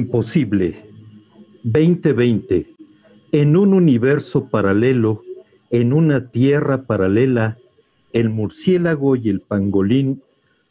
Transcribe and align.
Imposible. 0.00 0.76
2020. 1.64 2.72
En 3.32 3.56
un 3.56 3.74
universo 3.74 4.48
paralelo, 4.48 5.24
en 5.70 5.92
una 5.92 6.26
tierra 6.26 6.82
paralela, 6.82 7.58
el 8.12 8.28
murciélago 8.28 9.16
y 9.16 9.28
el 9.28 9.40
pangolín 9.40 10.22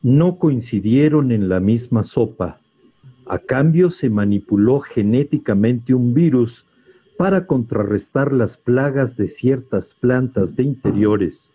no 0.01 0.37
coincidieron 0.37 1.33
en 1.33 1.49
la 1.49 1.59
misma 1.59 2.05
sopa. 2.05 2.61
A 3.25 3.37
cambio 3.37 3.89
se 3.89 4.09
manipuló 4.09 4.79
genéticamente 4.79 5.93
un 5.93 6.13
virus 6.13 6.65
para 7.17 7.47
contrarrestar 7.47 8.31
las 8.31 8.55
plagas 8.55 9.17
de 9.17 9.27
ciertas 9.27 9.93
plantas 9.93 10.55
de 10.55 10.63
interiores. 10.63 11.53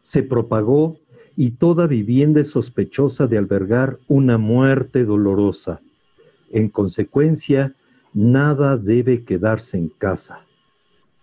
Se 0.00 0.22
propagó 0.22 0.96
y 1.36 1.50
toda 1.50 1.86
vivienda 1.86 2.40
es 2.40 2.48
sospechosa 2.48 3.26
de 3.26 3.36
albergar 3.36 3.98
una 4.08 4.38
muerte 4.38 5.04
dolorosa. 5.04 5.82
En 6.52 6.68
consecuencia, 6.68 7.74
nada 8.14 8.76
debe 8.76 9.24
quedarse 9.24 9.78
en 9.78 9.88
casa. 9.88 10.40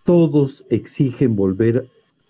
Todos 0.03 0.65
exigen 0.69 1.35
volver 1.35 1.87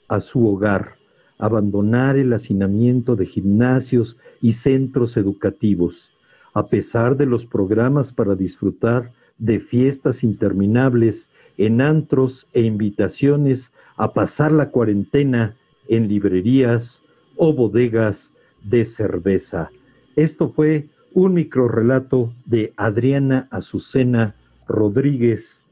a 0.10 0.20
su 0.20 0.46
hogar, 0.46 0.96
abandonar 1.38 2.18
el 2.18 2.34
hacinamiento 2.34 3.16
de 3.16 3.26
gimnasios 3.26 4.18
y 4.42 4.54
centros 4.54 5.16
educativos. 5.16 6.12
A 6.54 6.68
pesar 6.68 7.16
de 7.16 7.26
los 7.26 7.46
programas 7.46 8.12
para 8.12 8.36
disfrutar 8.36 9.14
de 9.38 9.62
fiestas 9.62 10.24
interminables 10.24 11.30
en 11.58 11.80
antros 11.80 12.48
e 12.54 12.62
invitaciones 12.62 13.72
a 13.96 14.14
pasar 14.14 14.52
la 14.52 14.70
cuarentena 14.72 15.56
en 15.88 16.10
librerías 16.10 17.02
o 17.38 17.54
bodegas 17.54 18.34
de 18.62 18.84
cerveza. 18.84 19.72
Esto 20.18 20.50
fue 20.50 20.90
un 21.14 21.34
microrelato 21.34 22.34
de 22.46 22.74
Adriana 22.78 23.48
Azucena 23.52 24.36
Rodríguez. 24.68 25.64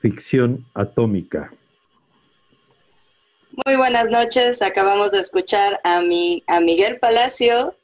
Ficción 0.00 0.66
atómica. 0.74 1.52
Muy 3.66 3.76
buenas 3.76 4.08
noches, 4.08 4.62
acabamos 4.62 5.12
de 5.12 5.20
escuchar 5.20 5.80
a, 5.84 6.00
mi, 6.02 6.42
a 6.46 6.60
Miguel 6.60 6.98
Palacio 6.98 7.76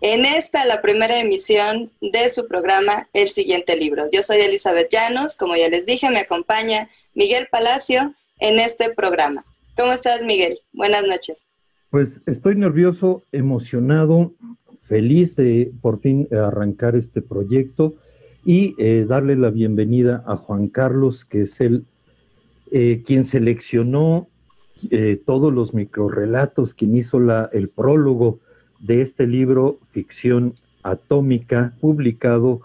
en 0.00 0.24
esta, 0.24 0.64
la 0.64 0.80
primera 0.80 1.18
emisión 1.18 1.90
de 2.00 2.28
su 2.28 2.46
programa 2.46 3.08
El 3.12 3.28
siguiente 3.28 3.76
libro. 3.76 4.06
Yo 4.12 4.22
soy 4.22 4.38
Elizabeth 4.38 4.90
Llanos, 4.90 5.36
como 5.36 5.56
ya 5.56 5.68
les 5.68 5.86
dije, 5.86 6.08
me 6.10 6.20
acompaña 6.20 6.88
Miguel 7.14 7.48
Palacio 7.50 8.14
en 8.38 8.60
este 8.60 8.90
programa. 8.94 9.44
¿Cómo 9.76 9.92
estás, 9.92 10.22
Miguel? 10.22 10.60
Buenas 10.72 11.04
noches. 11.04 11.46
Pues 11.90 12.20
estoy 12.26 12.54
nervioso, 12.54 13.24
emocionado, 13.32 14.34
feliz 14.82 15.36
de 15.36 15.72
por 15.80 16.00
fin 16.00 16.28
arrancar 16.30 16.96
este 16.96 17.22
proyecto 17.22 17.94
y 18.44 18.74
eh, 18.76 19.06
darle 19.08 19.36
la 19.36 19.48
bienvenida 19.48 20.22
a 20.26 20.36
Juan 20.36 20.68
Carlos, 20.68 21.24
que 21.24 21.42
es 21.42 21.62
el 21.62 21.86
eh, 22.70 23.02
quien 23.06 23.24
seleccionó 23.24 24.28
eh, 24.90 25.18
todos 25.24 25.50
los 25.50 25.72
microrelatos, 25.72 26.74
quien 26.74 26.94
hizo 26.94 27.20
la, 27.20 27.48
el 27.54 27.70
prólogo 27.70 28.40
de 28.80 29.00
este 29.00 29.26
libro, 29.26 29.78
Ficción 29.90 30.52
Atómica, 30.82 31.74
publicado 31.80 32.60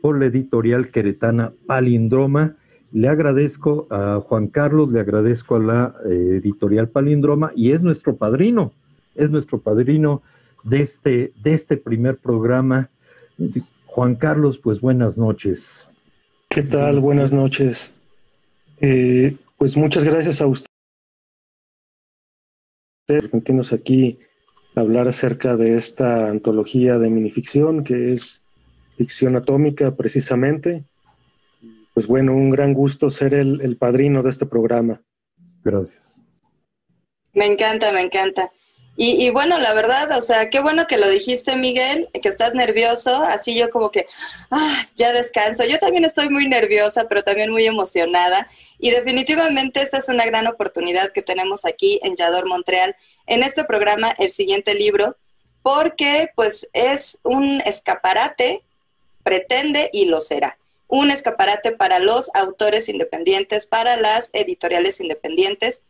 por 0.00 0.20
la 0.20 0.26
editorial 0.26 0.92
queretana 0.92 1.52
Palindroma. 1.66 2.56
Le 2.92 3.08
agradezco 3.08 3.86
a 3.90 4.20
Juan 4.20 4.48
Carlos, 4.48 4.92
le 4.92 5.00
agradezco 5.00 5.56
a 5.56 5.58
la 5.58 5.94
editorial 6.04 6.88
Palindroma 6.88 7.50
y 7.56 7.72
es 7.72 7.82
nuestro 7.82 8.16
padrino, 8.16 8.72
es 9.14 9.30
nuestro 9.30 9.60
padrino 9.60 10.22
de 10.64 10.82
este, 10.82 11.32
de 11.42 11.54
este 11.54 11.78
primer 11.78 12.18
programa. 12.18 12.90
Juan 13.86 14.14
Carlos, 14.14 14.58
pues 14.58 14.80
buenas 14.80 15.16
noches. 15.16 15.88
¿Qué 16.50 16.62
tal? 16.62 17.00
Buenas 17.00 17.32
noches. 17.32 17.94
Eh, 18.80 19.36
pues 19.56 19.76
muchas 19.76 20.04
gracias 20.04 20.42
a 20.42 20.46
usted 20.46 20.66
por 23.06 23.20
permitirnos 23.20 23.72
aquí 23.72 24.18
hablar 24.74 25.08
acerca 25.08 25.56
de 25.56 25.76
esta 25.76 26.28
antología 26.28 26.98
de 26.98 27.08
minificción 27.08 27.84
que 27.84 28.12
es 28.12 28.42
ficción 28.96 29.36
atómica 29.36 29.96
precisamente. 29.96 30.84
Pues 31.94 32.06
bueno, 32.06 32.32
un 32.32 32.50
gran 32.50 32.72
gusto 32.72 33.10
ser 33.10 33.34
el, 33.34 33.60
el 33.60 33.76
padrino 33.76 34.22
de 34.22 34.30
este 34.30 34.46
programa. 34.46 35.02
Gracias. 35.62 36.20
Me 37.34 37.46
encanta, 37.46 37.92
me 37.92 38.00
encanta. 38.00 38.50
Y, 38.94 39.24
y, 39.24 39.30
bueno, 39.30 39.58
la 39.58 39.72
verdad, 39.72 40.16
o 40.18 40.20
sea, 40.20 40.50
qué 40.50 40.60
bueno 40.60 40.86
que 40.86 40.98
lo 40.98 41.08
dijiste, 41.08 41.56
Miguel, 41.56 42.08
que 42.12 42.28
estás 42.28 42.54
nervioso, 42.54 43.22
así 43.24 43.54
yo 43.58 43.70
como 43.70 43.90
que, 43.90 44.06
ah, 44.50 44.86
ya 44.96 45.12
descanso. 45.12 45.64
Yo 45.64 45.78
también 45.78 46.04
estoy 46.04 46.28
muy 46.28 46.46
nerviosa, 46.46 47.06
pero 47.08 47.22
también 47.22 47.50
muy 47.50 47.64
emocionada. 47.64 48.48
Y 48.78 48.90
definitivamente 48.90 49.80
esta 49.80 49.96
es 49.96 50.10
una 50.10 50.26
gran 50.26 50.46
oportunidad 50.46 51.10
que 51.12 51.22
tenemos 51.22 51.64
aquí 51.64 52.00
en 52.02 52.16
Yador 52.16 52.46
Montreal, 52.46 52.94
en 53.26 53.42
este 53.42 53.64
programa, 53.64 54.12
el 54.18 54.30
siguiente 54.30 54.74
libro, 54.74 55.16
porque 55.62 56.28
pues 56.34 56.68
es 56.74 57.18
un 57.22 57.62
escaparate, 57.62 58.62
pretende 59.22 59.88
y 59.92 60.04
lo 60.04 60.20
será. 60.20 60.58
Un 60.92 61.10
escaparate 61.10 61.72
para 61.72 62.00
los 62.00 62.30
autores 62.34 62.90
independientes, 62.90 63.66
para 63.66 63.96
las 63.96 64.30
editoriales 64.34 65.00
independientes 65.00 65.84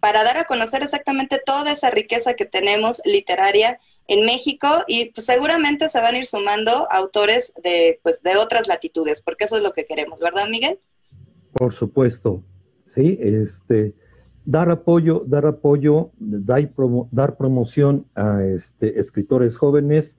para 0.00 0.24
dar 0.24 0.38
a 0.38 0.44
conocer 0.44 0.82
exactamente 0.82 1.40
toda 1.44 1.72
esa 1.72 1.90
riqueza 1.90 2.34
que 2.34 2.44
tenemos 2.44 3.02
literaria 3.04 3.78
en 4.06 4.24
México 4.24 4.66
y 4.86 5.10
pues, 5.10 5.26
seguramente 5.26 5.88
se 5.88 6.00
van 6.00 6.14
a 6.14 6.18
ir 6.18 6.26
sumando 6.26 6.90
autores 6.90 7.52
de, 7.62 8.00
pues, 8.02 8.22
de 8.22 8.36
otras 8.36 8.68
latitudes, 8.68 9.20
porque 9.20 9.44
eso 9.44 9.56
es 9.56 9.62
lo 9.62 9.72
que 9.72 9.86
queremos, 9.86 10.20
¿verdad, 10.20 10.48
Miguel? 10.50 10.78
Por 11.52 11.72
supuesto, 11.72 12.42
sí, 12.86 13.18
este, 13.20 13.94
dar 14.44 14.70
apoyo, 14.70 15.24
dar 15.26 15.46
apoyo, 15.46 16.10
dar, 16.18 16.70
dar 17.10 17.36
promoción 17.36 18.06
a 18.14 18.42
este, 18.44 18.98
escritores 18.98 19.56
jóvenes 19.56 20.16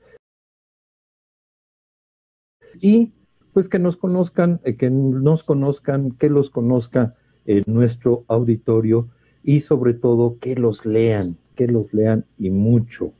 y 2.79 3.13
pues 3.59 3.67
que 3.67 3.77
nos 3.77 3.97
conozcan, 3.97 4.61
eh, 4.63 4.77
que 4.77 4.89
nos 4.89 5.43
conozcan, 5.43 6.11
que 6.11 6.29
los 6.29 6.49
conozca 6.49 7.15
en 7.45 7.65
nuestro 7.67 8.23
auditorio 8.29 9.09
y 9.43 9.59
sobre 9.59 9.93
todo 9.93 10.37
que 10.39 10.55
los 10.55 10.85
lean, 10.85 11.37
que 11.57 11.67
los 11.67 11.93
lean 11.93 12.25
y 12.37 12.51
mucho. 12.51 13.11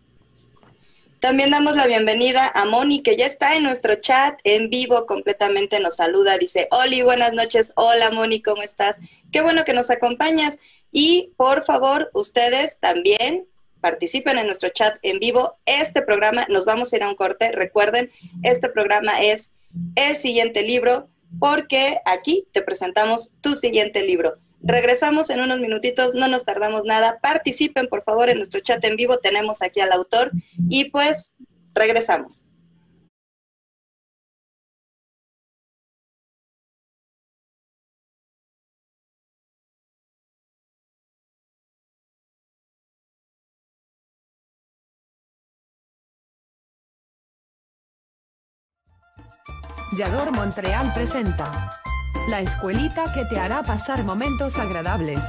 También 1.20 1.52
damos 1.52 1.76
la 1.76 1.88
bienvenida 1.88 2.50
a 2.56 2.64
Moni, 2.64 3.02
que 3.02 3.18
ya 3.18 3.26
está 3.26 3.58
en 3.58 3.64
nuestro 3.64 3.96
chat 3.96 4.40
en 4.46 4.70
vivo, 4.70 5.06
completamente 5.06 5.78
nos 5.82 5.98
saluda, 5.98 6.38
dice, 6.38 6.70
Oli, 6.72 7.02
buenas 7.02 7.34
noches, 7.34 7.74
hola 7.76 8.10
Moni, 8.12 8.42
¿cómo 8.42 8.62
estás? 8.62 9.02
Qué 9.34 9.42
bueno 9.42 9.66
que 9.66 9.74
nos 9.74 9.90
acompañas 9.90 10.60
y 10.90 11.34
por 11.36 11.64
favor, 11.64 12.12
ustedes 12.14 12.80
también 12.80 13.46
participen 13.82 14.38
en 14.38 14.46
nuestro 14.46 14.70
chat 14.70 14.98
en 15.02 15.20
vivo. 15.20 15.58
Este 15.66 16.02
programa, 16.02 16.46
nos 16.48 16.64
vamos 16.64 16.94
a 16.94 16.96
ir 16.96 17.04
a 17.04 17.10
un 17.10 17.16
corte, 17.16 17.52
recuerden, 17.52 18.10
este 18.44 18.70
programa 18.70 19.22
es 19.22 19.59
el 19.96 20.18
siguiente 20.18 20.64
libro, 20.64 21.10
porque 21.40 22.00
aquí 22.06 22.48
te 22.52 22.62
presentamos 22.62 23.34
tu 23.42 23.56
siguiente 23.56 24.04
libro. 24.04 24.36
Regresamos 24.62 25.30
en 25.30 25.40
unos 25.40 25.60
minutitos, 25.60 26.16
no 26.16 26.28
nos 26.28 26.44
tardamos 26.44 26.84
nada. 26.86 27.20
Participen, 27.22 27.88
por 27.88 28.04
favor, 28.04 28.30
en 28.30 28.38
nuestro 28.38 28.60
chat 28.60 28.84
en 28.84 28.98
vivo. 28.98 29.18
Tenemos 29.18 29.62
aquí 29.62 29.80
al 29.80 29.92
autor 29.92 30.32
y 30.70 30.90
pues 30.90 31.34
regresamos. 31.74 32.46
Yador 49.94 50.32
Montreal 50.32 50.94
presenta 50.94 51.72
La 52.28 52.42
escuelita 52.42 53.12
que 53.12 53.26
te 53.26 53.40
hará 53.40 53.64
pasar 53.64 54.04
momentos 54.04 54.58
agradables. 54.58 55.24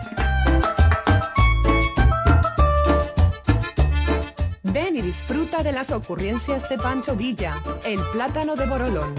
Ven 4.63 4.97
y 4.97 5.01
disfruta 5.01 5.63
de 5.63 5.73
las 5.73 5.91
ocurrencias 5.91 6.69
de 6.69 6.77
Pancho 6.77 7.17
Villa, 7.17 7.57
el 7.85 8.01
plátano 8.13 8.55
de 8.55 8.67
Borolón, 8.67 9.15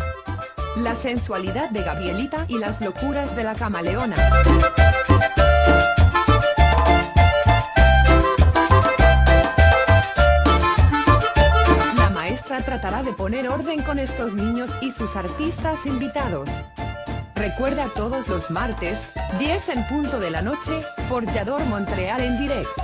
la 0.78 0.96
sensualidad 0.96 1.72
de 1.72 1.82
Gabrielita 1.82 2.46
y 2.48 2.60
las 2.60 2.80
locuras 2.80 3.36
de 3.36 3.44
la 3.44 3.56
camaleona. 3.56 4.16
Tratará 12.64 13.04
de 13.04 13.14
poner 13.14 13.48
orden 13.48 13.82
con 13.84 14.00
estos 14.00 14.34
niños 14.34 14.72
y 14.82 14.92
sus 14.92 15.16
artistas 15.16 15.86
invitados. 15.86 16.50
Recuerda 17.36 17.88
todos 17.96 18.28
los 18.28 18.52
martes, 18.52 19.10
10 19.40 19.70
en 19.70 19.88
punto 19.88 20.20
de 20.20 20.32
la 20.32 20.42
noche, 20.42 20.84
por 21.10 21.26
Yador 21.32 21.66
Montreal 21.66 22.22
en 22.22 22.38
directo. 22.38 22.82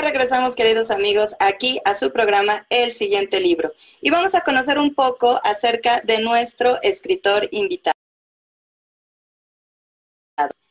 Regresamos, 0.00 0.54
queridos 0.54 0.90
amigos, 0.90 1.36
aquí 1.38 1.80
a 1.84 1.94
su 1.94 2.12
programa 2.12 2.66
El 2.70 2.92
siguiente 2.92 3.40
libro. 3.40 3.72
Y 4.00 4.10
vamos 4.10 4.34
a 4.34 4.42
conocer 4.42 4.78
un 4.78 4.94
poco 4.94 5.40
acerca 5.44 6.00
de 6.04 6.20
nuestro 6.20 6.80
escritor 6.82 7.48
invitado. 7.50 7.94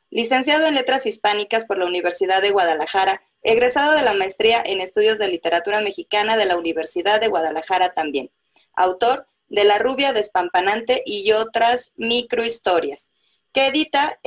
Licenciado 0.10 0.68
en 0.68 0.76
Letras 0.76 1.06
Hispánicas 1.06 1.66
por 1.66 1.78
la 1.78 1.88
Universidad 1.88 2.42
de 2.42 2.52
Guadalajara, 2.52 3.22
egresado 3.42 3.96
de 3.96 4.04
la 4.04 4.14
maestría 4.14 4.62
en 4.66 4.80
Estudios 4.80 5.18
de 5.18 5.28
Literatura 5.28 5.82
Mexicana 5.82 6.38
de 6.38 6.46
la 6.46 6.58
Universidad 6.58 7.20
de 7.20 7.28
Guadalajara 7.28 7.90
también. 7.90 8.32
Autor 8.74 9.28
de 9.48 9.64
La 9.64 9.78
rubia 9.78 10.14
despampanante 10.14 11.02
y 11.06 11.32
otras 11.32 11.94
microhistorias, 11.98 13.12
que 13.52 13.68
edita 13.68 14.20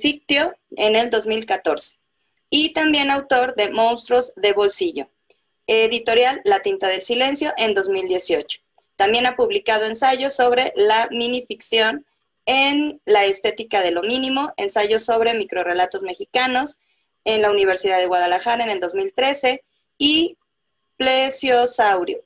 Fictio 0.00 0.54
en 0.76 0.96
el 0.96 1.10
2014 1.10 2.01
y 2.54 2.74
también 2.74 3.10
autor 3.10 3.54
de 3.54 3.70
Monstruos 3.70 4.34
de 4.36 4.52
Bolsillo, 4.52 5.08
editorial 5.66 6.42
La 6.44 6.60
Tinta 6.60 6.86
del 6.86 7.02
Silencio 7.02 7.50
en 7.56 7.72
2018. 7.72 8.60
También 8.96 9.24
ha 9.24 9.36
publicado 9.36 9.86
ensayos 9.86 10.34
sobre 10.34 10.70
la 10.76 11.08
minificción 11.10 12.04
en 12.44 13.00
La 13.06 13.24
Estética 13.24 13.80
de 13.80 13.90
lo 13.90 14.02
Mínimo, 14.02 14.52
ensayos 14.58 15.02
sobre 15.02 15.32
microrelatos 15.32 16.02
mexicanos 16.02 16.76
en 17.24 17.40
la 17.40 17.50
Universidad 17.50 17.98
de 17.98 18.06
Guadalajara 18.06 18.62
en 18.62 18.70
el 18.70 18.80
2013 18.80 19.64
y 19.96 20.36
Plesiosaurio, 20.98 22.22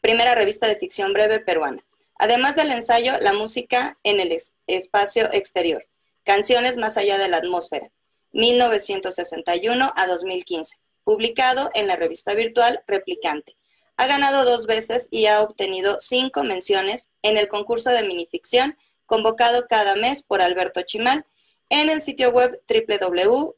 primera 0.00 0.34
revista 0.34 0.66
de 0.66 0.76
ficción 0.76 1.12
breve 1.12 1.40
peruana. 1.40 1.84
Además 2.14 2.56
del 2.56 2.70
ensayo 2.70 3.12
La 3.20 3.34
música 3.34 3.98
en 4.02 4.18
el 4.18 4.34
espacio 4.66 5.30
exterior, 5.30 5.86
canciones 6.24 6.78
más 6.78 6.96
allá 6.96 7.18
de 7.18 7.28
la 7.28 7.36
atmósfera, 7.36 7.90
1961 8.36 9.92
a 9.96 10.06
2015, 10.06 10.76
publicado 11.04 11.70
en 11.74 11.86
la 11.86 11.96
revista 11.96 12.34
virtual 12.34 12.82
Replicante. 12.86 13.56
Ha 13.96 14.06
ganado 14.06 14.44
dos 14.44 14.66
veces 14.66 15.08
y 15.10 15.24
ha 15.26 15.40
obtenido 15.40 15.96
cinco 15.98 16.44
menciones 16.44 17.08
en 17.22 17.38
el 17.38 17.48
concurso 17.48 17.88
de 17.90 18.02
minificción 18.02 18.76
convocado 19.06 19.66
cada 19.66 19.96
mes 19.96 20.22
por 20.22 20.42
Alberto 20.42 20.82
Chimal 20.82 21.24
en 21.70 21.88
el 21.88 22.02
sitio 22.02 22.30
web 22.30 22.62
www.la.mx. 22.68 23.56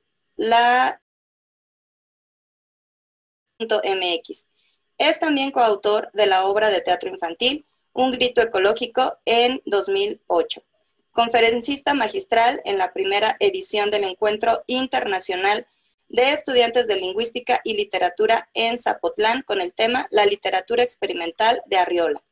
Es 4.99 5.19
también 5.19 5.51
coautor 5.51 6.09
de 6.13 6.27
la 6.27 6.45
obra 6.45 6.71
de 6.71 6.81
teatro 6.81 7.11
infantil 7.11 7.67
Un 7.93 8.13
grito 8.13 8.41
ecológico 8.43 9.19
en 9.25 9.61
2008 9.67 10.63
conferencista 11.19 11.95
magistral 11.95 12.63
en 12.65 12.79
la 12.79 12.93
primera 12.93 13.37
edición 13.41 13.91
del 13.91 14.05
Encuentro 14.05 14.63
Internacional 14.69 15.67
de 16.09 16.31
Estudiantes 16.31 16.87
de 16.87 16.95
Lingüística 16.95 17.61
y 17.65 17.75
Literatura 17.75 18.49
en 18.55 18.79
Zapotlán 18.79 19.43
con 19.43 19.61
el 19.61 19.73
tema 19.73 20.07
La 20.13 20.27
literatura 20.27 20.85
experimental 20.85 21.61
de 21.67 21.77
Arriola, 21.77 22.23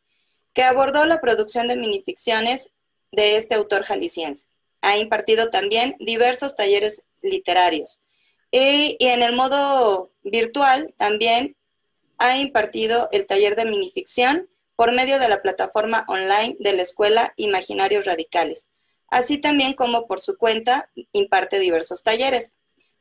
que 0.52 0.62
abordó 0.62 1.04
la 1.04 1.20
producción 1.20 1.66
de 1.66 1.74
minificciones 1.74 2.70
de 3.10 3.34
este 3.36 3.56
autor 3.56 3.82
jalisciense. 3.82 4.46
Ha 4.82 4.98
impartido 4.98 5.50
también 5.50 5.96
diversos 5.98 6.54
talleres 6.54 7.06
literarios 7.22 8.00
y, 8.52 8.96
y 9.00 9.06
en 9.08 9.24
el 9.24 9.34
modo 9.34 10.12
virtual 10.22 10.94
también 10.96 11.56
ha 12.18 12.38
impartido 12.38 13.08
el 13.10 13.26
taller 13.26 13.56
de 13.56 13.64
minificción 13.64 14.48
por 14.76 14.92
medio 14.92 15.18
de 15.18 15.28
la 15.28 15.42
plataforma 15.42 16.04
online 16.06 16.56
de 16.60 16.72
la 16.74 16.82
Escuela 16.82 17.32
Imaginarios 17.34 18.04
Radicales, 18.04 18.68
así 19.08 19.38
también 19.38 19.72
como 19.74 20.06
por 20.06 20.20
su 20.20 20.36
cuenta 20.36 20.90
imparte 21.12 21.58
diversos 21.58 22.02
talleres. 22.02 22.54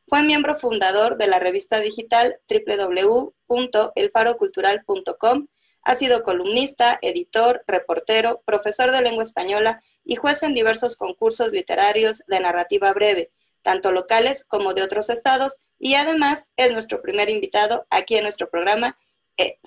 Fue 0.06 0.22
miembro 0.22 0.54
fundador 0.54 1.18
de 1.18 1.26
la 1.26 1.40
revista 1.40 1.80
digital 1.80 2.38
www.elfarocultural.com, 2.48 5.48
ha 5.82 5.94
sido 5.94 6.22
columnista, 6.22 6.98
editor, 7.02 7.62
reportero, 7.66 8.42
profesor 8.44 8.92
de 8.92 9.02
lengua 9.02 9.22
española 9.22 9.82
y 10.04 10.16
juez 10.16 10.42
en 10.42 10.54
diversos 10.54 10.96
concursos 10.96 11.52
literarios 11.52 12.22
de 12.26 12.40
narrativa 12.40 12.92
breve, 12.92 13.30
tanto 13.62 13.92
locales 13.92 14.44
como 14.44 14.74
de 14.74 14.82
otros 14.82 15.10
estados, 15.10 15.58
y 15.78 15.94
además 15.94 16.48
es 16.56 16.72
nuestro 16.72 17.00
primer 17.02 17.30
invitado 17.30 17.86
aquí 17.90 18.16
en 18.16 18.22
nuestro 18.22 18.48
programa, 18.48 18.98
eh, 19.36 19.58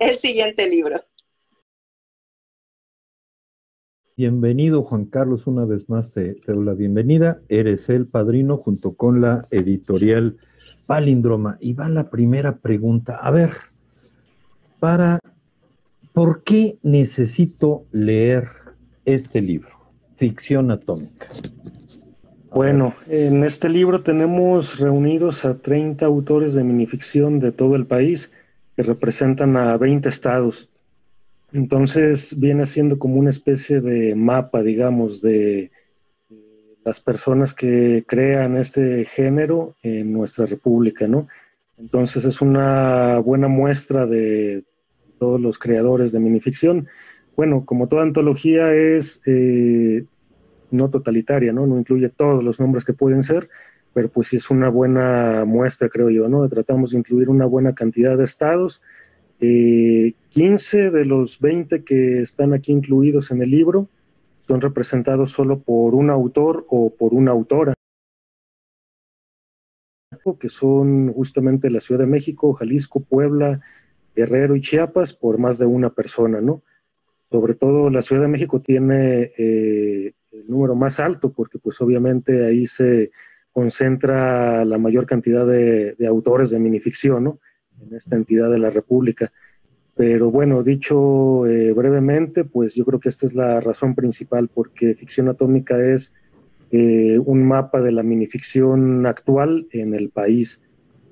el 0.00 0.16
siguiente 0.18 0.68
libro. 0.68 1.04
Bienvenido 4.18 4.82
Juan 4.82 5.04
Carlos, 5.04 5.46
una 5.46 5.64
vez 5.64 5.88
más 5.88 6.10
te, 6.10 6.34
doy 6.48 6.64
la 6.64 6.74
bienvenida. 6.74 7.38
Eres 7.48 7.88
el 7.88 8.08
padrino 8.08 8.56
junto 8.56 8.94
con 8.94 9.20
la 9.20 9.46
editorial 9.52 10.38
Palindroma. 10.86 11.56
Y 11.60 11.74
va 11.74 11.88
la 11.88 12.10
primera 12.10 12.56
pregunta. 12.56 13.14
A 13.14 13.30
ver, 13.30 13.52
para, 14.80 15.20
¿por 16.12 16.42
qué 16.42 16.78
necesito 16.82 17.84
leer 17.92 18.48
este 19.04 19.40
libro, 19.40 19.70
Ficción 20.16 20.72
Atómica? 20.72 21.28
Bueno, 22.52 22.94
en 23.06 23.44
este 23.44 23.68
libro 23.68 24.02
tenemos 24.02 24.80
reunidos 24.80 25.44
a 25.44 25.58
30 25.58 26.04
autores 26.04 26.54
de 26.54 26.64
minificción 26.64 27.38
de 27.38 27.52
todo 27.52 27.76
el 27.76 27.86
país 27.86 28.32
que 28.74 28.82
representan 28.82 29.56
a 29.56 29.76
20 29.76 30.08
estados. 30.08 30.67
Entonces 31.52 32.38
viene 32.38 32.66
siendo 32.66 32.98
como 32.98 33.16
una 33.16 33.30
especie 33.30 33.80
de 33.80 34.14
mapa, 34.14 34.62
digamos, 34.62 35.22
de 35.22 35.70
las 36.84 37.00
personas 37.00 37.54
que 37.54 38.04
crean 38.06 38.56
este 38.56 39.04
género 39.04 39.76
en 39.82 40.12
nuestra 40.12 40.46
república, 40.46 41.06
¿no? 41.06 41.28
Entonces 41.78 42.24
es 42.24 42.40
una 42.40 43.18
buena 43.18 43.48
muestra 43.48 44.06
de 44.06 44.64
todos 45.18 45.40
los 45.40 45.58
creadores 45.58 46.12
de 46.12 46.20
minificción. 46.20 46.88
Bueno, 47.36 47.64
como 47.64 47.88
toda 47.88 48.02
antología 48.02 48.74
es 48.74 49.22
eh, 49.26 50.04
no 50.70 50.90
totalitaria, 50.90 51.52
¿no? 51.52 51.66
No 51.66 51.78
incluye 51.78 52.08
todos 52.08 52.42
los 52.44 52.60
nombres 52.60 52.84
que 52.84 52.92
pueden 52.92 53.22
ser, 53.22 53.48
pero 53.94 54.08
pues 54.08 54.28
sí 54.28 54.36
es 54.36 54.50
una 54.50 54.68
buena 54.68 55.44
muestra, 55.44 55.88
creo 55.88 56.10
yo, 56.10 56.28
¿no? 56.28 56.46
Tratamos 56.48 56.90
de 56.90 56.98
incluir 56.98 57.30
una 57.30 57.46
buena 57.46 57.74
cantidad 57.74 58.16
de 58.18 58.24
estados 58.24 58.82
15 59.40 60.16
eh, 60.86 60.90
de 60.90 61.04
los 61.04 61.38
20 61.38 61.84
que 61.84 62.20
están 62.22 62.52
aquí 62.54 62.72
incluidos 62.72 63.30
en 63.30 63.42
el 63.42 63.50
libro 63.50 63.88
son 64.48 64.60
representados 64.60 65.30
solo 65.30 65.60
por 65.60 65.94
un 65.94 66.10
autor 66.10 66.66
o 66.70 66.90
por 66.90 67.12
una 67.12 67.32
autora, 67.32 67.74
que 70.40 70.48
son 70.48 71.12
justamente 71.12 71.70
la 71.70 71.80
Ciudad 71.80 72.00
de 72.00 72.06
México, 72.06 72.54
Jalisco, 72.54 73.00
Puebla, 73.00 73.60
Guerrero 74.16 74.56
y 74.56 74.62
Chiapas, 74.62 75.12
por 75.12 75.38
más 75.38 75.58
de 75.58 75.66
una 75.66 75.90
persona, 75.90 76.40
¿no? 76.40 76.62
Sobre 77.30 77.54
todo 77.54 77.90
la 77.90 78.00
Ciudad 78.00 78.22
de 78.22 78.28
México 78.28 78.60
tiene 78.60 79.32
eh, 79.36 80.14
el 80.32 80.48
número 80.48 80.74
más 80.74 80.98
alto, 80.98 81.30
porque 81.30 81.58
pues 81.58 81.80
obviamente 81.82 82.46
ahí 82.46 82.66
se 82.66 83.10
concentra 83.52 84.64
la 84.64 84.78
mayor 84.78 85.04
cantidad 85.04 85.46
de, 85.46 85.94
de 85.94 86.06
autores 86.06 86.50
de 86.50 86.58
minificción, 86.58 87.24
¿no? 87.24 87.40
En 87.80 87.94
esta 87.94 88.16
entidad 88.16 88.50
de 88.50 88.58
la 88.58 88.70
República. 88.70 89.32
Pero 89.94 90.30
bueno, 90.30 90.62
dicho 90.62 91.46
eh, 91.46 91.72
brevemente, 91.72 92.44
pues 92.44 92.74
yo 92.74 92.84
creo 92.84 93.00
que 93.00 93.08
esta 93.08 93.26
es 93.26 93.34
la 93.34 93.60
razón 93.60 93.96
principal, 93.96 94.48
porque 94.48 94.94
ficción 94.94 95.28
atómica 95.28 95.76
es 95.82 96.14
eh, 96.70 97.18
un 97.18 97.44
mapa 97.46 97.82
de 97.82 97.90
la 97.90 98.04
minificción 98.04 99.06
actual 99.06 99.66
en 99.72 99.94
el 99.94 100.10
país. 100.10 100.62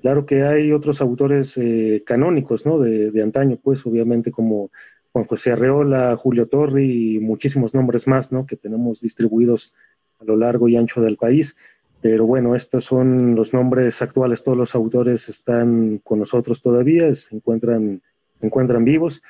Claro 0.01 0.25
que 0.25 0.43
hay 0.43 0.71
otros 0.71 1.01
autores 1.01 1.57
eh, 1.57 2.03
canónicos, 2.05 2.65
¿no? 2.65 2.79
De, 2.79 3.11
de, 3.11 3.21
antaño, 3.21 3.59
pues 3.61 3.85
obviamente 3.85 4.31
como 4.31 4.71
Juan 5.11 5.25
José 5.25 5.51
Arreola, 5.51 6.15
Julio 6.15 6.47
Torri 6.47 7.15
y 7.15 7.19
muchísimos 7.19 7.73
nombres 7.73 8.07
más, 8.07 8.31
¿no? 8.31 8.45
Que 8.45 8.55
tenemos 8.55 9.01
distribuidos 9.01 9.73
a 10.19 10.23
lo 10.23 10.37
largo 10.37 10.69
y 10.69 10.77
ancho 10.77 11.01
del 11.01 11.17
país. 11.17 11.57
Pero 12.01 12.25
bueno, 12.25 12.55
estos 12.55 12.85
son 12.85 13.35
los 13.35 13.53
nombres 13.53 14.01
actuales, 14.01 14.43
todos 14.43 14.57
los 14.57 14.75
autores 14.75 15.29
están 15.29 15.99
con 16.03 16.19
nosotros 16.19 16.61
todavía, 16.61 17.11
se 17.13 17.35
encuentran, 17.35 18.01
se 18.39 18.45
encuentran 18.45 18.83
vivos. 18.83 19.23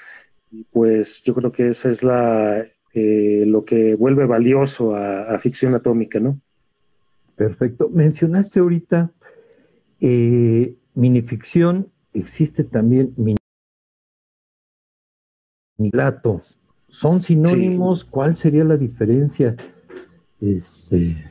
Y 0.51 0.63
pues 0.65 1.23
yo 1.23 1.33
creo 1.33 1.51
que 1.51 1.69
esa 1.69 1.89
es 1.89 2.03
la, 2.03 2.65
eh, 2.93 3.43
lo 3.45 3.63
que 3.63 3.95
vuelve 3.95 4.25
valioso 4.25 4.95
a, 4.95 5.37
ficción 5.39 5.75
atómica, 5.75 6.19
¿no? 6.19 6.39
Perfecto. 7.35 7.89
Mencionaste 7.89 8.59
ahorita 8.59 9.11
eh, 10.01 10.75
minificción, 10.93 11.91
existe 12.13 12.63
también 12.63 13.13
minilato. 15.77 16.41
¿Son 16.89 17.21
sinónimos? 17.21 18.03
¿Cuál 18.03 18.35
sería 18.35 18.63
la 18.63 18.77
diferencia? 18.77 19.55
Este, 20.41 21.23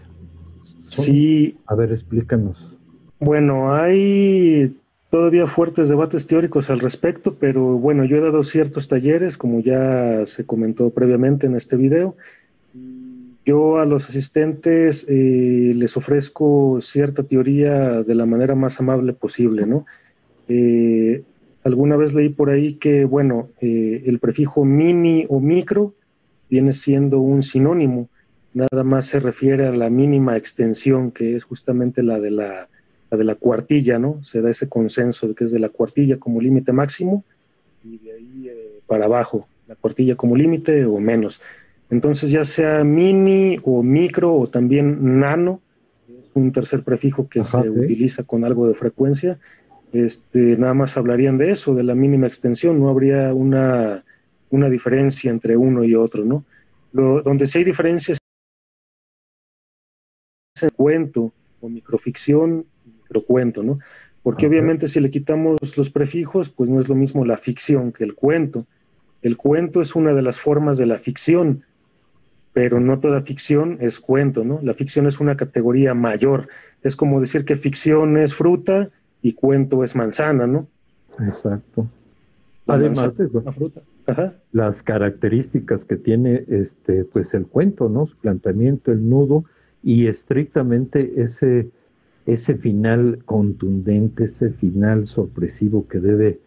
sí. 0.86 1.56
A 1.66 1.74
ver, 1.74 1.92
explícanos. 1.92 2.76
Bueno, 3.18 3.74
hay 3.74 4.76
todavía 5.10 5.46
fuertes 5.46 5.88
debates 5.88 6.26
teóricos 6.26 6.70
al 6.70 6.80
respecto, 6.80 7.36
pero 7.38 7.78
bueno, 7.78 8.04
yo 8.04 8.16
he 8.16 8.20
dado 8.20 8.42
ciertos 8.42 8.88
talleres, 8.88 9.38
como 9.38 9.60
ya 9.60 10.26
se 10.26 10.44
comentó 10.44 10.90
previamente 10.90 11.46
en 11.46 11.56
este 11.56 11.76
video. 11.76 12.16
Yo 13.44 13.78
a 13.78 13.84
los 13.84 14.08
asistentes 14.08 15.06
eh, 15.08 15.72
les 15.76 15.96
ofrezco 15.96 16.80
cierta 16.80 17.22
teoría 17.22 18.02
de 18.02 18.14
la 18.14 18.26
manera 18.26 18.56
más 18.56 18.80
amable 18.80 19.12
posible, 19.12 19.66
¿no? 19.66 19.86
Eh, 20.48 21.22
alguna 21.62 21.96
vez 21.96 22.12
leí 22.12 22.28
por 22.28 22.50
ahí 22.50 22.74
que, 22.74 23.04
bueno, 23.04 23.48
eh, 23.60 24.02
el 24.06 24.18
prefijo 24.18 24.64
mini 24.64 25.24
o 25.28 25.38
micro 25.38 25.94
viene 26.50 26.72
siendo 26.72 27.20
un 27.20 27.42
sinónimo, 27.42 28.08
nada 28.56 28.84
más 28.84 29.06
se 29.06 29.20
refiere 29.20 29.66
a 29.66 29.72
la 29.72 29.90
mínima 29.90 30.36
extensión, 30.36 31.12
que 31.12 31.36
es 31.36 31.44
justamente 31.44 32.02
la 32.02 32.18
de 32.18 32.30
la 32.30 32.68
la 33.10 33.16
de 33.16 33.24
la 33.24 33.34
cuartilla, 33.34 33.98
¿no? 33.98 34.22
Se 34.22 34.40
da 34.40 34.50
ese 34.50 34.68
consenso 34.68 35.28
de 35.28 35.34
que 35.34 35.44
es 35.44 35.52
de 35.52 35.58
la 35.58 35.68
cuartilla 35.68 36.18
como 36.18 36.40
límite 36.40 36.72
máximo 36.72 37.24
y 37.84 37.98
de 37.98 38.12
ahí 38.12 38.48
eh, 38.48 38.80
para 38.86 39.04
abajo, 39.04 39.46
la 39.68 39.76
cuartilla 39.76 40.16
como 40.16 40.36
límite 40.36 40.84
o 40.84 40.98
menos. 40.98 41.40
Entonces, 41.88 42.30
ya 42.30 42.44
sea 42.44 42.82
mini 42.82 43.58
o 43.62 43.82
micro 43.82 44.34
o 44.34 44.48
también 44.48 45.20
nano, 45.20 45.60
es 46.08 46.30
un 46.34 46.50
tercer 46.50 46.82
prefijo 46.82 47.28
que 47.28 47.44
se 47.44 47.70
utiliza 47.70 48.24
con 48.24 48.44
algo 48.44 48.66
de 48.66 48.74
frecuencia, 48.74 49.38
este, 49.92 50.56
nada 50.58 50.74
más 50.74 50.96
hablarían 50.96 51.38
de 51.38 51.52
eso, 51.52 51.74
de 51.74 51.84
la 51.84 51.94
mínima 51.94 52.26
extensión, 52.26 52.80
no 52.80 52.88
habría 52.88 53.32
una, 53.32 54.04
una 54.50 54.68
diferencia 54.68 55.30
entre 55.30 55.56
uno 55.56 55.84
y 55.84 55.94
otro, 55.94 56.24
¿no? 56.24 56.44
Lo, 56.92 57.22
donde 57.22 57.46
sí 57.46 57.58
hay 57.58 57.64
diferencias 57.64 58.18
cuento 60.74 61.32
o 61.60 61.68
microficción 61.68 62.66
cuento, 63.22 63.62
¿no? 63.62 63.78
Porque 64.22 64.46
obviamente 64.46 64.88
si 64.88 65.00
le 65.00 65.10
quitamos 65.10 65.76
los 65.76 65.90
prefijos, 65.90 66.48
pues 66.48 66.68
no 66.68 66.80
es 66.80 66.88
lo 66.88 66.94
mismo 66.94 67.24
la 67.24 67.36
ficción 67.36 67.92
que 67.92 68.04
el 68.04 68.14
cuento. 68.14 68.66
El 69.22 69.36
cuento 69.36 69.80
es 69.80 69.94
una 69.94 70.14
de 70.14 70.22
las 70.22 70.40
formas 70.40 70.78
de 70.78 70.86
la 70.86 70.98
ficción, 70.98 71.62
pero 72.52 72.80
no 72.80 72.98
toda 72.98 73.22
ficción 73.22 73.78
es 73.80 74.00
cuento, 74.00 74.44
¿no? 74.44 74.58
La 74.62 74.74
ficción 74.74 75.06
es 75.06 75.20
una 75.20 75.36
categoría 75.36 75.94
mayor. 75.94 76.48
Es 76.82 76.96
como 76.96 77.20
decir 77.20 77.44
que 77.44 77.56
ficción 77.56 78.16
es 78.16 78.34
fruta 78.34 78.90
y 79.22 79.34
cuento 79.34 79.84
es 79.84 79.94
manzana, 79.94 80.46
¿no? 80.46 80.66
Exacto. 81.20 81.86
Además, 82.66 83.16
fruta. 83.54 83.82
las 84.50 84.82
características 84.82 85.84
que 85.84 85.96
tiene 85.96 86.44
este, 86.48 87.04
pues 87.04 87.32
el 87.34 87.46
cuento, 87.46 87.88
¿no? 87.88 88.06
Su 88.06 88.16
planteamiento, 88.16 88.90
el 88.90 89.08
nudo 89.08 89.44
y 89.82 90.06
estrictamente 90.06 91.22
ese 91.22 91.68
ese 92.26 92.56
final 92.56 93.20
contundente, 93.24 94.24
ese 94.24 94.50
final 94.50 95.06
sorpresivo 95.06 95.86
que 95.86 96.00
debe 96.00 96.40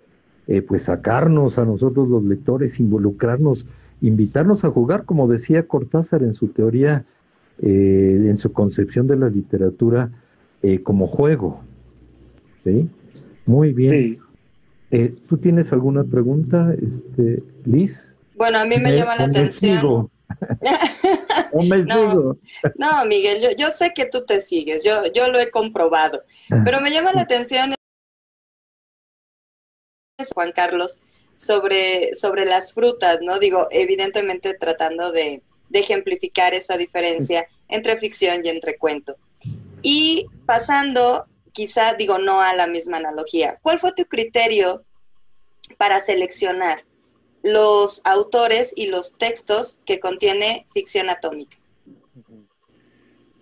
eh, 0.47 0.61
pues 0.61 0.83
sacarnos 0.83 1.57
a 1.57 1.65
nosotros 1.65 2.09
los 2.09 2.23
lectores, 2.23 2.79
involucrarnos, 2.79 3.65
invitarnos 4.01 4.65
a 4.65 4.71
jugar, 4.71 5.05
como 5.05 5.27
decía 5.27 5.67
Cortázar 5.67 6.23
en 6.23 6.33
su 6.33 6.49
teoría, 6.49 7.05
eh, 7.61 8.25
en 8.25 8.37
su 8.37 8.51
concepción 8.51 9.07
de 9.07 9.15
la 9.15 9.29
literatura, 9.29 10.11
eh, 10.61 10.79
como 10.79 11.07
juego. 11.07 11.61
¿Sí? 12.65 12.89
Muy 13.45 13.73
bien. 13.73 14.19
¿Tú 15.27 15.37
tienes 15.37 15.71
alguna 15.71 16.03
pregunta, 16.03 16.73
este, 16.73 17.43
Liz? 17.63 18.15
Bueno, 18.35 18.57
a 18.59 18.65
mí 18.65 18.75
me 18.81 18.95
llama 18.95 19.15
la 19.17 19.25
atención. 19.25 20.09
no, 22.75 23.05
Miguel, 23.05 23.41
yo, 23.41 23.49
yo, 23.57 23.71
sé 23.71 23.91
que 23.93 24.05
tú 24.05 24.25
te 24.25 24.41
sigues, 24.41 24.83
yo, 24.83 25.05
yo 25.13 25.27
lo 25.29 25.39
he 25.39 25.49
comprobado, 25.49 26.23
ah. 26.51 26.61
pero 26.65 26.81
me 26.81 26.91
llama 26.91 27.11
la 27.13 27.21
atención 27.21 27.73
Juan 30.33 30.51
Carlos 30.51 30.99
sobre, 31.35 32.13
sobre 32.15 32.45
las 32.45 32.73
frutas, 32.73 33.19
¿no? 33.21 33.39
Digo, 33.39 33.67
evidentemente 33.71 34.53
tratando 34.53 35.11
de, 35.11 35.41
de 35.69 35.79
ejemplificar 35.79 36.53
esa 36.53 36.77
diferencia 36.77 37.47
entre 37.67 37.97
ficción 37.97 38.45
y 38.45 38.49
entre 38.49 38.77
cuento. 38.77 39.15
Y 39.81 40.25
pasando, 40.45 41.27
quizá 41.53 41.93
digo 41.93 42.17
no 42.17 42.41
a 42.41 42.53
la 42.53 42.67
misma 42.67 42.97
analogía, 42.97 43.59
¿cuál 43.61 43.79
fue 43.79 43.93
tu 43.93 44.05
criterio 44.05 44.83
para 45.77 45.99
seleccionar 45.99 46.83
los 47.43 48.01
autores 48.05 48.73
y 48.75 48.87
los 48.87 49.13
textos 49.17 49.79
que 49.85 49.99
contiene 49.99 50.65
ficción 50.73 51.09
atómica? 51.09 51.57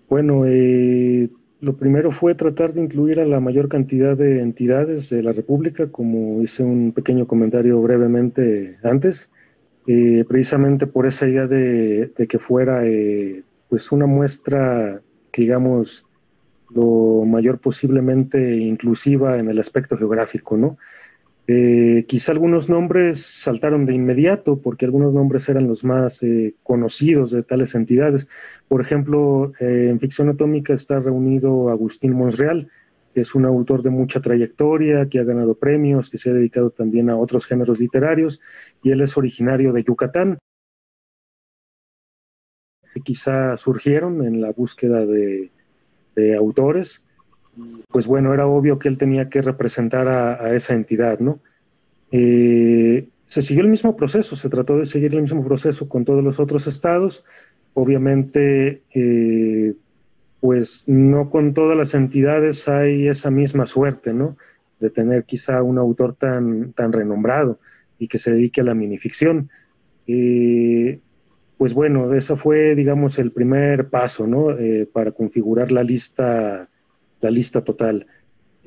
Bueno, 0.10 0.46
eh, 0.46 1.30
lo 1.60 1.76
primero 1.76 2.12
fue 2.12 2.36
tratar 2.36 2.74
de 2.74 2.82
incluir 2.82 3.20
a 3.20 3.26
la 3.26 3.40
mayor 3.40 3.68
cantidad 3.68 4.16
de 4.16 4.42
entidades 4.42 5.10
de 5.10 5.24
la 5.24 5.32
República, 5.32 5.88
como 5.92 6.42
hice 6.42 6.64
un 6.64 6.92
pequeño 6.92 7.28
comentario 7.28 7.82
brevemente 7.82 8.78
antes, 8.84 9.32
eh, 9.88 10.24
precisamente 10.28 10.86
por 10.88 11.08
esa 11.08 11.28
idea 11.28 11.48
de, 11.48 12.12
que 12.30 12.40
fuera 12.40 12.86
eh, 12.86 13.44
pues 13.70 13.92
una 13.92 14.06
muestra, 14.06 15.02
digamos, 15.34 16.06
lo 16.70 17.24
mayor 17.26 17.60
posiblemente 17.60 18.58
inclusiva 18.58 19.38
en 19.38 19.50
el 19.50 19.60
aspecto 19.60 19.98
geográfico, 19.98 20.58
¿no? 20.58 20.78
Eh, 21.50 22.04
quizá 22.10 22.34
algunos 22.34 22.68
nombres 22.68 23.26
saltaron 23.26 23.86
de 23.86 23.94
inmediato 23.94 24.62
porque 24.62 24.84
algunos 24.84 25.14
nombres 25.14 25.48
eran 25.48 25.66
los 25.66 25.86
más 25.86 26.22
eh, 26.22 26.56
conocidos 26.62 27.32
de 27.32 27.42
tales 27.42 27.74
entidades. 27.74 28.28
Por 28.68 28.82
ejemplo, 28.82 29.54
eh, 29.62 29.88
en 29.90 29.98
ficción 30.02 30.28
atómica 30.28 30.74
está 30.74 31.00
reunido 31.00 31.70
Agustín 31.70 32.12
Monsreal, 32.12 32.70
que 33.14 33.22
es 33.22 33.34
un 33.34 33.46
autor 33.46 33.82
de 33.82 33.92
mucha 33.92 34.20
trayectoria, 34.20 35.08
que 35.08 35.20
ha 35.20 35.24
ganado 35.24 35.56
premios, 35.56 36.10
que 36.10 36.18
se 36.18 36.32
ha 36.32 36.34
dedicado 36.34 36.70
también 36.70 37.10
a 37.10 37.16
otros 37.16 37.46
géneros 37.46 37.80
literarios, 37.80 38.42
y 38.84 38.92
él 38.92 39.00
es 39.00 39.16
originario 39.18 39.72
de 39.72 39.86
Yucatán. 39.86 40.38
Quizá 43.06 43.56
surgieron 43.56 44.26
en 44.26 44.42
la 44.42 44.52
búsqueda 44.52 45.06
de 45.06 45.50
autores 46.36 47.07
pues 47.90 48.06
bueno, 48.06 48.34
era 48.34 48.48
obvio 48.48 48.80
que 48.80 48.90
él 48.90 48.98
tenía 48.98 49.30
que 49.30 49.42
representar 49.42 50.08
a, 50.08 50.54
esa 50.54 50.74
entidad, 50.74 51.20
¿no? 51.20 51.40
Eh, 52.12 53.10
se 53.26 53.42
siguió 53.42 53.64
el 53.64 53.70
mismo 53.70 53.96
proceso, 53.96 54.36
se 54.36 54.50
trató 54.50 54.78
de 54.78 54.86
seguir 54.86 55.14
el 55.14 55.22
mismo 55.22 55.44
proceso 55.44 55.90
con 55.90 56.06
todos 56.06 56.24
los 56.24 56.40
otros 56.40 56.68
estados. 56.68 57.26
Obviamente, 57.74 58.84
eh, 58.94 59.74
pues 60.40 60.86
no 60.88 61.30
con 61.30 61.54
todas 61.54 61.78
las 61.78 61.94
entidades 61.94 62.68
hay 62.68 63.08
esa 63.08 63.32
misma 63.32 63.66
suerte, 63.66 64.14
¿no? 64.14 64.38
De 64.80 64.90
tener 64.90 65.26
quizá 65.26 65.62
un 65.64 65.78
autor 65.78 66.14
tan, 66.14 66.74
tan 66.74 66.94
renombrado 66.94 67.60
y 68.00 68.08
que 68.08 68.18
se 68.18 68.32
dedique 68.32 68.62
a 68.62 68.66
la 68.66 68.76
minificción. 68.76 69.50
Eh, 70.06 71.00
pues 71.58 71.74
bueno, 71.74 72.14
ese 72.14 72.36
fue, 72.36 72.76
digamos, 72.76 73.18
el 73.18 73.32
primer 73.32 73.90
paso, 73.90 74.28
¿no? 74.28 74.56
para 74.94 75.12
configurar 75.12 75.72
la 75.72 75.82
lista 75.82 76.70
la 77.22 77.32
lista 77.32 77.64
total. 77.64 78.08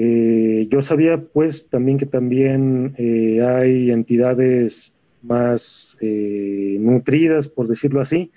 Eh, 0.03 0.67
yo 0.71 0.81
sabía 0.81 1.23
pues 1.23 1.69
también 1.69 1.99
que 1.99 2.07
también 2.07 2.95
eh, 2.97 3.43
hay 3.43 3.91
entidades 3.91 4.99
más 5.21 5.99
eh, 6.01 6.79
nutridas, 6.81 7.49
por 7.49 7.69
decirlo 7.69 8.01
así, 8.01 8.31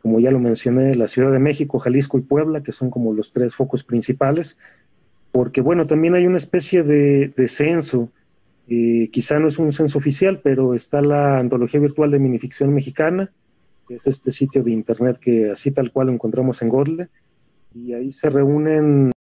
como 0.00 0.18
ya 0.18 0.30
lo 0.30 0.38
mencioné, 0.38 0.94
la 0.94 1.08
Ciudad 1.08 1.30
de 1.30 1.38
México, 1.38 1.78
Jalisco 1.78 2.16
y 2.16 2.22
Puebla, 2.22 2.62
que 2.62 2.72
son 2.72 2.88
como 2.88 3.12
los 3.12 3.32
tres 3.32 3.54
focos 3.54 3.84
principales, 3.84 4.58
porque 5.30 5.60
bueno, 5.60 5.84
también 5.84 6.14
hay 6.14 6.26
una 6.26 6.38
especie 6.38 6.82
de, 6.82 7.48
censo, 7.48 8.10
quizá 8.66 9.38
no 9.38 9.48
es 9.48 9.58
un 9.58 9.72
censo 9.72 9.98
oficial, 9.98 10.40
pero 10.42 10.72
está 10.72 11.02
la 11.02 11.38
Antología 11.38 11.80
Virtual 11.80 12.10
de 12.10 12.18
Minificción 12.18 12.72
Mexicana, 12.72 13.30
que 13.86 13.96
es 13.96 14.06
este 14.06 14.30
sitio 14.30 14.62
de 14.62 14.70
internet 14.70 15.18
que 15.18 15.50
así 15.50 15.70
tal 15.70 15.92
cual 15.92 16.06
lo 16.06 16.14
encontramos 16.14 16.62
en 16.62 16.70
Godle, 16.70 17.08
y 17.74 17.92
ahí 17.92 18.10
se 18.10 18.30
reúnen 18.30 19.12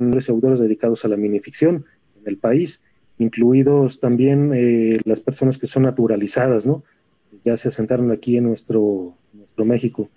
autores 0.00 0.58
dedicados 0.58 1.04
a 1.04 1.08
la 1.08 1.16
minificción 1.16 1.84
en 2.20 2.22
el 2.26 2.38
país. 2.38 2.82
incluidos 3.16 4.00
también 4.00 4.50
eh, 4.52 4.98
las 5.04 5.20
personas 5.20 5.56
que 5.56 5.68
son 5.68 5.84
naturalizadas, 5.84 6.66
¿no? 6.66 6.82
Ya 7.44 7.56
se 7.56 7.68
asentaron 7.68 8.10
aquí 8.10 8.36
en 8.36 8.44
nuestro, 8.44 9.14
nuestro 9.32 9.64
México. 9.64 10.08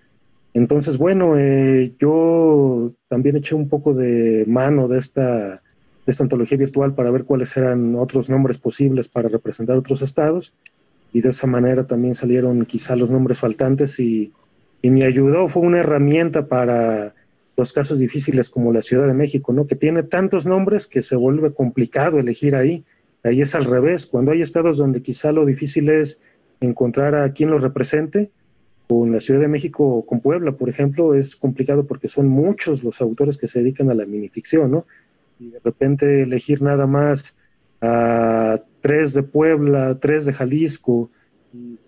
Entonces, 0.55 0.97
bueno, 0.97 1.37
eh, 1.37 1.93
yo 1.99 2.93
también 3.07 3.35
eché 3.35 3.53
un 3.53 3.69
poco 3.69 3.93
de 3.93 4.45
mano 4.47 4.87
de 4.87 4.97
esta, 4.97 5.61
de 6.07 6.07
esta 6.07 6.23
antología 6.23 6.57
virtual 6.57 6.95
para 6.95 7.11
ver 7.11 7.25
cuáles 7.25 7.55
eran 7.55 7.93
otros 7.95 8.29
nombres 8.29 8.57
posibles 8.57 9.07
para 9.07 9.29
representar 9.29 9.77
otros 9.77 10.01
estados 10.01 10.55
y 11.13 11.21
de 11.21 11.29
esa 11.29 11.45
manera 11.45 11.85
también 11.85 12.15
salieron 12.15 12.65
quizá 12.65 12.95
los 12.95 13.11
nombres 13.11 13.39
faltantes 13.39 13.99
y, 13.99 14.33
y 14.81 14.89
me 14.89 15.05
ayudó, 15.05 15.47
fue 15.47 15.61
una 15.61 15.81
herramienta 15.81 16.47
para 16.47 17.13
los 17.57 17.73
casos 17.73 17.99
difíciles 17.99 18.49
como 18.49 18.71
la 18.71 18.81
Ciudad 18.81 19.07
de 19.07 19.13
México, 19.13 19.51
¿no? 19.51 19.65
Que 19.65 19.75
tiene 19.75 20.03
tantos 20.03 20.45
nombres 20.45 20.85
que 20.87 21.01
se 21.01 21.15
vuelve 21.15 21.53
complicado 21.53 22.19
elegir 22.19 22.55
ahí. 22.55 22.85
Ahí 23.23 23.41
es 23.41 23.55
al 23.55 23.65
revés. 23.65 24.05
Cuando 24.05 24.31
hay 24.31 24.41
estados 24.41 24.77
donde 24.77 25.01
quizá 25.01 25.31
lo 25.31 25.45
difícil 25.45 25.89
es 25.89 26.21
encontrar 26.61 27.15
a 27.15 27.33
quien 27.33 27.49
los 27.49 27.63
represente, 27.63 28.29
con 28.87 29.11
la 29.11 29.19
Ciudad 29.19 29.41
de 29.41 29.47
México 29.47 29.83
o 29.83 30.05
con 30.05 30.21
Puebla, 30.21 30.53
por 30.53 30.69
ejemplo, 30.69 31.13
es 31.13 31.35
complicado 31.35 31.85
porque 31.85 32.07
son 32.07 32.27
muchos 32.29 32.83
los 32.83 33.01
autores 33.01 33.37
que 33.37 33.47
se 33.47 33.59
dedican 33.59 33.89
a 33.89 33.93
la 33.93 34.05
minificción, 34.05 34.71
¿no? 34.71 34.85
Y 35.39 35.49
de 35.49 35.59
repente 35.59 36.23
elegir 36.23 36.61
nada 36.61 36.87
más 36.87 37.37
a 37.81 38.61
tres 38.81 39.13
de 39.13 39.23
Puebla, 39.23 39.97
tres 39.99 40.25
de 40.25 40.33
Jalisco, 40.33 41.09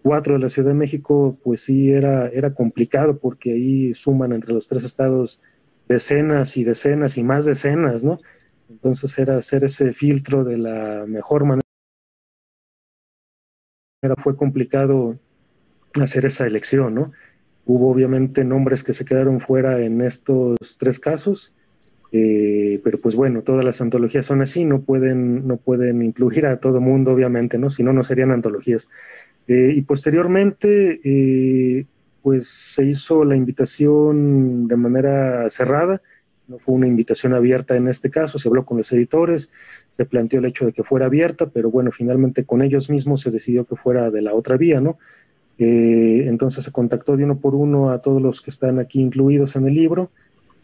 cuatro 0.01 0.33
de 0.33 0.39
la 0.39 0.49
Ciudad 0.49 0.69
de 0.69 0.75
México, 0.75 1.37
pues 1.43 1.61
sí 1.61 1.91
era, 1.91 2.27
era 2.29 2.53
complicado 2.53 3.17
porque 3.17 3.53
ahí 3.53 3.93
suman 3.93 4.33
entre 4.33 4.53
los 4.53 4.67
tres 4.67 4.83
estados 4.83 5.41
decenas 5.89 6.55
y 6.55 6.63
decenas 6.63 7.17
y 7.17 7.23
más 7.23 7.43
decenas, 7.43 8.03
¿no? 8.03 8.19
Entonces 8.69 9.17
era 9.17 9.35
hacer 9.35 9.63
ese 9.63 9.91
filtro 9.91 10.43
de 10.43 10.57
la 10.57 11.05
mejor 11.07 11.43
manera. 11.43 11.63
Fue 14.17 14.37
complicado 14.37 15.19
hacer 16.01 16.25
esa 16.25 16.45
elección, 16.45 16.93
¿no? 16.93 17.11
Hubo 17.65 17.91
obviamente 17.91 18.43
nombres 18.43 18.83
que 18.83 18.93
se 18.93 19.03
quedaron 19.03 19.39
fuera 19.39 19.81
en 19.81 20.01
estos 20.01 20.57
tres 20.77 20.99
casos, 20.99 21.53
eh, 22.11 22.79
pero 22.83 22.99
pues 22.99 23.15
bueno, 23.15 23.41
todas 23.41 23.65
las 23.65 23.81
antologías 23.81 24.25
son 24.25 24.41
así, 24.41 24.65
no 24.65 24.81
pueden, 24.81 25.47
no 25.47 25.57
pueden 25.57 26.01
incluir 26.01 26.45
a 26.45 26.59
todo 26.59 26.79
mundo, 26.79 27.11
obviamente, 27.11 27.57
¿no? 27.57 27.69
Si 27.69 27.83
no, 27.83 27.93
no 27.93 28.03
serían 28.03 28.31
antologías. 28.31 28.89
Eh, 29.47 29.73
y 29.75 29.81
posteriormente, 29.81 31.01
eh, 31.03 31.85
pues 32.29 32.47
se 32.47 32.85
hizo 32.85 33.23
la 33.25 33.35
invitación 33.35 34.67
de 34.67 34.75
manera 34.75 35.49
cerrada, 35.49 35.99
no 36.47 36.59
fue 36.59 36.75
una 36.75 36.85
invitación 36.85 37.33
abierta 37.33 37.75
en 37.75 37.87
este 37.87 38.11
caso, 38.11 38.37
se 38.37 38.47
habló 38.47 38.65
con 38.65 38.77
los 38.77 38.91
editores, 38.91 39.51
se 39.89 40.05
planteó 40.05 40.37
el 40.37 40.45
hecho 40.45 40.67
de 40.67 40.71
que 40.71 40.83
fuera 40.83 41.07
abierta, 41.07 41.47
pero 41.49 41.71
bueno, 41.71 41.91
finalmente 41.91 42.45
con 42.45 42.61
ellos 42.61 42.87
mismos 42.87 43.21
se 43.21 43.31
decidió 43.31 43.65
que 43.65 43.75
fuera 43.75 44.11
de 44.11 44.21
la 44.21 44.35
otra 44.35 44.57
vía, 44.57 44.79
¿no? 44.79 44.99
Eh, 45.57 46.25
entonces 46.27 46.63
se 46.63 46.71
contactó 46.71 47.17
de 47.17 47.23
uno 47.23 47.39
por 47.39 47.55
uno 47.55 47.89
a 47.89 47.99
todos 47.99 48.21
los 48.21 48.43
que 48.43 48.51
están 48.51 48.77
aquí 48.77 49.01
incluidos 49.01 49.55
en 49.55 49.65
el 49.65 49.73
libro. 49.73 50.11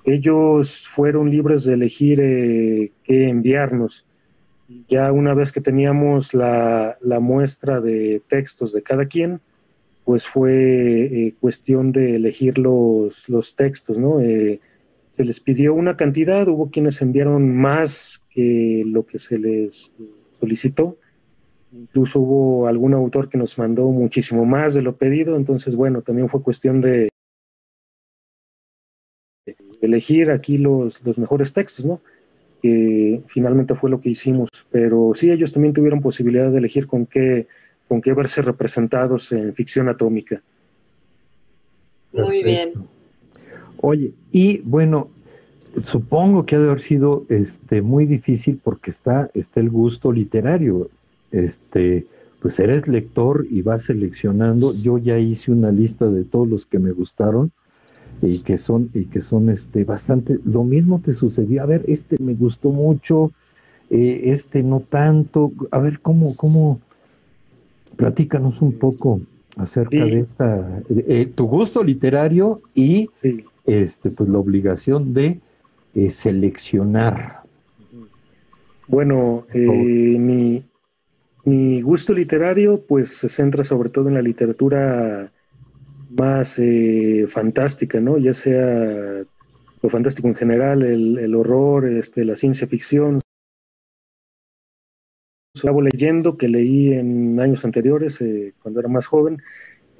Ellos 0.03 0.87
fueron 0.87 1.31
libres 1.31 1.63
de 1.63 1.73
elegir 1.73 2.21
eh, 2.21 2.91
qué 3.03 3.27
enviarnos. 3.27 4.05
Ya 4.87 5.11
una 5.11 5.33
vez 5.33 5.51
que 5.51 5.61
teníamos 5.61 6.35
la, 6.35 6.95
muestra 7.19 7.81
de 7.81 8.21
textos 8.29 8.71
de 8.71 8.83
cada 8.83 9.07
quien, 9.07 9.41
pues 10.05 10.27
fue 10.27 10.53
eh, 11.05 11.35
cuestión 11.39 11.91
de 11.91 12.15
elegir 12.15 12.57
los, 12.57 13.27
los 13.27 13.55
textos, 13.55 13.97
¿no? 13.97 14.19
se 14.19 15.23
les 15.23 15.39
pidió 15.39 15.73
una 15.73 15.97
cantidad, 15.97 16.47
hubo 16.47 16.69
quienes 16.69 17.01
enviaron 17.01 17.55
más 17.55 18.23
que 18.29 18.83
lo 18.85 19.05
que 19.05 19.17
se 19.17 19.39
les 19.39 19.93
solicitó, 20.39 20.97
Incluso 21.75 22.21
hubo 22.21 22.67
algún 22.67 22.93
autor 22.93 23.27
que 23.27 23.37
nos 23.37 23.57
mandó 23.57 23.89
muchísimo 23.89 24.45
más 24.45 24.73
de 24.73 24.81
lo 24.81 24.95
pedido, 24.95 25.35
entonces 25.35 25.75
bueno, 25.75 26.01
también 26.01 26.29
fue 26.29 26.41
cuestión 26.41 26.79
de 26.79 27.09
elegir 29.81 30.31
aquí 30.31 30.57
los, 30.57 31.05
los 31.05 31.17
mejores 31.17 31.51
textos, 31.51 31.85
¿no? 31.85 31.99
Que 32.61 33.21
finalmente 33.27 33.75
fue 33.75 33.89
lo 33.89 33.99
que 33.99 34.09
hicimos, 34.09 34.49
pero 34.71 35.11
sí 35.15 35.29
ellos 35.29 35.51
también 35.51 35.73
tuvieron 35.73 35.99
posibilidad 35.99 36.49
de 36.49 36.59
elegir 36.59 36.87
con 36.87 37.05
qué, 37.05 37.47
con 37.87 38.01
qué 38.01 38.13
verse 38.13 38.41
representados 38.41 39.31
en 39.31 39.53
ficción 39.53 39.89
atómica. 39.89 40.41
Muy 42.13 42.43
bien. 42.43 42.73
Oye, 43.77 44.13
y 44.31 44.59
bueno, 44.59 45.09
supongo 45.83 46.43
que 46.43 46.55
ha 46.55 46.59
de 46.59 46.65
haber 46.65 46.81
sido 46.81 47.25
este, 47.29 47.81
muy 47.81 48.05
difícil 48.05 48.59
porque 48.63 48.89
está, 48.89 49.29
está 49.33 49.59
el 49.59 49.69
gusto 49.69 50.11
literario 50.11 50.89
este, 51.31 52.05
pues 52.41 52.59
eres 52.59 52.87
lector 52.87 53.45
y 53.49 53.61
vas 53.61 53.83
seleccionando. 53.83 54.73
Yo 54.73 54.97
ya 54.97 55.17
hice 55.17 55.51
una 55.51 55.71
lista 55.71 56.07
de 56.07 56.23
todos 56.23 56.47
los 56.47 56.65
que 56.65 56.79
me 56.79 56.91
gustaron 56.91 57.51
y 58.21 58.39
que 58.39 58.57
son 58.57 58.89
y 58.93 59.05
que 59.05 59.21
son 59.21 59.49
este 59.49 59.83
bastante. 59.83 60.39
Lo 60.45 60.63
mismo 60.63 61.01
te 61.03 61.13
sucedió. 61.13 61.63
A 61.63 61.65
ver, 61.65 61.83
este 61.87 62.17
me 62.19 62.33
gustó 62.33 62.69
mucho, 62.69 63.31
eh, 63.89 64.21
este 64.25 64.63
no 64.63 64.79
tanto. 64.79 65.51
A 65.71 65.79
ver 65.79 65.99
cómo 65.99 66.35
cómo 66.35 66.79
platícanos 67.95 68.61
un 68.61 68.73
poco 68.73 69.21
acerca 69.57 70.03
de 70.03 70.19
esta 70.19 70.81
eh, 70.89 71.31
tu 71.33 71.45
gusto 71.47 71.83
literario 71.83 72.61
y 72.73 73.09
este 73.65 74.09
pues 74.11 74.29
la 74.29 74.37
obligación 74.37 75.13
de 75.13 75.39
eh, 75.95 76.09
seleccionar. 76.09 77.41
Bueno, 78.87 79.45
mi, 79.53 80.63
mi 81.45 81.81
gusto 81.81 82.13
literario 82.13 82.81
pues 82.81 83.17
se 83.17 83.29
centra 83.29 83.63
sobre 83.63 83.89
todo 83.89 84.09
en 84.09 84.15
la 84.15 84.21
literatura 84.21 85.31
más 86.09 86.59
eh, 86.59 87.25
fantástica, 87.27 87.99
¿no? 87.99 88.17
Ya 88.17 88.33
sea 88.33 89.23
lo 89.81 89.89
fantástico 89.89 90.27
en 90.27 90.35
general, 90.35 90.83
el, 90.83 91.35
horror, 91.35 91.87
este, 91.87 92.25
la 92.25 92.35
ciencia 92.35 92.67
ficción. 92.67 93.19
Acabo 95.57 95.81
leyendo, 95.81 96.37
que 96.37 96.47
leí 96.47 96.93
en 96.93 97.39
años 97.39 97.63
anteriores, 97.65 98.19
eh, 98.21 98.53
cuando 98.61 98.79
era 98.79 98.89
más 98.89 99.05
joven, 99.05 99.41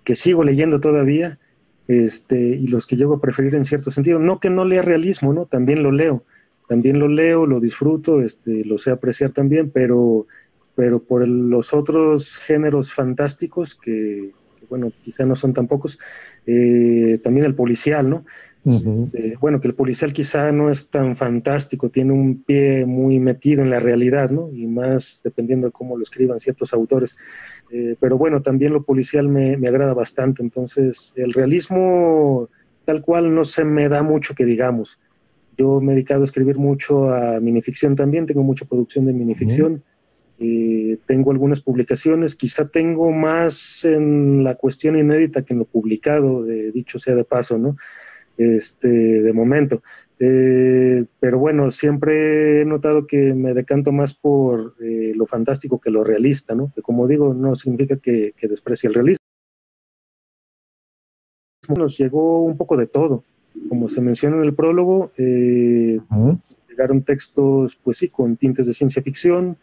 que 0.03 0.15
sigo 0.15 0.43
leyendo 0.43 0.79
todavía, 0.79 1.39
este, 1.87 2.37
y 2.39 2.67
los 2.67 2.87
que 2.87 2.95
llego 2.95 3.15
a 3.15 3.21
preferir 3.21 3.55
en 3.55 3.63
cierto 3.63 3.91
sentido. 3.91 4.19
No 4.19 4.39
que 4.39 4.49
no 4.49 4.65
lea 4.65 4.81
realismo, 4.81 5.33
¿no? 5.33 5.45
También 5.45 5.83
lo 5.83 5.91
leo, 5.91 6.23
también 6.67 6.99
lo 6.99 7.07
leo, 7.07 7.45
lo 7.45 7.59
disfruto, 7.59 8.21
este, 8.21 8.65
lo 8.65 8.77
sé 8.77 8.91
apreciar 8.91 9.31
también, 9.31 9.69
pero 9.69 10.27
pero 10.75 11.01
por 11.01 11.27
los 11.27 11.73
otros 11.73 12.37
géneros 12.37 12.91
fantásticos, 12.91 13.75
que, 13.75 14.31
bueno, 14.69 14.91
quizá 15.03 15.25
no 15.25 15.35
son 15.35 15.53
tan 15.53 15.67
pocos, 15.67 15.97
eh, 16.45 17.17
también 17.23 17.45
el 17.45 17.55
policial, 17.55 18.09
¿no? 18.09 18.25
Este, 18.65 19.37
bueno, 19.39 19.61
que 19.61 19.67
el 19.67 19.75
policial 19.75 20.11
quizá 20.11 20.51
no 20.51 20.71
es 20.71 20.89
tan 20.89 21.15
fantástico, 21.15 21.89
tiene 21.89 22.13
un 22.13 22.43
pie 22.43 22.85
muy 22.85 23.19
metido 23.19 23.61
en 23.61 23.69
la 23.69 23.79
realidad, 23.79 24.31
¿no? 24.31 24.51
Y 24.51 24.65
más 24.65 25.21
dependiendo 25.23 25.67
de 25.67 25.71
cómo 25.71 25.95
lo 25.95 26.01
escriban 26.01 26.39
ciertos 26.39 26.73
autores. 26.73 27.15
Eh, 27.71 27.95
pero 27.99 28.17
bueno, 28.17 28.41
también 28.41 28.73
lo 28.73 28.83
policial 28.83 29.29
me, 29.29 29.55
me, 29.57 29.67
agrada 29.67 29.93
bastante, 29.93 30.41
entonces 30.41 31.13
el 31.15 31.33
realismo 31.33 32.49
tal 32.85 33.01
cual 33.01 33.33
no 33.33 33.43
se 33.43 33.63
me 33.63 33.87
da 33.87 34.01
mucho 34.01 34.33
que 34.33 34.45
digamos. 34.45 34.99
Yo 35.57 35.79
me 35.79 35.91
he 35.91 35.95
dedicado 35.95 36.21
a 36.21 36.25
escribir 36.25 36.57
mucho 36.57 37.11
a 37.11 37.39
minificción 37.39 37.95
también, 37.95 38.25
tengo 38.25 38.43
mucha 38.43 38.65
producción 38.65 39.05
de 39.05 39.13
minificción. 39.13 39.83
Eh, 40.37 40.97
tengo 41.05 41.31
algunas 41.31 41.61
publicaciones, 41.61 42.35
quizá 42.35 42.67
tengo 42.67 43.11
más 43.11 43.85
en 43.85 44.43
la 44.43 44.55
cuestión 44.55 44.97
inédita 44.97 45.43
que 45.43 45.53
en 45.53 45.59
lo 45.59 45.65
publicado, 45.65 46.43
de, 46.43 46.71
dicho 46.71 46.99
sea 46.99 47.15
de 47.15 47.23
paso, 47.23 47.57
¿no? 47.57 47.77
Este, 48.37 48.87
de 48.89 49.33
momento. 49.33 49.81
Eh, 50.19 51.05
pero 51.19 51.39
bueno, 51.39 51.71
siempre 51.71 52.61
he 52.61 52.65
notado 52.65 53.05
que 53.05 53.33
me 53.33 53.53
decanto 53.53 53.91
más 53.91 54.13
por 54.13 54.75
eh, 54.81 55.13
lo 55.15 55.25
fantástico 55.25 55.79
que 55.79 55.91
lo 55.91 56.03
realista, 56.03 56.55
¿no? 56.55 56.71
Que 56.73 56.81
como 56.81 57.07
digo, 57.07 57.33
no 57.33 57.55
significa 57.55 57.97
que, 57.97 58.33
desprecie 58.41 58.87
el 58.87 58.93
realismo. 58.93 59.19
Nos 61.75 61.97
llegó 61.97 62.43
un 62.43 62.57
poco 62.57 62.77
de 62.77 62.87
todo. 62.87 63.23
Como 63.69 63.87
se 63.87 64.01
menciona 64.01 64.37
en 64.37 64.43
el 64.43 64.53
prólogo, 64.53 65.11
llegaron 65.17 67.03
textos, 67.03 67.75
pues 67.75 67.97
sí, 67.97 68.09
con 68.09 68.35
tintes 68.35 68.67
de 68.67 68.73
ciencia 68.73 69.01
ficción, 69.01 69.57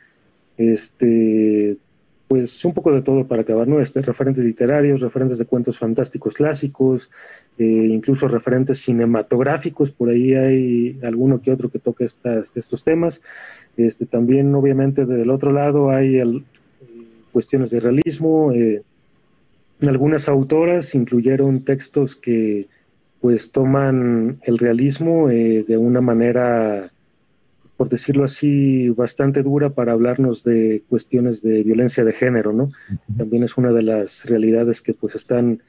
este, 0.56 1.76
pues 2.32 2.64
un 2.64 2.72
poco 2.72 2.92
de 2.92 3.02
todo 3.02 3.26
para 3.26 3.42
acabar, 3.42 3.68
¿no? 3.68 3.78
Este, 3.78 4.00
referentes 4.00 4.42
literarios, 4.42 5.02
referentes 5.02 5.36
de 5.36 5.44
cuentos 5.44 5.76
fantásticos 5.76 6.32
clásicos, 6.32 7.10
eh, 7.58 7.64
incluso 7.66 8.26
referentes 8.26 8.80
cinematográficos, 8.80 9.90
por 9.90 10.08
ahí 10.08 10.32
hay 10.32 10.98
alguno 11.02 11.42
que 11.42 11.52
otro 11.52 11.68
que 11.70 11.78
estas, 11.98 12.50
estos 12.56 12.84
temas. 12.84 13.20
Este, 13.76 14.06
también, 14.06 14.54
obviamente, 14.54 15.04
del 15.04 15.28
otro 15.28 15.52
lado 15.52 15.90
hay 15.90 16.22
cuestiones 17.32 17.68
de 17.68 17.80
realismo. 17.80 18.50
Eh, 18.52 18.80
algunas 19.82 20.26
autoras 20.26 20.94
incluyeron 20.94 21.64
textos 21.64 22.16
que 22.16 22.66
pues 23.20 23.52
toman 23.52 24.38
el 24.44 24.56
realismo 24.56 25.28
eh, 25.28 25.66
de 25.68 25.76
una 25.76 26.00
manera 26.00 26.90
por 27.82 27.88
decirlo 27.88 28.22
así, 28.22 28.90
bastante 28.90 29.42
dura 29.42 29.70
para 29.70 29.90
hablarnos 29.90 30.44
de 30.44 30.84
cuestiones 30.88 31.42
de 31.42 31.64
violencia 31.64 32.04
de 32.04 32.12
género, 32.12 32.52
¿no? 32.52 32.70
También 33.18 33.42
es 33.42 33.56
una 33.56 33.72
de 33.72 33.82
las 33.82 34.24
realidades 34.24 34.80
que 34.80 34.94
pues 34.94 35.16
están 35.16 35.60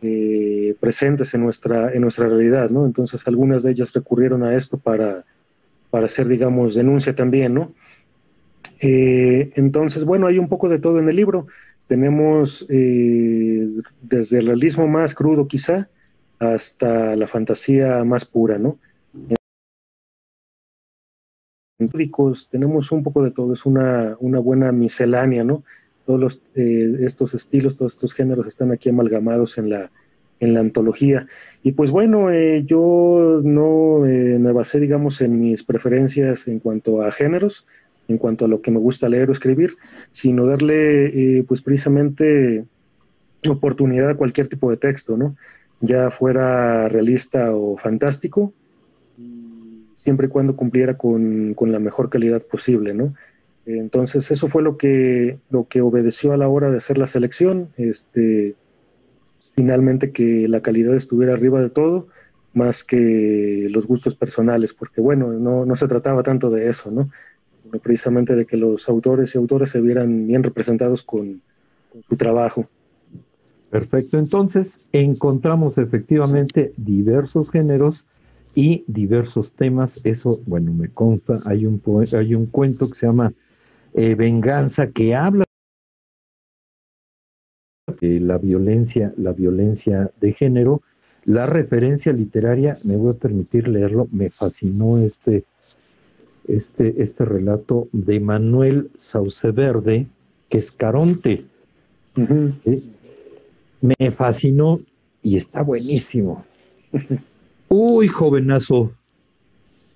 eh, 0.00 0.74
presentes 0.80 1.34
en 1.34 1.42
nuestra, 1.42 1.92
en 1.92 2.00
nuestra 2.00 2.26
realidad, 2.26 2.70
¿no? 2.70 2.86
Entonces 2.86 3.28
algunas 3.28 3.64
de 3.64 3.72
ellas 3.72 3.92
recurrieron 3.92 4.42
a 4.44 4.56
esto 4.56 4.78
para, 4.78 5.26
para 5.90 6.06
hacer, 6.06 6.26
digamos, 6.26 6.74
denuncia 6.74 7.14
también, 7.14 7.52
¿no? 7.52 7.74
Eh, 8.80 9.52
entonces, 9.54 10.06
bueno, 10.06 10.28
hay 10.28 10.38
un 10.38 10.48
poco 10.48 10.70
de 10.70 10.78
todo 10.78 11.00
en 11.00 11.10
el 11.10 11.16
libro. 11.16 11.48
Tenemos 11.86 12.64
eh, 12.70 13.68
desde 14.00 14.38
el 14.38 14.46
realismo 14.46 14.88
más 14.88 15.14
crudo 15.14 15.46
quizá 15.46 15.90
hasta 16.38 17.14
la 17.14 17.28
fantasía 17.28 18.04
más 18.04 18.24
pura, 18.24 18.56
¿no? 18.56 18.78
Tenemos 22.50 22.92
un 22.92 23.02
poco 23.02 23.22
de 23.22 23.30
todo, 23.30 23.52
es 23.52 23.66
una, 23.66 24.16
una 24.20 24.38
buena 24.38 24.72
miscelánea, 24.72 25.44
¿no? 25.44 25.62
Todos 26.06 26.40
eh, 26.54 26.96
estos 27.00 27.34
estilos, 27.34 27.76
todos 27.76 27.94
estos 27.94 28.14
géneros 28.14 28.46
están 28.46 28.72
aquí 28.72 28.88
amalgamados 28.88 29.58
en 29.58 29.70
la, 29.70 29.90
en 30.40 30.54
la 30.54 30.60
antología. 30.60 31.26
Y 31.62 31.72
pues 31.72 31.90
bueno, 31.90 32.30
eh, 32.30 32.64
yo 32.66 33.40
no 33.44 34.06
eh, 34.06 34.38
me 34.38 34.52
basé, 34.52 34.80
digamos, 34.80 35.20
en 35.20 35.40
mis 35.40 35.62
preferencias 35.62 36.48
en 36.48 36.58
cuanto 36.58 37.02
a 37.02 37.12
géneros, 37.12 37.66
en 38.08 38.18
cuanto 38.18 38.44
a 38.44 38.48
lo 38.48 38.60
que 38.60 38.70
me 38.70 38.78
gusta 38.78 39.08
leer 39.08 39.28
o 39.28 39.32
escribir, 39.32 39.70
sino 40.10 40.46
darle, 40.46 41.44
pues 41.46 41.62
precisamente, 41.62 42.64
oportunidad 43.48 44.10
a 44.10 44.16
cualquier 44.16 44.48
tipo 44.48 44.70
de 44.70 44.76
texto, 44.76 45.16
¿no? 45.16 45.36
Ya 45.80 46.10
fuera 46.10 46.88
realista 46.88 47.54
o 47.54 47.76
fantástico, 47.76 48.52
siempre 50.02 50.26
y 50.26 50.30
cuando 50.30 50.56
cumpliera 50.56 50.98
con, 50.98 51.54
la 51.60 51.78
mejor 51.78 52.10
calidad 52.10 52.42
posible, 52.42 52.92
¿no? 52.92 53.14
Entonces 53.64 54.30
eso 54.32 54.48
fue 54.48 54.62
lo 54.62 54.76
que, 54.76 55.38
lo 55.50 55.68
que 55.68 55.80
obedeció 55.80 56.32
a 56.32 56.36
la 56.36 56.48
hora 56.48 56.70
de 56.70 56.78
hacer 56.78 56.98
la 56.98 57.06
selección, 57.06 57.68
este, 57.76 58.56
finalmente 59.54 60.10
que 60.10 60.48
la 60.48 60.60
calidad 60.60 60.94
estuviera 60.96 61.34
arriba 61.34 61.60
de 61.60 61.70
todo, 61.70 62.08
más 62.52 62.82
que 62.82 63.68
los 63.70 63.86
gustos 63.86 64.16
personales, 64.16 64.72
porque 64.74 65.00
bueno, 65.00 65.32
no, 65.32 65.64
no 65.64 65.76
se 65.76 65.86
trataba 65.86 66.24
tanto 66.24 66.50
de 66.50 66.68
eso, 66.68 66.90
¿no? 66.90 67.08
Precisamente 67.80 68.34
de 68.34 68.44
que 68.44 68.56
los 68.56 68.88
autores 68.88 69.32
y 69.34 69.38
autores 69.38 69.70
se 69.70 69.80
vieran 69.80 70.26
bien 70.26 70.42
representados 70.42 71.02
con, 71.02 71.40
con 71.92 72.02
su 72.02 72.16
trabajo. 72.16 72.66
Perfecto, 73.70 74.18
entonces 74.18 74.80
encontramos 74.92 75.78
efectivamente 75.78 76.72
diversos 76.76 77.50
géneros 77.50 78.04
y 78.54 78.84
diversos 78.86 79.52
temas. 79.52 80.00
Eso, 80.04 80.40
bueno, 80.46 80.72
me 80.72 80.88
consta, 80.88 81.40
hay 81.44 81.66
un, 81.66 81.82
hay 82.12 82.34
un 82.34 82.46
cuento 82.46 82.88
que 82.88 82.94
se 82.94 83.06
llama 83.06 83.32
eh, 83.94 84.14
Venganza 84.14 84.90
que 84.90 85.14
habla 85.14 85.44
de 88.00 88.20
la 88.20 88.38
violencia, 88.38 89.12
la 89.16 89.32
violencia 89.32 90.10
de 90.20 90.32
género. 90.32 90.82
La 91.24 91.46
referencia 91.46 92.12
literaria, 92.12 92.78
me 92.82 92.96
voy 92.96 93.12
a 93.12 93.18
permitir 93.18 93.68
leerlo, 93.68 94.08
me 94.10 94.30
fascinó 94.30 94.98
este, 94.98 95.44
este, 96.48 97.00
este 97.00 97.24
relato 97.24 97.88
de 97.92 98.18
Manuel 98.18 98.90
Sauceverde, 98.96 100.06
que 100.48 100.58
es 100.58 100.72
Caronte. 100.72 101.44
Me 103.80 104.10
fascinó 104.10 104.80
y 105.22 105.36
está 105.36 105.62
buenísimo. 105.62 106.44
Uy, 107.74 108.06
jovenazo, 108.06 108.92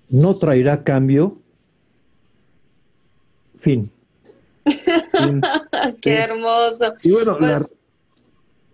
no 0.09 0.35
traerá 0.35 0.83
cambio. 0.83 1.37
Fin. 3.59 3.91
Qué 6.01 6.15
hermoso. 6.15 6.95
Y 7.03 7.11
bueno, 7.11 7.33
la, 7.39 7.57
pues, 7.59 7.75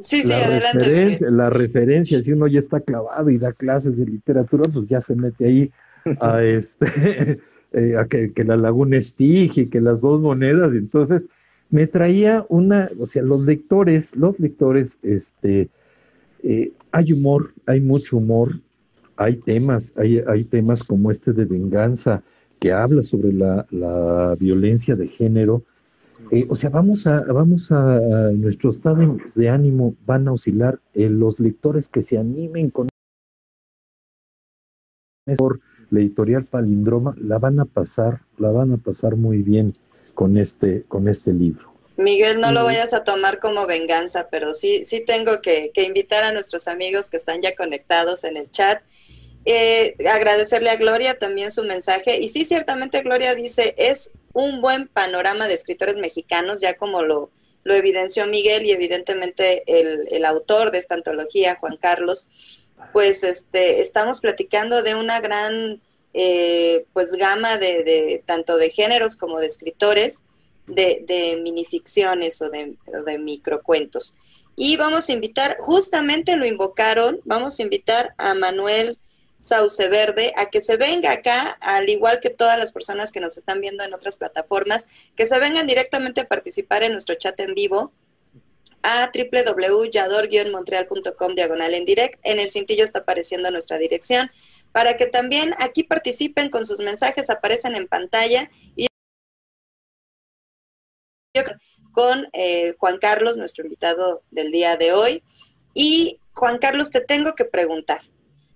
sí, 0.05 0.23
sí, 0.23 0.31
adelante. 0.31 1.19
la 1.31 1.49
referencia, 1.49 2.21
si 2.23 2.31
uno 2.31 2.47
ya 2.47 2.59
está 2.59 2.79
clavado 2.79 3.29
y 3.29 3.37
da 3.37 3.51
clases 3.51 3.97
de 3.97 4.05
literatura, 4.05 4.69
pues 4.71 4.87
ya 4.87 5.01
se 5.01 5.15
mete 5.15 5.47
ahí 5.47 5.71
a 6.21 6.41
este 6.43 7.41
eh, 7.73 7.97
a 7.97 8.05
que, 8.05 8.31
la 8.45 8.55
laguna 8.55 8.97
estige, 8.97 9.69
que 9.69 9.81
las 9.81 9.99
dos 9.99 10.21
monedas, 10.21 10.71
entonces 10.73 11.27
me 11.71 11.87
traía 11.87 12.45
una, 12.47 12.89
o 12.97 13.05
sea, 13.05 13.21
los 13.21 13.41
lectores, 13.41 14.15
los 14.15 14.39
lectores, 14.39 14.97
este, 15.01 15.69
eh, 16.43 16.71
hay 16.91 17.11
humor, 17.11 17.53
hay 17.65 17.81
mucho 17.81 18.17
humor, 18.17 18.59
hay 19.17 19.38
temas, 19.38 19.93
hay, 19.97 20.19
hay 20.28 20.43
temas 20.43 20.84
como 20.84 21.12
este 21.12 21.34
de 21.34 21.45
venganza 21.45 22.23
que 22.60 22.71
habla 22.71 23.04
sobre 23.04 23.34
la, 23.34 23.65
la 23.71 24.36
violencia 24.39 24.95
de 24.95 25.08
género. 25.08 25.63
Eh, 26.32 26.45
o 26.49 26.56
sea, 26.56 26.69
vamos 26.69 27.06
a, 27.06 27.21
vamos 27.21 27.71
a, 27.71 27.99
nuestros 28.34 28.78
estados 28.78 29.36
de 29.36 29.49
ánimo 29.49 29.95
van 30.06 30.28
a 30.28 30.32
oscilar. 30.32 30.80
Eh, 30.93 31.10
los 31.10 31.39
lectores 31.39 31.88
que 31.89 32.02
se 32.02 32.17
animen 32.17 32.69
con 32.69 32.88
por 35.38 35.62
la 35.89 35.99
editorial 35.99 36.45
Palindroma 36.45 37.15
la 37.17 37.38
van 37.38 37.60
a 37.60 37.65
pasar, 37.65 38.21
la 38.38 38.52
van 38.52 38.73
a 38.73 38.78
pasar 38.78 39.15
muy 39.15 39.41
bien 39.41 39.71
con 40.13 40.38
este, 40.38 40.84
con 40.84 41.08
este 41.08 41.34
libro. 41.34 41.73
Miguel, 41.95 42.41
no 42.41 42.52
lo 42.52 42.63
vayas 42.63 42.93
a 42.93 43.04
tomar 43.04 43.39
como 43.39 43.67
venganza, 43.67 44.28
pero 44.32 44.54
sí, 44.54 44.84
sí 44.84 45.04
tengo 45.06 45.41
que, 45.41 45.71
que 45.73 45.84
invitar 45.84 46.23
a 46.23 46.34
nuestros 46.34 46.67
amigos 46.67 47.10
que 47.10 47.17
están 47.17 47.41
ya 47.41 47.56
conectados 47.56 48.23
en 48.23 48.38
el 48.38 48.49
chat 48.49 48.82
eh, 49.45 49.95
agradecerle 50.10 50.69
a 50.69 50.77
Gloria 50.77 51.19
también 51.19 51.51
su 51.51 51.63
mensaje. 51.63 52.19
Y 52.19 52.27
sí, 52.27 52.45
ciertamente 52.45 53.01
Gloria 53.01 53.36
dice, 53.36 53.75
es 53.77 54.12
un 54.34 54.62
buen 54.62 54.88
panorama 54.88 55.47
de 55.47 55.53
escritores 55.53 55.95
mexicanos, 55.95 56.62
ya 56.62 56.75
como 56.75 57.03
lo, 57.03 57.29
lo 57.63 57.73
evidenció 57.73 58.25
Miguel 58.27 58.65
y 58.65 58.71
evidentemente 58.71 59.63
el, 59.67 60.25
autor 60.25 60.71
de 60.71 60.79
esta 60.79 60.95
antología, 60.95 61.58
Juan 61.60 61.77
Carlos, 61.77 62.27
pues 62.91 63.23
este, 63.23 63.82
estamos 63.82 64.21
platicando 64.21 64.82
de 64.82 64.95
una 64.95 65.19
gran 65.19 65.82
eh, 66.13 66.86
pues 66.93 67.15
gama 67.15 67.58
de, 67.58 68.23
tanto 68.25 68.58
de 68.58 68.69
géneros 68.69 69.17
como 69.17 69.39
de 69.39 69.47
escritores, 69.47 70.23
de, 70.67 71.03
de 71.06 71.38
minificciones 71.41 72.41
o 72.41 72.49
de, 72.49 72.75
o 72.88 73.03
de 73.03 73.17
microcuentos. 73.17 74.15
Y 74.56 74.77
vamos 74.77 75.10
a 75.10 75.13
invitar, 75.13 75.58
justamente 75.60 76.38
lo 76.38 76.45
invocaron, 76.45 77.19
vamos 77.25 77.60
a 77.60 77.63
invitar 77.63 78.13
a 78.17 78.34
Manuel 78.36 78.97
Sauce 79.43 79.88
Verde 79.89 80.32
a 80.38 80.49
que 80.49 80.62
se 80.62 80.77
venga 80.77 81.12
acá, 81.12 81.58
al 81.60 81.89
igual 81.89 82.21
que 82.21 82.29
todas 82.29 82.58
las 82.58 82.71
personas 82.71 83.12
que 83.12 83.19
nos 83.19 83.38
están 83.38 83.60
viendo 83.60 83.84
en 83.84 83.93
otras 83.93 84.15
plataformas, 84.15 84.88
que 85.17 85.25
se 85.25 85.38
vengan 85.38 85.67
directamente 85.67 86.21
a 86.21 86.29
participar 86.29 86.84
en 86.84 86.93
nuestro 86.93 87.15
chat 87.15 87.38
en 87.41 87.53
vivo 87.53 87.91
a 88.84 89.12
www.yador-montreal.com 89.13 91.36
diagonal 91.36 91.73
en 91.73 91.84
direct. 91.84 92.21
En 92.23 92.39
el 92.39 92.51
cintillo 92.51 92.86
está 92.86 92.99
apareciendo 92.99 93.51
nuestra 93.51 93.77
dirección 93.77 94.32
para 94.71 94.95
que 94.95 95.08
también 95.08 95.53
aquí 95.60 95.84
participen 95.84 96.49
con 96.49 96.65
sus 96.65 96.79
mensajes, 96.79 97.29
aparecen 97.29 97.75
en 97.75 97.89
pantalla 97.89 98.49
y 98.77 98.88
con 101.91 102.29
eh, 102.32 102.75
Juan 102.77 102.97
Carlos, 102.97 103.36
nuestro 103.36 103.65
invitado 103.65 104.23
del 104.32 104.53
día 104.53 104.77
de 104.77 104.93
hoy. 104.93 105.21
Y 105.73 106.21
Juan 106.32 106.60
Carlos, 106.60 106.91
te 106.91 107.01
tengo 107.01 107.34
que 107.34 107.43
preguntar, 107.45 107.99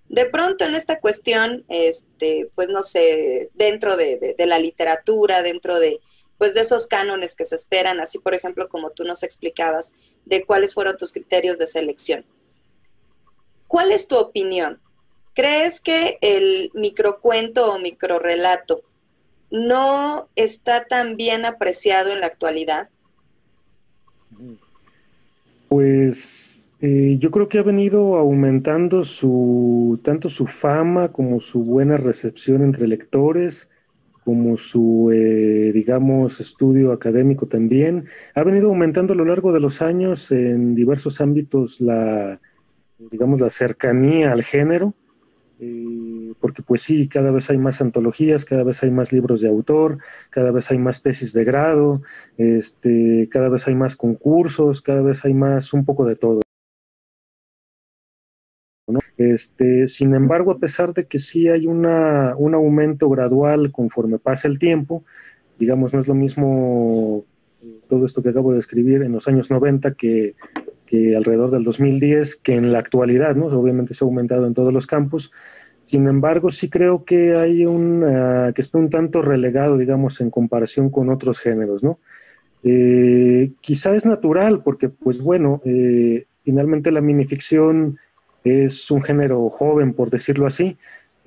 de 0.08 0.24
pronto 0.26 0.64
en 0.64 0.74
esta 0.74 1.00
cuestión, 1.00 1.64
este, 1.68 2.48
pues 2.54 2.68
no 2.68 2.82
sé, 2.82 3.50
dentro 3.54 3.96
de, 3.96 4.34
la 4.38 4.58
literatura, 4.58 5.42
dentro 5.42 5.78
de, 5.78 6.00
pues 6.38 6.54
de 6.54 6.60
esos 6.60 6.86
cánones 6.86 7.34
que 7.34 7.44
se 7.44 7.54
esperan, 7.54 8.00
así 8.00 8.18
por 8.18 8.34
ejemplo 8.34 8.68
como 8.68 8.90
tú 8.90 9.04
nos 9.04 9.22
explicabas, 9.22 9.92
de 10.24 10.44
cuáles 10.44 10.74
fueron 10.74 10.96
tus 10.96 11.12
criterios 11.12 11.58
de 11.58 11.66
selección. 11.66 12.24
¿Cuál 13.66 13.92
es 13.92 14.08
tu 14.08 14.16
opinión? 14.16 14.80
¿Crees 15.34 15.80
que 15.80 16.18
el 16.22 16.70
microcuento 16.72 17.72
o 17.72 17.78
microrelato 17.78 18.82
no 19.50 20.28
está 20.36 20.86
tan 20.86 21.16
bien 21.16 21.44
apreciado 21.44 22.12
en 22.12 22.20
la 22.20 22.26
actualidad? 22.26 22.88
Pues 25.68 26.57
eh, 26.80 27.16
yo 27.18 27.30
creo 27.30 27.48
que 27.48 27.58
ha 27.58 27.62
venido 27.62 28.16
aumentando 28.16 29.02
su 29.02 30.00
tanto 30.04 30.30
su 30.30 30.46
fama 30.46 31.08
como 31.10 31.40
su 31.40 31.64
buena 31.64 31.96
recepción 31.96 32.62
entre 32.62 32.86
lectores, 32.86 33.68
como 34.24 34.56
su, 34.56 35.10
eh, 35.12 35.72
digamos, 35.72 36.40
estudio 36.40 36.92
académico 36.92 37.46
también. 37.46 38.04
Ha 38.34 38.44
venido 38.44 38.68
aumentando 38.68 39.14
a 39.14 39.16
lo 39.16 39.24
largo 39.24 39.52
de 39.52 39.60
los 39.60 39.82
años 39.82 40.30
en 40.30 40.74
diversos 40.74 41.20
ámbitos 41.20 41.80
la, 41.80 42.40
digamos, 42.98 43.40
la 43.40 43.50
cercanía 43.50 44.32
al 44.32 44.44
género, 44.44 44.94
eh, 45.60 46.32
porque 46.40 46.62
pues 46.62 46.82
sí, 46.82 47.08
cada 47.08 47.30
vez 47.32 47.50
hay 47.50 47.58
más 47.58 47.80
antologías, 47.80 48.44
cada 48.44 48.62
vez 48.62 48.82
hay 48.82 48.90
más 48.90 49.12
libros 49.12 49.40
de 49.40 49.48
autor, 49.48 49.98
cada 50.30 50.52
vez 50.52 50.70
hay 50.70 50.78
más 50.78 51.02
tesis 51.02 51.32
de 51.32 51.44
grado, 51.44 52.02
este, 52.36 53.28
cada 53.32 53.48
vez 53.48 53.66
hay 53.66 53.74
más 53.74 53.96
concursos, 53.96 54.82
cada 54.82 55.02
vez 55.02 55.24
hay 55.24 55.34
más 55.34 55.72
un 55.72 55.84
poco 55.84 56.04
de 56.04 56.16
todo. 56.16 56.40
Este, 59.16 59.88
sin 59.88 60.14
embargo, 60.14 60.52
a 60.52 60.58
pesar 60.58 60.94
de 60.94 61.06
que 61.06 61.18
sí 61.18 61.48
hay 61.48 61.66
una, 61.66 62.34
un 62.36 62.54
aumento 62.54 63.08
gradual 63.08 63.72
conforme 63.72 64.18
pasa 64.18 64.48
el 64.48 64.58
tiempo, 64.58 65.04
digamos, 65.58 65.92
no 65.92 66.00
es 66.00 66.08
lo 66.08 66.14
mismo 66.14 67.24
eh, 67.62 67.80
todo 67.88 68.04
esto 68.04 68.22
que 68.22 68.30
acabo 68.30 68.52
de 68.52 68.60
escribir 68.60 69.02
en 69.02 69.12
los 69.12 69.28
años 69.28 69.50
90 69.50 69.94
que, 69.94 70.34
que 70.86 71.16
alrededor 71.16 71.50
del 71.50 71.64
2010, 71.64 72.36
que 72.36 72.54
en 72.54 72.72
la 72.72 72.78
actualidad, 72.78 73.34
¿no? 73.34 73.46
Obviamente 73.46 73.94
se 73.94 74.04
ha 74.04 74.06
aumentado 74.06 74.46
en 74.46 74.54
todos 74.54 74.72
los 74.72 74.86
campos. 74.86 75.32
Sin 75.80 76.06
embargo, 76.06 76.50
sí 76.50 76.68
creo 76.68 77.04
que 77.04 77.34
hay 77.34 77.66
un, 77.66 78.04
que 78.54 78.60
está 78.60 78.78
un 78.78 78.90
tanto 78.90 79.22
relegado, 79.22 79.78
digamos, 79.78 80.20
en 80.20 80.30
comparación 80.30 80.90
con 80.90 81.08
otros 81.08 81.40
géneros, 81.40 81.82
¿no? 81.82 81.98
Eh, 82.62 83.52
quizá 83.60 83.94
es 83.94 84.04
natural, 84.04 84.62
porque, 84.62 84.88
pues 84.88 85.22
bueno, 85.22 85.60
eh, 85.64 86.26
finalmente 86.42 86.90
la 86.90 87.00
minificción 87.00 87.98
es 88.48 88.90
un 88.90 89.02
género 89.02 89.48
joven, 89.50 89.94
por 89.94 90.10
decirlo 90.10 90.46
así. 90.46 90.76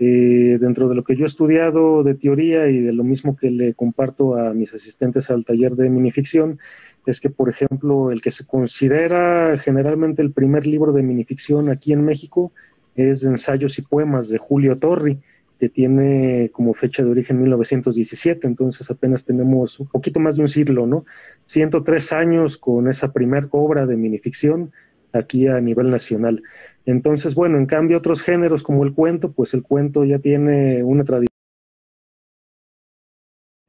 Eh, 0.04 0.58
dentro 0.60 0.90
de 0.90 0.96
lo 0.96 1.04
que 1.04 1.16
yo 1.16 1.26
he 1.26 1.28
estudiado 1.28 2.02
de 2.04 2.16
teoría 2.16 2.68
y 2.68 2.80
de 2.80 2.92
lo 2.92 3.04
mismo 3.04 3.36
que 3.36 3.52
le 3.52 3.76
comparto 3.76 4.36
a 4.36 4.52
mis 4.52 4.74
asistentes 4.74 5.30
al 5.30 5.46
taller 5.46 5.74
de 5.74 5.92
minificción, 5.92 6.58
es 7.06 7.20
que, 7.20 7.30
por 7.30 7.50
ejemplo, 7.50 8.12
el 8.12 8.22
que 8.22 8.32
se 8.32 8.46
considera 8.46 9.56
generalmente 9.58 10.24
el 10.24 10.32
primer 10.32 10.66
libro 10.66 10.92
de 10.92 11.04
minificción 11.04 11.70
aquí 11.70 11.94
en 11.94 12.04
México 12.04 12.52
es 12.96 13.24
Ensayos 13.24 13.78
y 13.78 13.84
Poemas 13.84 14.30
de 14.30 14.38
Julio 14.38 14.78
Torri, 14.80 15.20
que 15.60 15.70
tiene 15.70 16.50
como 16.52 16.74
fecha 16.74 17.04
de 17.04 17.12
origen 17.12 17.40
1917, 17.40 18.48
entonces 18.48 18.90
apenas 18.90 19.24
tenemos 19.24 19.80
un 19.80 19.86
poquito 19.86 20.20
más 20.20 20.36
de 20.36 20.42
un 20.42 20.48
siglo, 20.48 20.88
¿no? 20.88 21.04
103 21.44 22.12
años 22.14 22.58
con 22.58 22.88
esa 22.88 23.14
primer 23.14 23.48
obra 23.52 23.86
de 23.86 23.96
minificción 23.96 24.72
aquí 25.14 25.48
a 25.48 25.60
nivel 25.60 25.90
nacional. 25.90 26.44
Entonces, 26.86 27.36
bueno, 27.36 27.58
en 27.58 27.66
cambio 27.66 27.98
otros 27.98 28.22
géneros 28.22 28.64
como 28.64 28.84
el 28.84 28.94
cuento, 28.94 29.32
pues 29.32 29.54
el 29.54 29.64
cuento 29.64 30.04
ya 30.04 30.20
tiene 30.20 30.84
una 30.84 31.04
tradición 31.04 31.32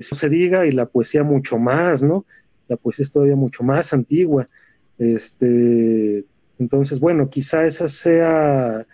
se 0.02 0.28
diga 0.28 0.66
y 0.66 0.72
la 0.72 0.86
poesía 0.86 1.22
mucho 1.22 1.58
más, 1.58 2.02
¿no? 2.02 2.26
La 2.68 2.76
poesía 2.76 3.04
es 3.04 3.12
todavía 3.12 3.36
mucho 3.36 3.62
más 3.62 3.92
antigua. 3.92 4.46
Este, 4.98 6.24
entonces, 6.58 7.00
bueno, 7.00 7.28
quizá 7.28 7.64
esa 7.64 7.88
sea 7.88 8.84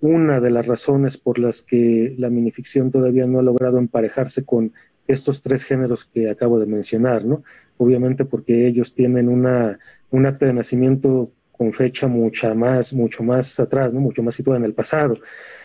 una 0.00 0.40
de 0.40 0.50
las 0.50 0.66
razones 0.66 1.16
por 1.16 1.38
las 1.38 1.62
que 1.62 2.14
la 2.18 2.28
minificción 2.28 2.90
todavía 2.90 3.26
no 3.26 3.38
ha 3.38 3.42
logrado 3.42 3.78
emparejarse 3.78 4.44
con 4.44 4.72
estos 5.06 5.42
tres 5.42 5.64
géneros 5.64 6.06
que 6.06 6.30
acabo 6.30 6.58
de 6.58 6.66
mencionar, 6.66 7.24
¿no? 7.24 7.42
Obviamente 7.76 8.24
porque 8.24 8.66
ellos 8.66 8.94
tienen 8.94 9.28
una, 9.28 9.78
un 10.10 10.26
acta 10.26 10.46
de 10.46 10.54
nacimiento 10.54 11.30
con 11.56 11.72
fecha 11.72 12.06
mucha 12.08 12.54
más, 12.54 12.92
mucho 12.92 13.22
más 13.22 13.60
atrás, 13.60 13.94
¿no? 13.94 14.00
Mucho 14.00 14.22
más 14.22 14.34
situada 14.34 14.58
en 14.58 14.64
el 14.64 14.74
pasado. 14.74 15.18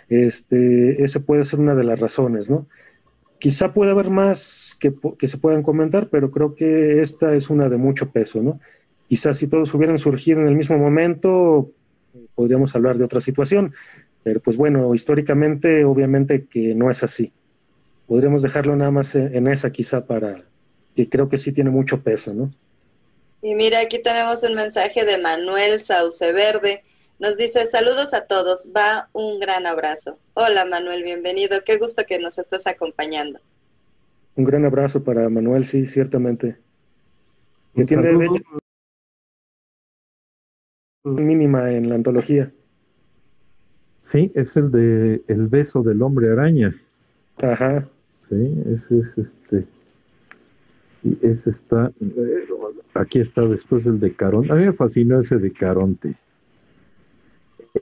Este, 0.08 1.04
ese 1.04 1.20
puede 1.20 1.44
ser 1.44 1.60
una 1.60 1.76
de 1.76 1.84
las 1.84 2.00
razones, 2.00 2.50
¿no? 2.50 2.68
Quizá 3.40 3.74
pueda 3.74 3.92
haber 3.92 4.10
más 4.10 4.78
que, 4.80 4.94
que 5.18 5.28
se 5.28 5.38
puedan 5.38 5.64
comentar, 5.64 6.10
pero 6.10 6.30
creo 6.30 6.56
que 6.56 7.02
esta 7.02 7.34
es 7.34 7.50
una 7.50 7.70
de 7.70 7.78
mucho 7.78 8.12
peso, 8.12 8.42
¿no? 8.42 8.60
Quizás 9.08 9.38
si 9.38 9.48
todos 9.48 9.74
hubieran 9.74 9.98
surgido 9.98 10.42
en 10.42 10.48
el 10.48 10.56
mismo 10.56 10.78
momento, 10.78 11.72
podríamos 12.36 12.76
hablar 12.76 12.98
de 12.98 13.06
otra 13.06 13.22
situación, 13.22 13.74
pero 14.24 14.40
pues 14.40 14.58
bueno, 14.58 14.94
históricamente 14.94 15.84
obviamente 15.86 16.46
que 16.46 16.76
no 16.76 16.92
es 16.92 17.04
así. 17.04 17.32
Podríamos 18.08 18.42
dejarlo 18.42 18.76
nada 18.76 18.92
más 18.92 19.16
en 19.16 19.48
esa 19.48 19.72
quizá 19.72 20.06
para 20.06 20.44
que 20.96 21.10
creo 21.10 21.30
que 21.30 21.38
sí 21.38 21.52
tiene 21.52 21.70
mucho 21.70 22.02
peso, 22.04 22.34
¿no? 22.34 22.52
Y 23.42 23.56
mira, 23.56 23.80
aquí 23.80 24.02
tenemos 24.02 24.44
un 24.44 24.56
mensaje 24.56 25.06
de 25.06 25.18
Manuel 25.18 25.80
Sauce 25.80 26.34
Verde. 26.34 26.84
Nos 27.20 27.38
dice, 27.38 27.66
saludos 27.66 28.14
a 28.14 28.26
todos, 28.26 28.70
va 28.76 29.10
un 29.14 29.40
gran 29.40 29.66
abrazo. 29.66 30.18
Hola 30.34 30.66
Manuel, 30.66 31.04
bienvenido, 31.04 31.58
qué 31.66 31.78
gusto 31.78 32.04
que 32.08 32.20
nos 32.20 32.38
estás 32.38 32.68
acompañando. 32.68 33.40
Un 34.36 34.44
gran 34.44 34.66
abrazo 34.66 35.04
para 35.04 35.30
Manuel, 35.30 35.66
sí, 35.66 35.88
ciertamente. 35.88 36.58
Que 37.76 37.86
tiene 37.86 38.18
de 38.18 38.26
hecho 38.26 38.44
mínima 41.04 41.72
en 41.72 41.90
la 41.90 41.96
antología. 41.96 42.52
Sí, 44.02 44.32
es 44.36 44.56
el 44.56 44.72
de 44.72 45.22
El 45.28 45.48
beso 45.48 45.82
del 45.82 46.02
hombre 46.02 46.30
araña. 46.32 46.76
Ajá. 47.42 47.88
Sí, 48.28 48.64
ese 48.74 49.00
es 49.00 49.18
este. 49.18 49.66
Y 51.04 51.18
ese 51.26 51.52
está. 51.52 51.92
Aquí 52.94 53.20
está 53.20 53.42
después 53.44 53.86
el 53.86 54.00
de 54.00 54.14
Caronte. 54.14 54.52
A 54.52 54.56
mí 54.56 54.66
me 54.66 54.74
fascinó 54.74 55.20
ese 55.20 55.38
de 55.38 55.52
Caronte. 55.52 56.16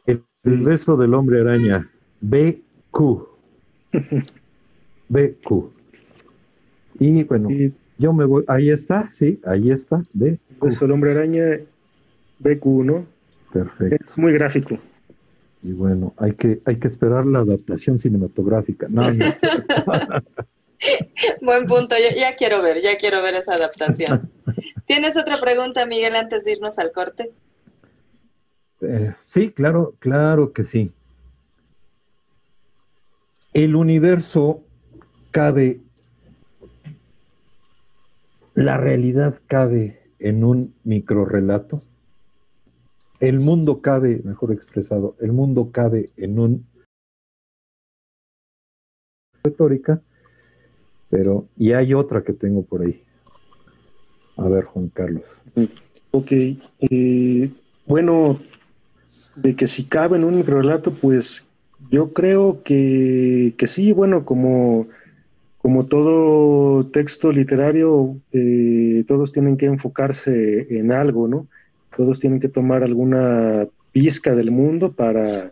El, 0.06 0.24
el 0.44 0.62
beso 0.62 0.98
del 0.98 1.14
hombre 1.14 1.42
araña. 1.42 1.90
BQ. 2.22 3.28
BQ. 5.10 5.72
Y 7.00 7.24
bueno, 7.24 7.50
yo 7.98 8.14
me 8.14 8.26
voy. 8.26 8.44
Ahí 8.48 8.70
está, 8.70 9.10
sí, 9.10 9.40
ahí 9.46 9.72
está. 9.72 10.02
BQ. 10.14 10.82
el 10.82 10.92
hombre 10.92 11.12
araña 11.12 11.60
BQ, 12.40 12.66
¿no? 12.84 13.06
Perfecto. 13.52 14.04
Es 14.04 14.18
muy 14.18 14.34
gráfico. 14.34 14.78
Y 15.64 15.74
bueno, 15.74 16.14
hay 16.18 16.34
que, 16.34 16.62
hay 16.66 16.78
que 16.78 16.88
esperar 16.88 17.26
la 17.26 17.40
adaptación 17.40 17.98
cinematográfica. 17.98 18.88
No, 18.90 19.02
no. 19.02 19.26
Buen 21.42 21.66
punto, 21.66 21.96
yo 21.96 22.16
ya 22.16 22.36
quiero 22.36 22.62
ver, 22.62 22.82
ya 22.82 22.98
quiero 22.98 23.22
ver 23.22 23.36
esa 23.36 23.54
adaptación. 23.54 24.32
¿Tienes 24.86 25.18
otra 25.18 25.36
pregunta, 25.38 25.86
Miguel, 25.86 26.16
antes 26.16 26.46
de 26.46 26.54
irnos 26.54 26.80
al 26.80 26.92
corte? 26.92 27.32
Eh, 28.82 29.14
sí, 29.22 29.52
claro, 29.52 29.96
claro 30.00 30.54
que 30.54 30.64
sí. 30.64 30.92
El 33.54 33.76
universo 33.76 34.64
cabe, 35.32 35.82
la 38.54 38.78
realidad 38.78 39.40
cabe 39.48 40.02
en 40.20 40.44
un 40.44 40.76
microrrelato. 40.84 41.82
El 43.20 43.40
mundo 43.40 43.82
cabe, 43.82 44.22
mejor 44.24 44.52
expresado, 44.52 45.16
el 45.20 45.32
mundo 45.32 45.72
cabe 45.72 46.06
en 46.18 46.38
un 46.38 46.68
retórica, 49.44 50.02
pero 51.10 51.48
y 51.58 51.74
hay 51.74 51.94
otra 51.94 52.24
que 52.24 52.34
tengo 52.34 52.64
por 52.64 52.82
ahí. 52.82 53.02
A 54.38 54.48
ver, 54.48 54.66
Juan 54.66 54.90
Carlos. 54.90 55.24
Ok. 56.12 56.32
eh, 56.32 57.50
bueno, 57.86 58.40
de 59.36 59.56
que 59.56 59.68
si 59.68 59.86
cabe 59.86 60.18
en 60.18 60.24
un 60.24 60.38
microrelato, 60.38 60.92
pues 60.92 61.48
yo 61.90 62.14
creo 62.14 62.62
que, 62.64 63.54
que 63.58 63.68
sí, 63.68 63.94
bueno, 63.94 64.26
como, 64.26 64.88
como 65.58 65.86
todo 65.86 66.86
texto 66.88 67.32
literario, 67.32 68.18
eh, 68.32 69.04
todos 69.08 69.32
tienen 69.32 69.58
que 69.58 69.68
enfocarse 69.68 70.68
en 70.78 70.92
algo, 70.92 71.28
¿no? 71.28 71.48
Todos 71.96 72.20
tienen 72.20 72.40
que 72.40 72.50
tomar 72.50 72.84
alguna 72.84 73.68
pizca 73.92 74.36
del 74.36 74.52
mundo 74.52 74.92
para, 74.92 75.52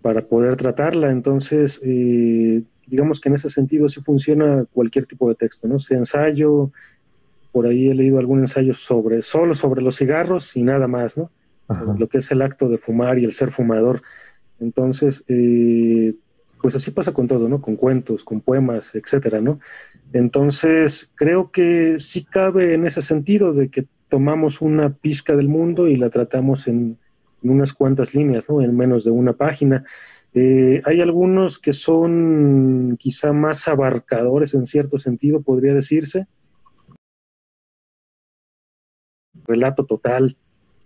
para 0.00 0.22
poder 0.22 0.56
tratarla. 0.56 1.10
Entonces, 1.10 1.80
eh, 1.84 2.62
digamos 2.92 3.22
que 3.22 3.30
en 3.30 3.36
ese 3.36 3.48
sentido 3.48 3.88
sí 3.88 4.02
funciona 4.02 4.66
cualquier 4.70 5.06
tipo 5.06 5.26
de 5.26 5.34
texto, 5.34 5.66
¿no? 5.66 5.78
Sea 5.78 5.96
ensayo, 5.96 6.70
por 7.50 7.66
ahí 7.66 7.88
he 7.88 7.94
leído 7.94 8.18
algún 8.18 8.40
ensayo 8.40 8.74
sobre, 8.74 9.22
solo 9.22 9.54
sobre 9.54 9.80
los 9.80 9.96
cigarros 9.96 10.54
y 10.58 10.62
nada 10.62 10.86
más, 10.88 11.16
¿no? 11.16 11.30
Ajá. 11.68 11.94
lo 11.98 12.06
que 12.06 12.18
es 12.18 12.30
el 12.32 12.42
acto 12.42 12.68
de 12.68 12.76
fumar 12.76 13.18
y 13.18 13.24
el 13.24 13.32
ser 13.32 13.50
fumador. 13.50 14.02
Entonces, 14.60 15.24
eh, 15.28 16.14
pues 16.60 16.74
así 16.74 16.90
pasa 16.90 17.14
con 17.14 17.26
todo, 17.28 17.48
¿no? 17.48 17.62
Con 17.62 17.76
cuentos, 17.76 18.24
con 18.24 18.42
poemas, 18.42 18.94
etcétera, 18.94 19.40
¿no? 19.40 19.58
Entonces, 20.12 21.12
creo 21.14 21.50
que 21.50 21.94
sí 21.96 22.26
cabe 22.26 22.74
en 22.74 22.86
ese 22.86 23.00
sentido 23.00 23.54
de 23.54 23.70
que 23.70 23.86
tomamos 24.10 24.60
una 24.60 24.92
pizca 24.92 25.34
del 25.34 25.48
mundo 25.48 25.88
y 25.88 25.96
la 25.96 26.10
tratamos 26.10 26.68
en, 26.68 26.98
en 27.42 27.50
unas 27.50 27.72
cuantas 27.72 28.14
líneas, 28.14 28.50
¿no? 28.50 28.60
En 28.60 28.76
menos 28.76 29.02
de 29.04 29.12
una 29.12 29.32
página. 29.32 29.86
Eh, 30.34 30.80
hay 30.84 31.00
algunos 31.00 31.58
que 31.58 31.72
son 31.72 32.96
quizá 32.98 33.32
más 33.32 33.68
abarcadores 33.68 34.54
en 34.54 34.64
cierto 34.64 34.98
sentido, 34.98 35.42
podría 35.42 35.74
decirse. 35.74 36.26
Relato 39.44 39.84
total, 39.84 40.36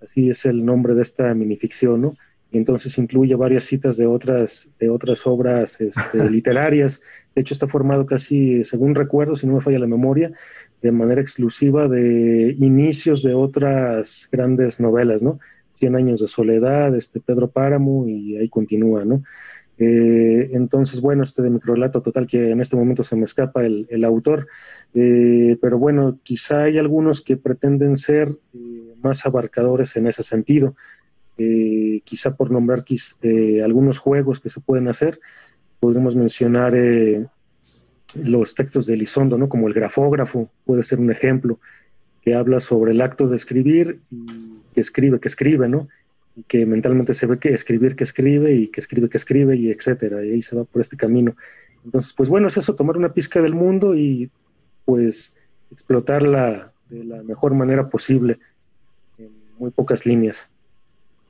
así 0.03 0.29
es 0.31 0.47
el 0.47 0.65
nombre 0.65 0.95
de 0.95 1.03
esta 1.03 1.33
minificción, 1.35 2.01
¿no? 2.01 2.15
Y 2.51 2.59
entonces 2.59 2.97
incluye 2.99 3.35
varias 3.35 3.65
citas 3.65 3.97
de 3.97 4.07
otras, 4.07 4.71
de 4.79 4.89
otras 4.89 5.27
obras 5.27 5.81
este, 5.81 6.31
literarias. 6.31 7.03
De 7.35 7.43
hecho, 7.43 7.55
está 7.55 7.67
formado 7.67 8.07
casi, 8.07 8.65
según 8.65 8.95
recuerdo, 8.95 9.37
si 9.37 9.47
no 9.47 9.55
me 9.55 9.61
falla 9.61 9.81
la 9.81 9.87
memoria, 9.87 10.33
de 10.81 10.93
manera 10.93 11.21
exclusiva 11.21 11.89
de 11.89 12.57
inicios 12.59 13.23
de 13.23 13.35
otras 13.35 14.29
grandes 14.31 14.81
novelas, 14.81 15.23
¿no? 15.23 15.39
Cien 15.77 15.95
años 15.95 16.21
de 16.21 16.27
soledad, 16.27 16.95
este 16.97 17.21
Pedro 17.21 17.51
Páramo, 17.51 18.09
y 18.09 18.37
ahí 18.37 18.49
continúa, 18.49 19.05
¿no? 19.05 19.23
Eh, 19.79 20.51
entonces, 20.53 21.01
bueno, 21.01 21.23
este 21.23 21.43
de 21.43 21.51
microrelato 21.51 22.01
total 22.01 22.27
que 22.27 22.51
en 22.51 22.61
este 22.61 22.77
momento 22.77 23.03
se 23.03 23.15
me 23.15 23.25
escapa 23.25 23.65
el, 23.65 23.87
el 23.91 24.05
autor, 24.05 24.49
eh, 24.95 25.59
pero 25.61 25.79
bueno, 25.79 26.19
quizá 26.23 26.63
hay 26.63 26.79
algunos 26.79 27.21
que 27.21 27.37
pretenden 27.37 27.97
ser 27.97 28.29
eh, 28.55 28.95
más 29.03 29.27
abarcadores 29.27 29.97
en 29.97 30.07
ese 30.07 30.23
sentido. 30.23 30.75
Eh, 31.39 32.01
quizá 32.05 32.35
por 32.35 32.51
nombrar 32.51 32.85
algunos 33.63 33.99
juegos 33.99 34.41
que 34.41 34.49
se 34.49 34.61
pueden 34.61 34.89
hacer, 34.89 35.21
podríamos 35.81 36.17
mencionar 36.17 36.75
los 38.15 38.55
textos 38.55 38.87
de 38.87 38.95
Elizondo, 38.95 39.37
¿no? 39.37 39.51
como 39.51 39.69
el 39.69 39.75
grafógrafo, 39.75 40.51
puede 40.65 40.83
ser 40.83 40.99
un 40.99 41.11
ejemplo, 41.11 41.61
que 42.23 42.35
habla 42.35 42.59
sobre 42.59 42.93
el 42.93 43.03
acto 43.03 43.29
de 43.29 43.37
escribir, 43.37 44.01
y 44.11 44.46
que 44.77 44.83
escribe, 44.83 45.19
que 45.19 45.29
escribe, 45.29 45.69
¿no? 45.69 45.89
Y 46.37 46.43
que 46.43 46.67
mentalmente 46.67 47.15
se 47.15 47.25
ve 47.25 47.39
que 47.39 47.49
escribir, 47.49 47.97
que 47.97 48.05
escribe, 48.05 48.53
y 48.53 48.69
que 48.69 48.81
escribe, 48.81 49.09
que 49.09 49.17
escribe, 49.17 49.57
y 49.57 49.71
etcétera, 49.71 50.23
y 50.23 50.33
ahí 50.33 50.43
se 50.43 50.55
va 50.55 50.65
por 50.65 50.83
este 50.83 50.99
camino. 50.99 51.35
Entonces, 51.83 52.13
pues 52.13 52.29
bueno, 52.29 52.49
es 52.49 52.59
eso, 52.59 52.75
tomar 52.75 52.99
una 52.99 53.15
pizca 53.15 53.41
del 53.41 53.55
mundo 53.55 53.95
y 53.97 54.31
pues 54.85 55.35
explotarla 55.73 56.75
de 56.91 57.05
la 57.05 57.23
mejor 57.23 57.55
manera 57.55 57.89
posible, 57.89 58.39
en 59.17 59.33
muy 59.57 59.71
pocas 59.71 60.05
líneas. 60.05 60.51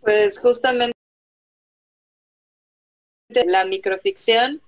Pues 0.00 0.40
justamente 0.40 0.92
la 3.46 3.64
microficción 3.64 4.60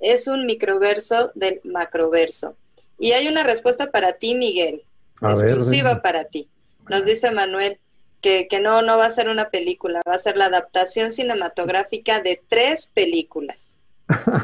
es 0.00 0.28
un 0.28 0.44
microverso 0.44 1.32
del 1.34 1.60
macroverso. 1.64 2.58
Y 2.98 3.12
hay 3.12 3.26
una 3.28 3.42
respuesta 3.42 3.90
para 3.90 4.12
ti, 4.18 4.34
Miguel, 4.34 4.82
exclusiva 5.22 6.02
para 6.02 6.24
ti. 6.24 6.46
Nos 6.90 7.06
dice 7.06 7.30
Manuel 7.32 7.78
que, 8.20 8.48
que, 8.48 8.60
no, 8.60 8.82
no 8.82 8.98
va 8.98 9.06
a 9.06 9.10
ser 9.10 9.28
una 9.28 9.50
película, 9.50 10.02
va 10.08 10.14
a 10.14 10.18
ser 10.18 10.36
la 10.36 10.46
adaptación 10.46 11.10
cinematográfica 11.10 12.20
de 12.20 12.40
tres 12.48 12.86
películas. 12.86 13.78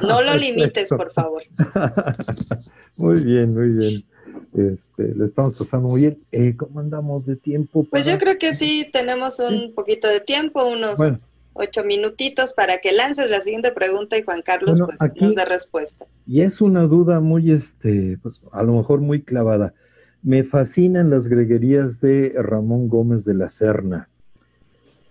No 0.03 0.23
lo 0.23 0.35
limites, 0.37 0.89
por 0.91 1.11
favor. 1.13 1.43
muy 2.97 3.21
bien, 3.21 3.55
muy 3.55 3.71
bien. 3.71 4.05
Este, 4.55 5.15
le 5.15 5.25
estamos 5.25 5.55
pasando 5.55 5.89
muy 5.89 6.03
bien. 6.03 6.19
Eh, 6.31 6.55
¿Cómo 6.57 6.81
andamos 6.81 7.27
de 7.27 7.37
tiempo? 7.37 7.85
Pues 7.91 8.07
yo 8.07 8.19
creo 8.19 8.39
que 8.39 8.53
sí, 8.53 8.89
tenemos 8.93 9.41
un 9.41 9.75
poquito 9.75 10.09
de 10.09 10.21
tiempo, 10.21 10.65
unos 10.65 10.99
ocho 11.55 11.85
minutitos 11.85 12.53
para 12.53 12.79
que 12.79 12.93
lances 12.93 13.31
la 13.31 13.41
siguiente 13.41 13.73
pregunta 13.73 14.19
y 14.19 14.23
Juan 14.23 14.43
Carlos 14.43 14.81
pues, 14.85 15.01
nos 15.21 15.35
dé 15.35 15.45
respuesta. 15.45 16.07
Y 16.27 16.43
es 16.43 16.61
una 16.61 16.83
duda 16.83 17.21
muy, 17.21 17.53
este, 17.53 18.19
pues, 18.23 18.41
a 18.53 18.63
lo 18.63 18.75
mejor 18.75 19.01
muy 19.01 19.23
clavada. 19.23 19.75
Me 20.25 20.43
fascinan 20.43 21.11
las 21.11 21.29
greguerías 21.29 22.01
de 22.01 22.35
Ramón 22.37 22.89
Gómez 22.89 23.25
de 23.25 23.35
la 23.35 23.49
Serna. 23.49 24.09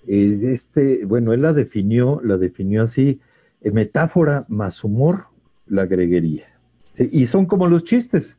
Eh, 0.05 0.39
este, 0.51 1.05
bueno, 1.05 1.31
él 1.31 1.43
la 1.43 1.53
definió, 1.53 2.19
la 2.21 2.37
definió 2.37 2.83
así, 2.83 3.21
eh, 3.61 3.71
metáfora 3.71 4.45
más 4.49 4.83
humor, 4.83 5.27
la 5.67 5.85
greguería. 5.85 6.47
Y 6.97 7.27
son 7.27 7.45
como 7.45 7.67
los 7.67 7.85
chistes 7.85 8.37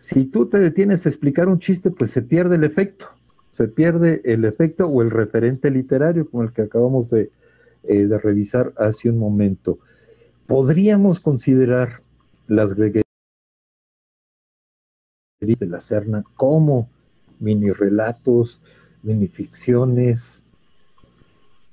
si 0.00 0.24
tú 0.24 0.46
te 0.46 0.58
detienes 0.58 1.04
a 1.04 1.10
explicar 1.10 1.48
un 1.48 1.58
chiste, 1.58 1.90
pues 1.90 2.10
se 2.10 2.22
pierde 2.22 2.56
el 2.56 2.64
efecto, 2.64 3.06
se 3.52 3.68
pierde 3.68 4.22
el 4.24 4.46
efecto 4.46 4.86
o 4.86 5.02
el 5.02 5.10
referente 5.10 5.70
literario 5.70 6.28
como 6.28 6.42
el 6.42 6.52
que 6.52 6.62
acabamos 6.62 7.10
de, 7.10 7.30
eh, 7.84 8.08
revisar 8.22 8.72
hace 8.78 9.10
un 9.10 9.18
momento. 9.18 9.78
Podríamos 10.46 11.20
considerar 11.20 11.96
las 12.48 12.74
greguerías 12.74 13.04
de 15.40 15.66
la 15.66 15.80
Serna 15.80 16.22
como 16.36 16.88
mini 17.38 17.70
relatos, 17.70 18.60
mini 19.02 19.26
ficciones. 19.26 20.42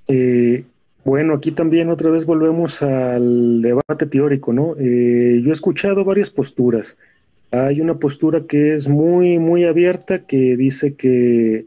Eh, 0.07 0.63
bueno, 1.03 1.33
aquí 1.33 1.51
también 1.51 1.89
otra 1.89 2.09
vez 2.09 2.25
volvemos 2.25 2.81
al 2.81 3.61
debate 3.61 4.05
teórico, 4.05 4.53
¿no? 4.53 4.75
Eh, 4.79 5.41
yo 5.43 5.49
he 5.49 5.53
escuchado 5.53 6.05
varias 6.05 6.29
posturas. 6.29 6.97
Hay 7.51 7.81
una 7.81 7.95
postura 7.95 8.45
que 8.47 8.73
es 8.73 8.87
muy, 8.87 9.37
muy 9.37 9.65
abierta, 9.65 10.19
que 10.25 10.55
dice 10.55 10.95
que, 10.95 11.65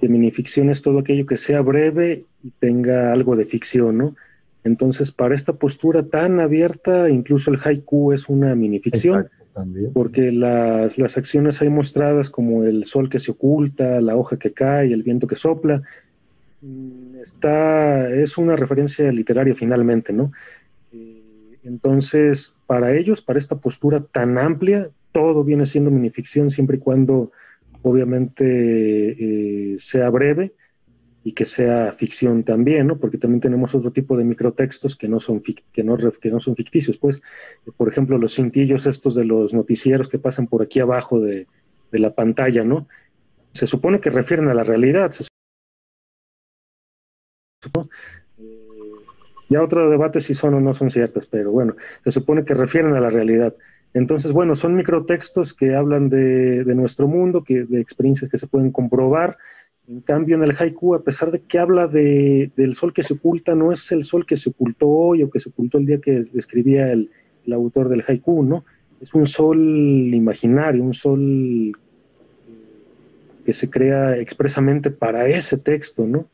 minificción 0.00 0.68
es 0.68 0.82
todo 0.82 0.98
aquello 0.98 1.26
que 1.26 1.36
sea 1.36 1.60
breve 1.60 2.24
y 2.42 2.50
tenga 2.58 3.12
algo 3.12 3.36
de 3.36 3.44
ficción, 3.44 3.98
¿no? 3.98 4.16
Entonces, 4.64 5.12
para 5.12 5.34
esta 5.34 5.52
postura 5.52 6.02
tan 6.02 6.40
abierta, 6.40 7.08
incluso 7.08 7.52
el 7.52 7.58
haiku 7.62 8.12
es 8.12 8.28
una 8.28 8.54
minificción, 8.56 9.28
porque 9.92 10.32
las, 10.32 10.98
las, 10.98 11.16
acciones 11.18 11.60
ahí 11.60 11.68
mostradas 11.68 12.30
como 12.30 12.64
el 12.64 12.84
sol 12.84 13.08
que 13.08 13.18
se 13.18 13.32
oculta, 13.32 14.00
la 14.00 14.16
hoja 14.16 14.38
que 14.38 14.52
cae, 14.52 14.92
el 14.92 15.02
viento 15.02 15.26
que 15.26 15.36
sopla, 15.36 15.82
mm, 16.62 17.16
está, 17.22 18.08
es 18.10 18.38
una 18.38 18.56
referencia 18.56 19.10
literaria 19.12 19.54
finalmente, 19.54 20.12
¿no? 20.12 20.32
Eh, 20.92 21.58
entonces, 21.64 22.58
para 22.66 22.96
ellos, 22.96 23.20
para 23.20 23.38
esta 23.38 23.56
postura 23.56 24.00
tan 24.00 24.38
amplia, 24.38 24.88
todo 25.12 25.44
viene 25.44 25.66
siendo 25.66 25.90
minificción 25.90 26.50
siempre 26.50 26.78
y 26.78 26.80
cuando 26.80 27.30
obviamente 27.82 28.44
eh, 29.74 29.78
sea 29.78 30.08
breve 30.08 30.52
y 31.24 31.32
que 31.32 31.44
sea 31.44 31.92
ficción 31.92 32.42
también, 32.42 32.88
¿no? 32.88 32.96
Porque 32.96 33.18
también 33.18 33.40
tenemos 33.40 33.74
otro 33.74 33.92
tipo 33.92 34.16
de 34.16 34.24
microtextos 34.24 34.96
que 34.96 35.08
no 35.08 35.20
son, 35.20 35.40
que 35.40 35.84
no, 35.84 35.96
que 35.96 36.30
no 36.30 36.40
son 36.40 36.56
ficticios. 36.56 36.98
Pues, 36.98 37.22
por 37.76 37.88
ejemplo, 37.88 38.18
los 38.18 38.34
cintillos 38.34 38.86
estos 38.86 39.14
de 39.14 39.24
los 39.24 39.54
noticieros 39.54 40.08
que 40.08 40.18
pasan 40.18 40.48
por 40.48 40.62
aquí 40.62 40.80
abajo 40.80 41.20
de, 41.20 41.46
la 41.92 42.14
pantalla, 42.14 42.64
¿no? 42.64 42.88
Se 43.52 43.66
supone 43.66 44.00
que 44.00 44.08
refieren 44.08 44.48
a 44.48 44.54
la 44.54 44.62
realidad. 44.62 45.14
Eh, 48.38 48.48
ya 49.50 49.62
otro 49.62 49.90
debate 49.90 50.20
si 50.20 50.32
son 50.32 50.54
o 50.54 50.60
no 50.60 50.72
son 50.72 50.88
ciertas, 50.88 51.26
pero 51.26 51.52
bueno, 51.52 51.76
se 52.02 52.10
supone 52.10 52.44
que 52.44 52.54
refieren 52.54 52.94
a 52.94 53.00
la 53.00 53.10
realidad. 53.10 53.54
Entonces, 53.94 54.32
bueno, 54.32 54.54
son 54.54 54.74
microtextos 54.74 55.52
que 55.52 55.74
hablan 55.76 56.08
de, 56.08 56.64
nuestro 56.74 57.06
mundo, 57.06 57.44
que, 57.44 57.64
de 57.64 57.80
experiencias 57.80 58.30
que 58.30 58.38
se 58.38 58.46
pueden 58.46 58.72
comprobar. 58.72 59.36
En 59.88 60.00
cambio, 60.00 60.36
en 60.36 60.42
el 60.42 60.54
haiku, 60.56 60.94
a 60.94 61.02
pesar 61.02 61.30
de 61.30 61.40
que 61.40 61.58
habla 61.58 61.88
de, 61.88 62.50
del 62.56 62.74
sol 62.74 62.92
que 62.92 63.02
se 63.02 63.14
oculta, 63.14 63.54
no 63.54 63.72
es 63.72 63.90
el 63.90 64.04
sol 64.04 64.24
que 64.24 64.36
se 64.36 64.50
ocultó 64.50 64.88
hoy 64.88 65.22
o 65.22 65.30
que 65.30 65.40
se 65.40 65.48
ocultó 65.48 65.78
el 65.78 65.86
día 65.86 66.00
que 66.00 66.18
escribía 66.34 66.92
el, 66.92 67.10
autor 67.52 67.88
del 67.88 68.04
haiku, 68.06 68.44
¿no? 68.44 68.64
Es 69.00 69.12
un 69.14 69.26
sol 69.26 69.58
imaginario, 69.58 70.84
un 70.84 70.94
sol 70.94 71.76
que 73.44 73.52
se 73.52 73.68
crea 73.68 74.16
expresamente 74.16 74.90
para 74.90 75.28
ese 75.28 75.58
texto, 75.58 76.06
¿no? 76.06 76.26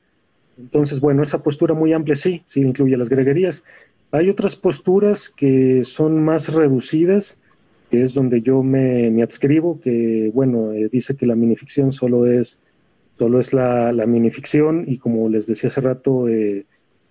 Entonces, 0.58 1.00
bueno, 1.00 1.22
esa 1.22 1.42
postura 1.42 1.72
muy 1.72 1.94
amplia 1.94 2.16
sí, 2.16 2.42
sí 2.44 2.60
incluye 2.60 2.96
las 2.98 3.08
greguerías. 3.08 3.64
Hay 4.10 4.28
otras 4.28 4.56
posturas 4.56 5.28
que 5.28 5.82
son 5.84 6.22
más 6.22 6.52
reducidas, 6.52 7.38
que 7.90 8.02
es 8.02 8.12
donde 8.12 8.42
yo 8.42 8.62
me, 8.62 9.22
adscribo, 9.22 9.80
que 9.80 10.30
bueno, 10.34 10.72
eh, 10.72 10.88
dice 10.90 11.16
que 11.16 11.26
la 11.26 11.34
minificción 11.34 11.92
solo 11.92 12.26
es, 12.26 12.60
solo 13.18 13.38
es 13.40 13.52
la, 13.52 13.92
minificción 14.06 14.84
y 14.86 14.98
como 14.98 15.28
les 15.28 15.46
decía 15.46 15.68
hace 15.68 15.80
rato, 15.80 16.28
eh, 16.28 16.66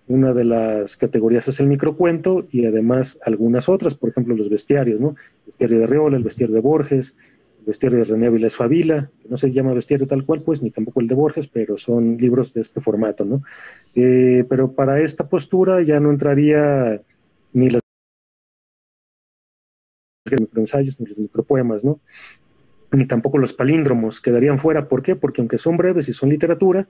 una 0.08 0.32
de 0.32 0.44
las 0.44 0.96
categorías 0.96 1.48
es 1.48 1.60
el 1.60 1.66
microcuento 1.66 2.46
y 2.50 2.64
además 2.64 3.18
algunas 3.24 3.68
otras, 3.68 3.94
por 3.94 4.08
ejemplo 4.08 4.34
los 4.34 4.48
bestiarios, 4.48 5.00
¿no? 5.00 5.10
El 5.10 5.46
bestiario 5.46 5.78
de 5.80 5.86
Reola, 5.86 6.16
el 6.16 6.24
bestiario 6.24 6.54
de 6.54 6.60
Borges, 6.62 7.16
el 7.60 7.66
bestiario 7.66 7.98
de 7.98 8.04
René 8.04 8.26
Avilés 8.28 8.56
Favila, 8.56 9.10
que 9.22 9.28
no 9.28 9.36
se 9.36 9.52
llama 9.52 9.74
bestiario 9.74 10.06
tal 10.06 10.24
cual, 10.24 10.42
pues, 10.42 10.62
ni 10.62 10.70
tampoco 10.70 11.00
el 11.00 11.08
de 11.08 11.14
Borges, 11.14 11.46
pero 11.46 11.76
son 11.76 12.16
libros 12.16 12.54
de 12.54 12.62
este 12.62 12.80
formato, 12.80 13.26
¿no? 13.26 13.42
Eh, 13.94 14.44
pero 14.48 14.72
para 14.72 15.00
esta 15.00 15.28
postura 15.28 15.82
ya 15.82 16.00
no 16.00 16.10
entraría 16.10 17.02
ni 17.52 17.68
las 17.68 17.82
microensayos, 20.40 20.98
ni 21.00 21.06
los 21.06 21.18
micropoemas, 21.18 21.84
¿no? 21.84 22.00
Ni 22.90 23.04
tampoco 23.06 23.38
los 23.38 23.52
palíndromos 23.52 24.20
quedarían 24.20 24.58
fuera. 24.58 24.88
¿Por 24.88 25.02
qué? 25.02 25.14
Porque 25.16 25.40
aunque 25.40 25.58
son 25.58 25.76
breves 25.76 26.08
y 26.08 26.12
son 26.12 26.30
literatura, 26.30 26.88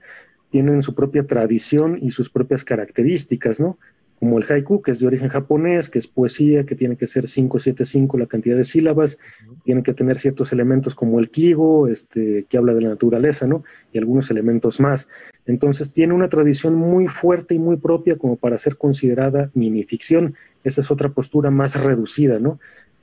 tienen 0.49 0.81
su 0.81 0.95
propia 0.95 1.25
tradición 1.27 1.97
y 2.01 2.09
sus 2.11 2.29
propias 2.29 2.63
características, 2.63 3.59
¿no? 3.59 3.77
Como 4.19 4.37
el 4.37 4.45
haiku, 4.49 4.81
que 4.81 4.91
es 4.91 4.99
de 4.99 5.07
origen 5.07 5.29
japonés, 5.29 5.89
que 5.89 5.99
es 5.99 6.07
poesía, 6.07 6.65
que 6.65 6.75
tiene 6.75 6.97
que 6.97 7.07
ser 7.07 7.23
575 7.23 8.17
la 8.17 8.25
cantidad 8.25 8.57
de 8.57 8.65
sílabas, 8.65 9.17
tiene 9.63 9.81
que 9.81 9.93
tener 9.93 10.17
ciertos 10.17 10.51
elementos 10.51 10.93
como 10.93 11.19
el 11.19 11.29
kigo, 11.29 11.87
este, 11.87 12.45
que 12.49 12.57
habla 12.57 12.73
de 12.73 12.81
la 12.81 12.89
naturaleza, 12.89 13.47
¿no? 13.47 13.63
Y 13.93 13.97
algunos 13.97 14.29
elementos 14.29 14.79
más. 14.81 15.07
Entonces 15.45 15.93
tiene 15.93 16.13
una 16.13 16.27
tradición 16.27 16.75
muy 16.75 17.07
fuerte 17.07 17.55
y 17.55 17.59
muy 17.59 17.77
propia 17.77 18.17
como 18.17 18.35
para 18.35 18.57
ser 18.57 18.75
considerada 18.75 19.51
minificción. 19.53 20.35
Esa 20.65 20.81
es 20.81 20.91
otra 20.91 21.09
postura 21.09 21.49
más 21.49 21.81
reducida, 21.81 22.39
¿no? 22.39 22.59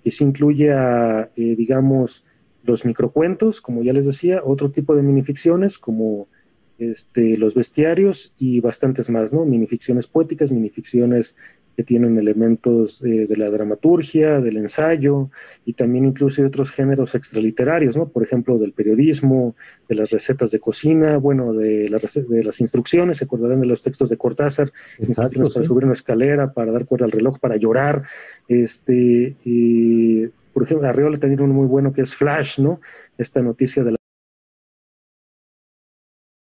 que 0.07 0.13
se 0.13 0.23
incluye 0.23 0.73
a, 0.73 1.31
eh, 1.35 1.57
digamos, 1.57 2.25
los 2.67 2.85
microcuentos, 2.85 3.61
como 3.61 3.83
ya 3.83 3.93
les 3.93 4.07
decía, 4.07 4.43
otro 4.45 4.71
tipo 4.71 4.95
de 4.95 5.03
minificciones 5.03 5.79
como 5.79 6.29
este, 6.79 7.37
los 7.39 7.55
bestiarios 7.55 8.35
y 8.39 8.61
bastantes 8.61 9.09
más, 9.09 9.33
¿no? 9.33 9.45
Minificciones 9.45 10.07
poéticas, 10.07 10.53
minificciones 10.53 11.37
que 11.77 11.83
tienen 11.83 12.19
elementos 12.19 13.05
eh, 13.05 13.27
de 13.27 13.37
la 13.37 13.51
dramaturgia, 13.51 14.41
del 14.41 14.57
ensayo 14.57 15.31
y 15.67 15.75
también 15.75 16.07
incluso 16.07 16.41
de 16.41 16.49
otros 16.49 16.71
géneros 16.71 17.15
extraliterarios, 17.15 17.97
¿no? 17.97 18.09
Por 18.09 18.23
ejemplo, 18.23 18.59
del 18.59 18.73
periodismo, 18.73 19.55
de 19.89 19.95
las 19.95 20.11
recetas 20.11 20.51
de 20.51 20.59
cocina, 20.59 21.19
bueno, 21.19 21.53
de, 21.53 21.89
de 21.89 22.43
las 22.43 22.61
instrucciones, 22.61 23.19
se 23.19 23.25
acordarán 23.25 23.61
de 23.61 23.67
los 23.67 23.83
textos 23.83 24.09
de 24.09 24.17
Cortázar, 24.17 24.73
instrucciones 24.99 25.53
para 25.53 25.67
subir 25.67 25.85
una 25.85 25.93
escalera, 25.93 26.53
para 26.53 26.73
dar 26.73 26.87
cuerda 26.87 27.05
al 27.05 27.13
reloj, 27.13 27.39
para 27.39 27.57
llorar, 27.57 28.05
este, 28.49 29.37
y, 29.45 30.25
por 30.57 30.63
ejemplo, 30.63 30.89
Arriola 30.89 31.19
también 31.19 31.43
uno 31.43 31.53
muy 31.53 31.67
bueno 31.67 31.93
que 31.93 32.01
es 32.01 32.15
Flash, 32.15 32.61
¿no? 32.61 32.81
Esta 33.19 33.43
noticia 33.43 33.85
de 33.85 33.91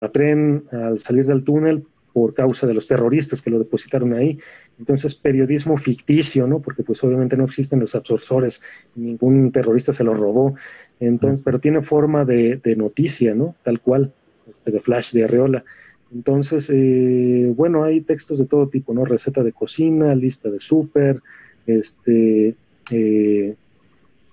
la 0.00 0.08
tren 0.10 0.64
al 0.72 0.98
salir 0.98 1.26
del 1.26 1.44
túnel 1.44 1.84
por 2.14 2.32
causa 2.32 2.66
de 2.66 2.72
los 2.72 2.86
terroristas 2.86 3.42
que 3.42 3.50
lo 3.50 3.58
depositaron 3.58 4.14
ahí. 4.14 4.38
Entonces, 4.78 5.14
periodismo 5.14 5.76
ficticio, 5.76 6.46
¿no? 6.46 6.60
Porque 6.60 6.82
pues 6.82 7.04
obviamente 7.04 7.36
no 7.36 7.44
existen 7.44 7.78
los 7.78 7.94
absorsores, 7.94 8.62
ningún 8.94 9.50
terrorista 9.50 9.92
se 9.92 10.02
lo 10.02 10.14
robó, 10.14 10.54
entonces, 10.98 11.42
pero 11.44 11.58
tiene 11.58 11.82
forma 11.82 12.24
de, 12.24 12.58
noticia, 12.74 13.34
¿no? 13.34 13.54
Tal 13.64 13.80
cual, 13.80 14.14
este, 14.48 14.70
de 14.70 14.80
flash 14.80 15.12
de 15.12 15.24
Arreola. 15.24 15.62
Entonces, 16.10 16.70
eh, 16.72 17.52
bueno, 17.54 17.84
hay 17.84 18.00
textos 18.00 18.38
de 18.38 18.46
todo 18.46 18.70
tipo, 18.70 18.94
¿no? 18.94 19.04
Receta 19.04 19.42
de 19.42 19.52
cocina, 19.52 20.14
lista 20.14 20.48
de 20.48 20.58
súper, 20.58 21.20
este, 21.66 22.56
eh, 22.90 23.56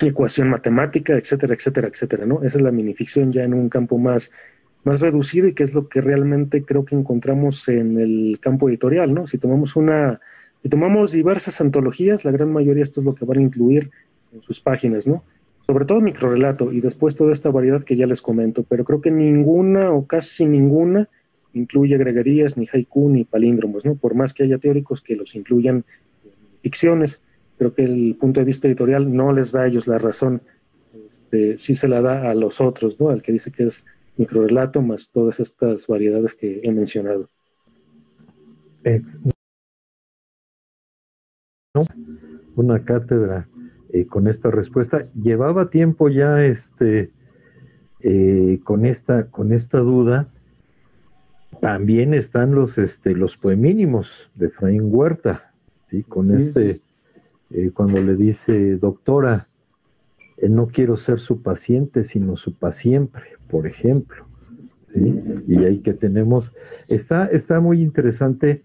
ecuación 0.10 0.50
matemática, 0.50 1.14
etcétera, 1.16 1.54
etcétera, 1.54 1.88
etcétera, 1.88 2.26
¿no? 2.26 2.44
Esa 2.44 2.58
es 2.58 2.64
la 2.64 2.72
minificción 2.72 3.32
ya 3.32 3.44
en 3.44 3.54
un 3.54 3.70
campo 3.70 3.98
más, 3.98 4.32
más 4.84 5.02
reducido 5.02 5.48
y 5.48 5.54
que 5.54 5.64
es 5.64 5.74
lo 5.74 5.88
que 5.88 6.02
realmente 6.02 6.64
creo 6.64 6.86
que 6.86 6.96
encontramos 6.96 7.68
en 7.70 8.00
el 8.00 8.40
campo 8.40 8.70
editorial, 8.70 9.14
¿no? 9.14 9.26
Si 9.26 9.38
tomamos 9.38 9.76
una, 9.76 10.20
si 10.62 10.70
tomamos 10.70 11.12
diversas 11.12 11.60
antologías, 11.62 12.26
la 12.26 12.32
gran 12.32 12.52
mayoría 12.52 12.84
esto 12.84 13.00
es 13.00 13.06
lo 13.06 13.16
que 13.16 13.26
van 13.26 13.40
a 13.40 13.42
incluir 13.42 13.92
en 14.34 14.42
sus 14.42 14.60
páginas, 14.60 15.08
¿no? 15.08 15.24
Sobre 15.66 15.86
todo 15.86 16.02
microrelato 16.02 16.74
y 16.74 16.82
después 16.82 17.16
toda 17.16 17.32
esta 17.32 17.50
variedad 17.50 17.84
que 17.84 17.96
ya 17.96 18.06
les 18.06 18.22
comento, 18.22 18.64
pero 18.64 18.84
creo 18.84 19.02
que 19.02 19.12
ninguna 19.12 19.92
o 19.92 20.06
casi 20.06 20.46
ninguna 20.46 21.08
incluye 21.54 21.96
agregarías, 21.96 22.58
ni 22.58 22.68
haiku, 22.72 23.10
ni 23.10 23.24
palíndromos, 23.24 23.86
¿no? 23.86 23.96
Por 23.96 24.16
más 24.16 24.34
que 24.34 24.44
haya 24.44 24.58
teóricos 24.58 25.02
que 25.02 25.16
los 25.16 25.36
incluyan 25.36 25.86
en 26.26 26.32
ficciones, 26.62 27.22
creo 27.58 27.74
que 27.74 27.84
el 27.84 28.16
punto 28.20 28.40
de 28.40 28.46
vista 28.46 28.68
editorial 28.68 29.14
no 29.14 29.32
les 29.32 29.52
da 29.52 29.62
a 29.64 29.68
ellos 29.68 29.88
la 29.88 29.98
razón, 29.98 30.42
este, 31.08 31.58
sí 31.58 31.76
se 31.76 31.88
la 31.88 32.02
da 32.02 32.30
a 32.30 32.36
los 32.36 32.62
otros, 32.62 33.00
¿no? 33.00 33.10
Al 33.10 33.22
que 33.22 33.32
dice 33.32 33.52
que 33.52 33.64
es 33.64 33.86
microrelato 34.18 34.82
más 34.82 35.12
todas 35.12 35.40
estas 35.40 35.88
variedades 35.88 36.36
que 36.36 36.62
he 36.64 36.72
mencionado. 36.72 37.30
Una 42.56 42.84
cátedra 42.84 43.48
eh, 43.92 44.06
con 44.06 44.28
esta 44.28 44.52
respuesta. 44.52 45.08
Llevaba 45.14 45.70
tiempo 45.70 46.10
ya 46.10 46.44
este, 46.44 47.10
eh, 48.02 48.60
con, 48.64 48.86
esta, 48.86 49.28
con 49.28 49.54
esta 49.54 49.80
duda. 49.80 50.28
También 51.62 52.14
están 52.14 52.54
los, 52.54 52.78
este, 52.78 53.16
los 53.16 53.38
poemínimos 53.38 54.30
de 54.36 54.48
Efraín 54.48 54.94
Huerta, 54.94 55.54
¿sí? 55.90 56.04
con 56.04 56.36
este 56.36 56.82
eh, 57.54 57.70
cuando 57.72 58.02
le 58.02 58.16
dice, 58.16 58.78
doctora, 58.78 59.48
eh, 60.38 60.50
no 60.50 60.68
quiero 60.68 60.98
ser 60.98 61.20
su 61.20 61.44
paciente, 61.44 62.04
sino 62.04 62.36
su 62.36 62.56
paciente, 62.56 63.20
por 63.48 63.68
ejemplo. 63.68 64.26
Y 65.48 65.64
ahí 65.64 65.80
que 65.80 65.94
tenemos, 65.94 66.54
está, 66.88 67.26
está 67.28 67.60
muy 67.60 67.82
interesante, 67.82 68.64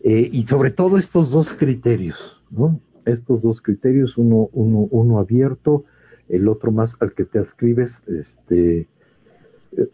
eh, 0.00 0.28
y 0.32 0.42
sobre 0.44 0.70
todo 0.70 0.98
estos 0.98 1.30
dos 1.30 1.52
criterios, 1.52 2.42
¿no? 2.50 2.80
Estos 3.04 3.42
dos 3.42 3.60
criterios, 3.62 4.18
uno, 4.18 4.48
uno, 4.52 5.18
abierto, 5.18 5.84
el 6.28 6.48
otro 6.48 6.72
más 6.72 6.96
al 7.00 7.12
que 7.12 7.24
te 7.24 7.38
escribes, 7.38 8.02
este, 8.06 8.86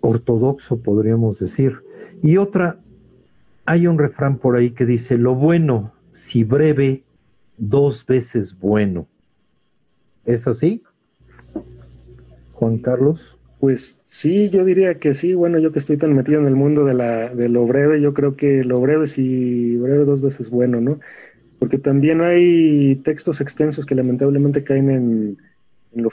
ortodoxo, 0.01 0.81
podríamos 0.81 1.39
decir. 1.39 1.79
Y 2.23 2.37
otra, 2.37 2.81
hay 3.65 3.87
un 3.87 3.99
refrán 3.99 4.39
por 4.39 4.57
ahí 4.57 4.71
que 4.71 4.85
dice, 4.85 5.17
lo 5.17 5.35
bueno, 5.35 5.93
si 6.13 6.45
breve, 6.45 7.05
dos 7.59 8.05
veces 8.07 8.59
bueno. 8.59 9.07
¿Es 10.25 10.47
así? 10.47 10.83
Juan 12.53 12.79
Carlos. 12.79 13.39
Pues 13.61 14.01
sí, 14.05 14.51
yo 14.51 14.65
diría 14.65 14.95
que 14.95 15.15
sí. 15.15 15.35
Bueno, 15.35 15.59
yo 15.59 15.73
que 15.73 15.79
estoy 15.79 15.97
tan 15.97 16.15
metido 16.15 16.41
en 16.41 16.47
el 16.47 16.55
mundo 16.55 16.85
de, 16.85 16.95
la, 16.95 17.35
de 17.35 17.49
lo 17.49 17.67
breve, 17.67 18.01
yo 18.01 18.15
creo 18.15 18.37
que 18.37 18.63
lo 18.63 18.81
breve 18.81 19.07
sí, 19.07 19.77
breve 19.77 20.05
dos 20.05 20.21
veces 20.23 20.51
bueno, 20.51 20.81
¿no? 20.81 21.01
Porque 21.59 21.79
también 21.79 22.21
hay 22.21 22.97
textos 22.97 23.41
extensos 23.41 23.85
que 23.85 23.97
lamentablemente 23.97 24.63
caen 24.63 24.91
en, 24.91 25.39
en 25.93 26.03
lo 26.03 26.11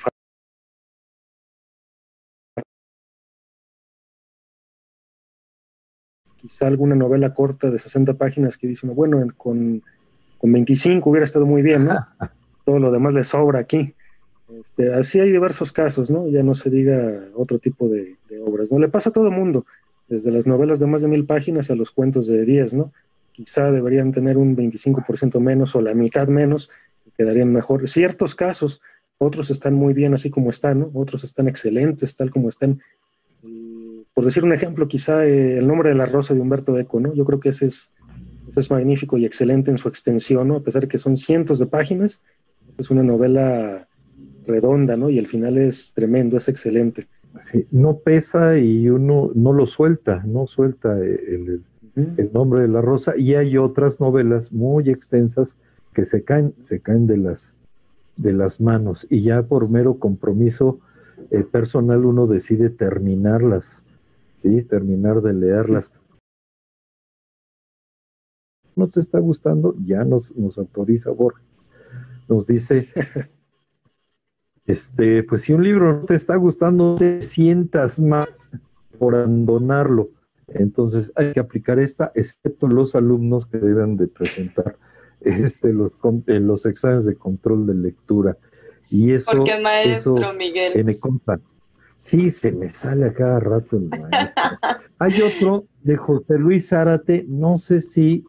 quizá 6.45 6.67
alguna 6.67 6.93
novela 6.93 7.33
corta 7.33 7.71
de 7.71 7.79
60 7.79 8.13
páginas 8.15 8.57
que 8.57 8.67
dice, 8.67 8.85
bueno, 8.85 9.25
con 9.35 9.81
con 10.45 10.51
25 10.51 11.09
hubiera 11.09 11.25
estado 11.25 11.47
muy 11.47 11.63
bien, 11.63 11.85
¿no? 11.85 12.05
Todo 12.65 12.77
lo 12.77 12.91
demás 12.91 13.15
le 13.15 13.23
sobra 13.23 13.57
aquí. 13.57 13.95
Este, 14.59 14.93
así 14.93 15.19
hay 15.19 15.31
diversos 15.31 15.71
casos, 15.71 16.11
¿no? 16.11 16.27
Ya 16.27 16.43
no 16.43 16.53
se 16.53 16.69
diga 16.69 17.29
otro 17.33 17.57
tipo 17.57 17.89
de, 17.89 18.15
obras, 18.45 18.71
¿no? 18.71 18.77
Le 18.77 18.87
pasa 18.87 19.09
a 19.09 19.13
todo 19.13 19.31
mundo, 19.31 19.65
desde 20.07 20.29
las 20.29 20.45
novelas 20.45 20.79
de 20.79 20.85
más 20.85 21.01
de 21.01 21.07
mil 21.07 21.25
páginas 21.25 21.71
a 21.71 21.75
los 21.75 21.89
cuentos 21.89 22.27
de 22.27 22.45
10, 22.45 22.75
¿no? 22.75 22.93
Quizá 23.31 23.71
deberían 23.71 24.11
tener 24.11 24.37
un 24.37 24.55
25% 24.55 25.39
menos 25.39 25.73
o 25.73 25.81
la 25.81 25.95
mitad 25.95 26.27
menos, 26.27 26.69
quedarían 27.17 27.51
mejor. 27.51 27.89
Ciertos 27.89 28.35
casos, 28.35 28.83
otros 29.17 29.49
están 29.49 29.73
muy 29.73 29.95
bien 29.95 30.13
así 30.13 30.29
como 30.29 30.51
están, 30.51 30.79
¿no? 30.81 30.91
Otros 30.93 31.23
están 31.23 31.47
excelentes, 31.47 32.15
tal 32.15 32.29
como 32.29 32.49
están. 32.49 32.83
por 34.13 34.23
decir 34.23 34.43
un 34.43 34.53
ejemplo, 34.53 34.87
quizá 34.87 35.25
eh, 35.25 35.57
El 35.57 35.67
nombre 35.67 35.89
de 35.89 35.95
la 35.95 36.05
rosa 36.05 36.35
de 36.35 36.39
Humberto 36.39 36.77
Eco, 36.77 36.99
¿no? 36.99 37.15
Yo 37.15 37.25
creo 37.25 37.39
que 37.39 37.49
ese 37.49 37.65
es 37.65 37.94
es 38.55 38.71
magnífico 38.71 39.17
y 39.17 39.25
excelente 39.25 39.71
en 39.71 39.77
su 39.77 39.87
extensión, 39.87 40.47
¿no? 40.47 40.57
A 40.57 40.63
pesar 40.63 40.83
de 40.83 40.87
que 40.87 40.97
son 40.97 41.17
cientos 41.17 41.59
de 41.59 41.65
páginas, 41.65 42.21
es 42.77 42.89
una 42.89 43.03
novela 43.03 43.87
redonda, 44.47 44.97
¿no? 44.97 45.09
Y 45.09 45.17
el 45.17 45.27
final 45.27 45.57
es 45.57 45.91
tremendo, 45.93 46.37
es 46.37 46.47
excelente. 46.47 47.07
Sí, 47.39 47.65
no 47.71 47.97
pesa 47.97 48.57
y 48.57 48.89
uno 48.89 49.31
no 49.35 49.51
lo 49.51 49.65
suelta, 49.65 50.23
no 50.25 50.47
suelta 50.47 50.97
el, 50.97 51.61
nombre 52.33 52.61
de 52.61 52.67
la 52.67 52.81
rosa. 52.81 53.17
Y 53.17 53.35
hay 53.35 53.57
otras 53.57 53.99
novelas 53.99 54.51
muy 54.51 54.89
extensas 54.89 55.57
que 55.93 56.05
se 56.05 56.23
caen, 56.23 56.53
se 56.59 56.79
caen 56.79 57.07
de 57.07 57.17
las, 57.17 57.55
de 58.17 58.33
las 58.33 58.61
manos. 58.61 59.07
Y 59.09 59.21
ya 59.21 59.43
por 59.43 59.69
mero 59.69 59.99
compromiso 59.99 60.79
eh, 61.31 61.43
personal 61.43 62.05
uno 62.05 62.27
decide 62.27 62.69
terminarlas, 62.69 63.83
¿sí? 64.41 64.61
Terminar 64.63 65.21
de 65.21 65.33
leerlas 65.33 65.91
no 68.75 68.87
te 68.89 68.99
está 68.99 69.19
gustando, 69.19 69.75
ya 69.85 70.03
nos, 70.03 70.35
nos 70.37 70.57
autoriza 70.57 71.11
Borges. 71.11 71.43
Nos 72.27 72.47
dice, 72.47 72.89
este, 74.65 75.23
pues 75.23 75.41
si 75.41 75.53
un 75.53 75.63
libro 75.63 75.93
no 75.93 76.05
te 76.05 76.15
está 76.15 76.35
gustando, 76.35 76.95
te 76.95 77.21
sientas 77.21 77.99
mal 77.99 78.29
por 78.97 79.15
abandonarlo. 79.15 80.09
Entonces 80.47 81.11
hay 81.15 81.33
que 81.33 81.39
aplicar 81.39 81.79
esta, 81.79 82.11
excepto 82.15 82.67
los 82.67 82.95
alumnos 82.95 83.45
que 83.45 83.57
deben 83.57 83.97
de 83.97 84.07
presentar 84.07 84.77
este, 85.21 85.73
los, 85.73 85.93
eh, 86.27 86.39
los 86.39 86.65
exámenes 86.65 87.05
de 87.05 87.15
control 87.15 87.65
de 87.65 87.73
lectura. 87.75 88.37
Y 88.89 89.11
eso, 89.11 89.31
Porque 89.31 89.59
maestro 89.61 90.33
Miguel. 90.33 90.83
me 90.85 90.99
consta. 90.99 91.39
Sí, 91.97 92.29
se 92.29 92.51
me 92.51 92.69
sale 92.69 93.05
a 93.05 93.13
cada 93.13 93.39
rato 93.39 93.77
el 93.77 93.89
maestro. 93.89 94.43
Hay 94.99 95.13
otro 95.21 95.65
de 95.81 95.97
José 95.97 96.37
Luis 96.37 96.69
Zárate, 96.69 97.25
no 97.27 97.57
sé 97.57 97.81
si 97.81 98.25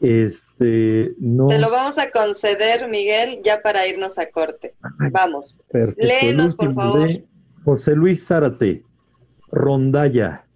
este, 0.00 1.14
no. 1.18 1.46
Te 1.46 1.58
lo 1.58 1.70
vamos 1.70 1.98
a 1.98 2.10
conceder, 2.10 2.88
Miguel, 2.88 3.40
ya 3.44 3.62
para 3.62 3.86
irnos 3.86 4.18
a 4.18 4.30
corte. 4.30 4.74
Vamos. 5.12 5.60
Léenos, 5.96 6.54
por 6.54 6.74
favor. 6.74 7.08
José 7.64 7.94
Luis 7.94 8.26
Zárate, 8.26 8.82
Rondalla. 9.50 10.46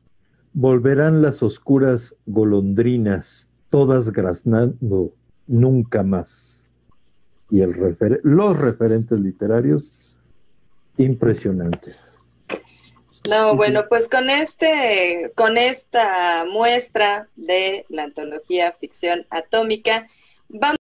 Volverán 0.53 1.23
las 1.23 1.43
oscuras 1.43 2.17
golondrinas, 2.27 3.49
todas 3.71 4.11
graznando, 4.11 5.15
nunca 5.47 6.03
más. 6.03 6.69
Y 7.51 7.61
el 7.61 7.97
los 8.25 8.59
referentes 8.59 9.21
literarios, 9.21 9.93
impresionantes. 10.97 12.18
No, 13.29 13.55
bueno, 13.57 13.85
pues 13.91 14.09
con 14.09 14.31
este, 14.31 15.33
con 15.37 15.59
esta 15.59 16.47
muestra 16.47 17.29
de 17.37 17.85
la 17.91 18.05
antología 18.05 18.73
ficción 18.73 19.27
atómica, 19.29 20.09
vamos 20.49 20.79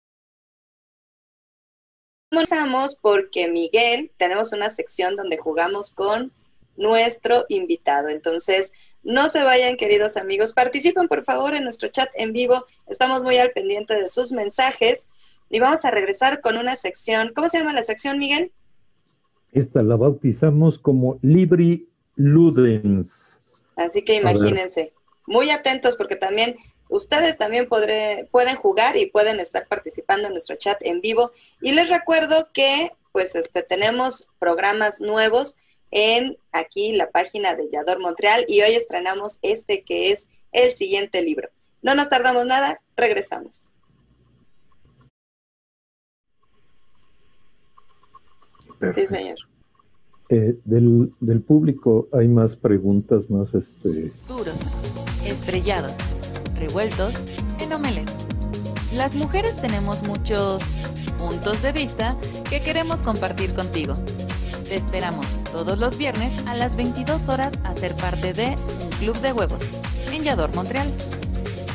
Comenzamos 2.31 2.97
porque 2.97 3.49
Miguel, 3.49 4.11
tenemos 4.19 4.53
una 4.53 4.69
sección 4.69 5.17
donde 5.17 5.39
jugamos 5.39 5.93
con 5.93 6.33
nuestro 6.77 7.47
invitado. 7.49 8.09
Entonces, 8.09 8.73
no 9.05 9.29
se 9.29 9.43
vayan, 9.43 9.77
queridos 9.77 10.17
amigos. 10.17 10.53
Participen, 10.53 11.07
por 11.07 11.25
favor, 11.25 11.55
en 11.55 11.63
nuestro 11.63 11.89
chat 11.89 12.11
en 12.15 12.33
vivo. 12.33 12.67
Estamos 12.89 13.23
muy 13.23 13.37
al 13.37 13.53
pendiente 13.53 13.95
de 13.95 14.09
sus 14.09 14.33
mensajes. 14.33 15.09
Y 15.49 15.61
vamos 15.61 15.85
a 15.85 15.93
regresar 15.93 16.41
con 16.41 16.57
una 16.57 16.75
sección. 16.75 17.33
¿Cómo 17.35 17.49
se 17.49 17.59
llama 17.59 17.73
la 17.73 17.85
sección, 17.85 18.19
Miguel? 18.19 18.51
Esta 19.53 19.83
la 19.85 19.95
bautizamos 19.95 20.79
como 20.79 21.21
Libri 21.23 21.89
Ludens. 22.17 23.41
Así 23.77 24.03
que 24.03 24.15
imagínense, 24.15 24.93
muy 25.27 25.51
atentos 25.51 25.97
porque 25.97 26.17
también 26.17 26.57
ustedes 26.89 27.39
también 27.39 27.69
pueden 27.69 28.57
jugar 28.57 28.97
y 28.97 29.07
pueden 29.07 29.41
estar 29.41 29.67
participando 29.67 30.29
en 30.29 30.35
nuestro 30.35 30.57
chat 30.57 30.79
en 30.83 31.01
vivo. 31.01 31.33
Y 31.61 31.73
les 31.73 31.89
recuerdo 31.89 32.51
que 32.53 32.93
pues 33.13 33.35
este, 33.37 33.63
tenemos 33.63 34.29
programas 34.39 35.01
nuevos 35.01 35.57
en 35.91 36.37
aquí 36.51 36.93
la 36.93 37.11
página 37.11 37.55
de 37.55 37.69
Yador 37.71 38.01
Montreal 38.01 38.45
y 38.49 38.63
hoy 38.63 38.75
estrenamos 38.75 39.39
este 39.43 39.85
que 39.85 40.11
es 40.11 40.29
el 40.53 40.73
siguiente 40.73 41.23
libro. 41.23 41.49
No 41.83 41.95
nos 41.95 42.09
tardamos 42.09 42.47
nada, 42.47 42.81
regresamos. 42.97 43.69
Sí, 48.95 49.07
señor. 49.07 49.39
Eh, 50.31 50.59
del, 50.65 51.11
del, 51.21 51.43
público 51.43 52.09
hay 52.13 52.29
más 52.29 52.57
preguntas, 52.57 53.29
más 53.29 53.53
este... 53.55 54.11
Duros, 54.27 54.75
estrellados, 55.25 55.93
revueltos, 56.57 57.15
en 57.59 57.73
omelette. 57.73 58.11
Las 58.95 59.15
mujeres 59.15 59.57
tenemos 59.57 60.03
muchos 60.07 60.63
puntos 61.19 61.61
de 61.63 61.73
vista 61.73 62.17
que 62.49 62.61
queremos 62.61 63.03
compartir 63.03 63.53
contigo. 63.55 63.97
Te 64.67 64.77
esperamos 64.77 65.27
todos 65.53 65.79
los 65.79 65.99
viernes 65.99 66.47
a 66.47 66.55
las 66.57 66.75
22 66.75 67.29
horas 67.29 67.53
a 67.65 67.75
ser 67.75 67.95
parte 67.95 68.33
de 68.33 68.57
Un 68.83 68.91
Club 68.99 69.21
de 69.21 69.33
Huevos 69.33 69.61
en 70.15 70.55
Montreal. 70.55 70.87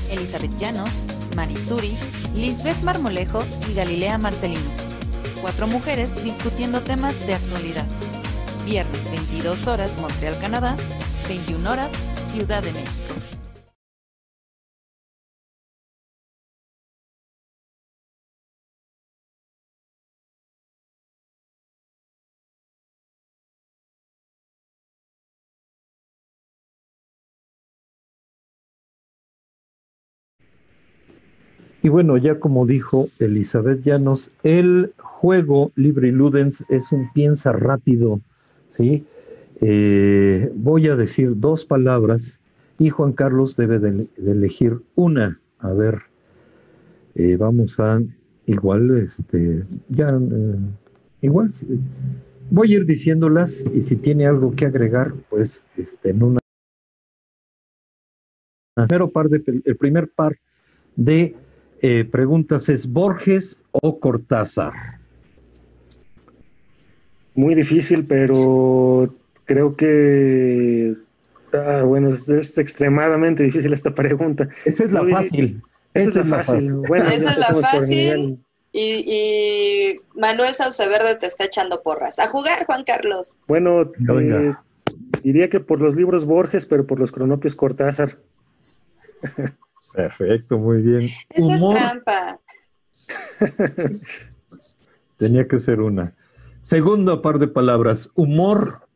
Elizabeth 0.10 0.58
Llanos, 0.58 0.90
Marisuri, 1.36 1.98
Lisbeth 2.36 2.82
Marmolejo 2.84 3.44
y 3.70 3.74
Galilea 3.74 4.18
Marcelino. 4.18 4.72
Cuatro 5.42 5.68
mujeres 5.68 6.24
discutiendo 6.24 6.82
temas 6.82 7.16
de 7.28 7.36
actualidad. 7.36 7.86
Viernes 8.70 9.12
22 9.12 9.66
horas 9.66 10.00
Montreal, 10.00 10.36
Canadá, 10.40 10.78
21 11.28 11.72
horas 11.72 11.90
Ciudad 12.28 12.62
de 12.62 12.72
México. 12.72 12.92
Y 31.82 31.90
bueno, 31.90 32.18
ya 32.18 32.40
como 32.40 32.68
dijo 32.68 33.08
Elizabeth 33.18 33.82
Llanos, 33.82 34.30
el 34.44 34.94
juego 35.00 35.72
Libre 35.76 36.12
Ludens 36.12 36.64
es 36.70 36.92
un 36.92 37.12
piensa 37.14 37.52
rápido, 37.52 38.22
¿sí? 38.70 39.06
Eh, 39.62 40.52
voy 40.56 40.88
a 40.88 40.96
decir 40.96 41.34
dos 41.36 41.66
palabras 41.66 42.40
y 42.78 42.90
Juan 42.90 43.12
Carlos 43.12 43.58
debe 43.58 43.80
de, 43.80 44.08
elegir 44.18 44.80
una. 44.96 45.40
A 45.60 45.74
ver, 45.74 46.00
eh, 47.16 47.36
vamos 47.36 47.78
a 47.80 48.02
igual, 48.46 48.98
este, 49.00 49.66
ya, 49.90 50.10
eh, 50.10 50.56
igual, 51.22 51.52
voy 52.50 52.74
a 52.74 52.78
ir 52.78 52.86
diciéndolas 52.86 53.64
y 53.74 53.82
si 53.82 53.98
tiene 53.98 54.26
algo 54.26 54.56
que 54.56 54.66
agregar, 54.66 55.14
pues, 55.30 55.66
este, 55.76 56.12
en 56.12 56.24
una. 56.24 56.40
Primero 58.76 59.10
par 59.10 59.28
de, 59.28 59.62
el 59.66 59.76
primer 59.76 60.10
par 60.10 60.38
de 60.96 61.36
preguntas 62.12 62.70
es 62.70 62.90
Borges 62.90 63.62
o 63.72 64.00
Cortázar. 64.00 64.99
Muy 67.40 67.56
difícil, 67.56 68.06
pero 68.06 69.16
creo 69.46 69.78
que 69.78 70.94
ah, 71.54 71.84
bueno, 71.86 72.10
es, 72.10 72.58
extremadamente 72.58 73.44
difícil 73.44 73.72
esta 73.72 73.92
pregunta. 73.96 74.50
Esa 74.66 74.84
es 74.84 74.92
la 74.92 75.08
fácil. 75.08 75.64
Esa, 75.94 76.10
es 76.10 76.16
la 76.16 76.26
fácil. 76.26 76.74
Bueno, 76.74 77.06
Esa 77.06 77.32
es 77.32 77.38
la 77.38 77.56
fácil. 77.62 78.44
Y, 78.74 79.96
Manuel 80.16 80.54
Sauceverde 80.54 81.16
te 81.16 81.28
está 81.28 81.46
echando 81.46 81.82
porras. 81.82 82.20
A 82.20 82.28
jugar, 82.28 82.66
Juan 82.66 82.84
Carlos. 82.84 83.34
Bueno, 83.48 83.84
eh, 83.84 84.54
diría 85.24 85.50
que 85.50 85.62
por 85.62 85.80
los 85.80 85.96
libros 85.96 86.26
Borges, 86.26 86.66
pero 86.66 86.86
por 86.86 87.00
los 87.00 87.14
cronopios 87.14 87.56
Cortázar. 87.56 88.18
Perfecto, 89.94 90.58
muy 90.58 90.82
bien. 90.82 91.10
Eso 91.30 91.54
es 91.54 91.66
trampa. 91.66 92.42
Tenía 95.18 95.48
que 95.48 95.58
ser 95.58 95.80
una. 95.80 96.14
Segundo 96.70 97.20
par 97.24 97.40
de 97.40 97.48
palabras, 97.48 98.12
humor 98.14 98.88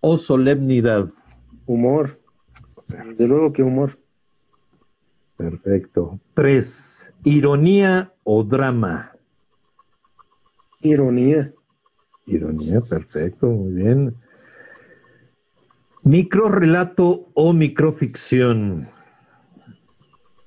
o 0.00 0.18
solemnidad. 0.18 1.12
Humor. 1.64 2.20
Desde 2.88 3.28
luego 3.28 3.52
que 3.52 3.62
humor. 3.62 4.00
Perfecto. 5.36 6.18
Tres, 6.34 7.14
ironía 7.22 8.12
o 8.24 8.42
drama. 8.42 9.12
Ironía. 10.80 11.52
Ironía, 12.26 12.80
perfecto, 12.80 13.46
muy 13.46 13.74
bien. 13.74 14.16
Microrelato 16.02 17.30
o 17.34 17.52
microficción. 17.52 18.90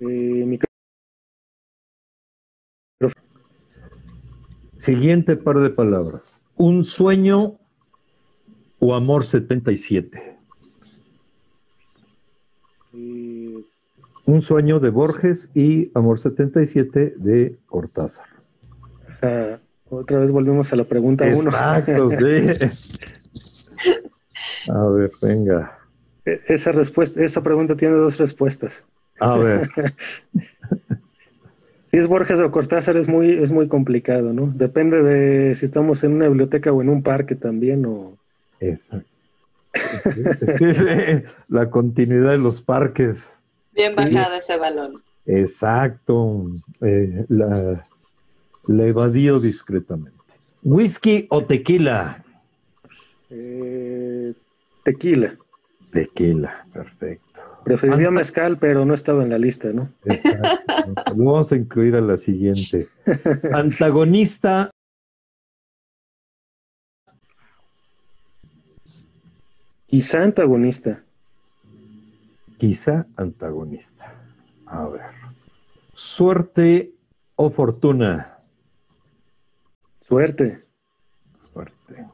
Eh, 0.01 0.59
Siguiente 4.77 5.37
par 5.37 5.59
de 5.61 5.69
palabras. 5.69 6.42
Un 6.55 6.83
sueño 6.83 7.57
o 8.79 8.93
amor 8.93 9.25
77. 9.25 10.37
Eh, 12.93 13.53
Un 14.25 14.41
sueño 14.41 14.79
de 14.79 14.89
Borges 14.89 15.49
y 15.53 15.91
Amor 15.93 16.19
77 16.19 17.15
de 17.17 17.57
Cortázar. 17.65 18.27
otra 19.89 20.19
vez 20.19 20.31
volvemos 20.31 20.71
a 20.73 20.75
la 20.75 20.83
pregunta 20.83 21.25
1. 21.25 21.49
Exacto, 21.49 22.09
A 24.69 24.87
ver, 24.89 25.11
venga. 25.21 25.77
E, 26.25 26.39
esa 26.47 26.71
respuesta, 26.71 27.23
esa 27.23 27.43
pregunta 27.43 27.75
tiene 27.75 27.95
dos 27.95 28.17
respuestas. 28.17 28.85
A 29.19 29.37
ver. 29.37 29.69
si 31.93 31.99
es 31.99 32.07
Borges 32.07 32.39
o 32.39 32.49
Cortázar 32.49 32.97
es 32.97 33.07
muy, 33.07 33.33
es 33.33 33.51
muy 33.51 33.67
complicado, 33.67 34.33
¿no? 34.33 34.51
Depende 34.55 35.03
de 35.03 35.53
si 35.53 35.63
estamos 35.65 36.03
en 36.03 36.13
una 36.13 36.27
biblioteca 36.27 36.71
o 36.71 36.81
en 36.81 36.89
un 36.89 37.03
parque 37.03 37.35
también 37.35 37.85
o... 37.85 38.17
Exacto. 38.59 39.07
es 40.59 41.23
la 41.49 41.69
continuidad 41.69 42.31
de 42.31 42.39
los 42.39 42.63
parques. 42.63 43.37
Bien 43.73 43.95
bajado 43.95 44.35
ese 44.35 44.57
balón. 44.57 45.03
Exacto. 45.27 46.45
Eh, 46.81 47.25
la, 47.29 47.85
la 48.65 48.83
evadió 48.85 49.39
discretamente. 49.39 50.17
¿Whisky 50.63 51.27
o 51.29 51.45
tequila? 51.45 52.23
Eh, 53.29 54.33
tequila. 54.83 55.37
Tequila, 55.91 56.65
perfecto. 56.73 57.32
Preferiría 57.63 58.11
mezcal, 58.11 58.57
pero 58.57 58.85
no 58.85 58.93
estaba 58.93 59.23
en 59.23 59.29
la 59.29 59.37
lista, 59.37 59.71
¿no? 59.71 59.89
Exacto. 60.05 61.13
Lo 61.15 61.25
vamos 61.25 61.51
a 61.51 61.55
incluir 61.55 61.95
a 61.95 62.01
la 62.01 62.17
siguiente. 62.17 62.87
Antagonista. 63.53 64.69
Quizá 69.87 70.23
antagonista. 70.23 71.03
Quizá 72.57 73.05
antagonista. 73.15 74.11
A 74.65 74.87
ver. 74.87 75.01
Suerte 75.93 76.95
o 77.35 77.51
fortuna. 77.51 78.39
Suerte. 80.01 80.65
Suerte. 81.37 82.07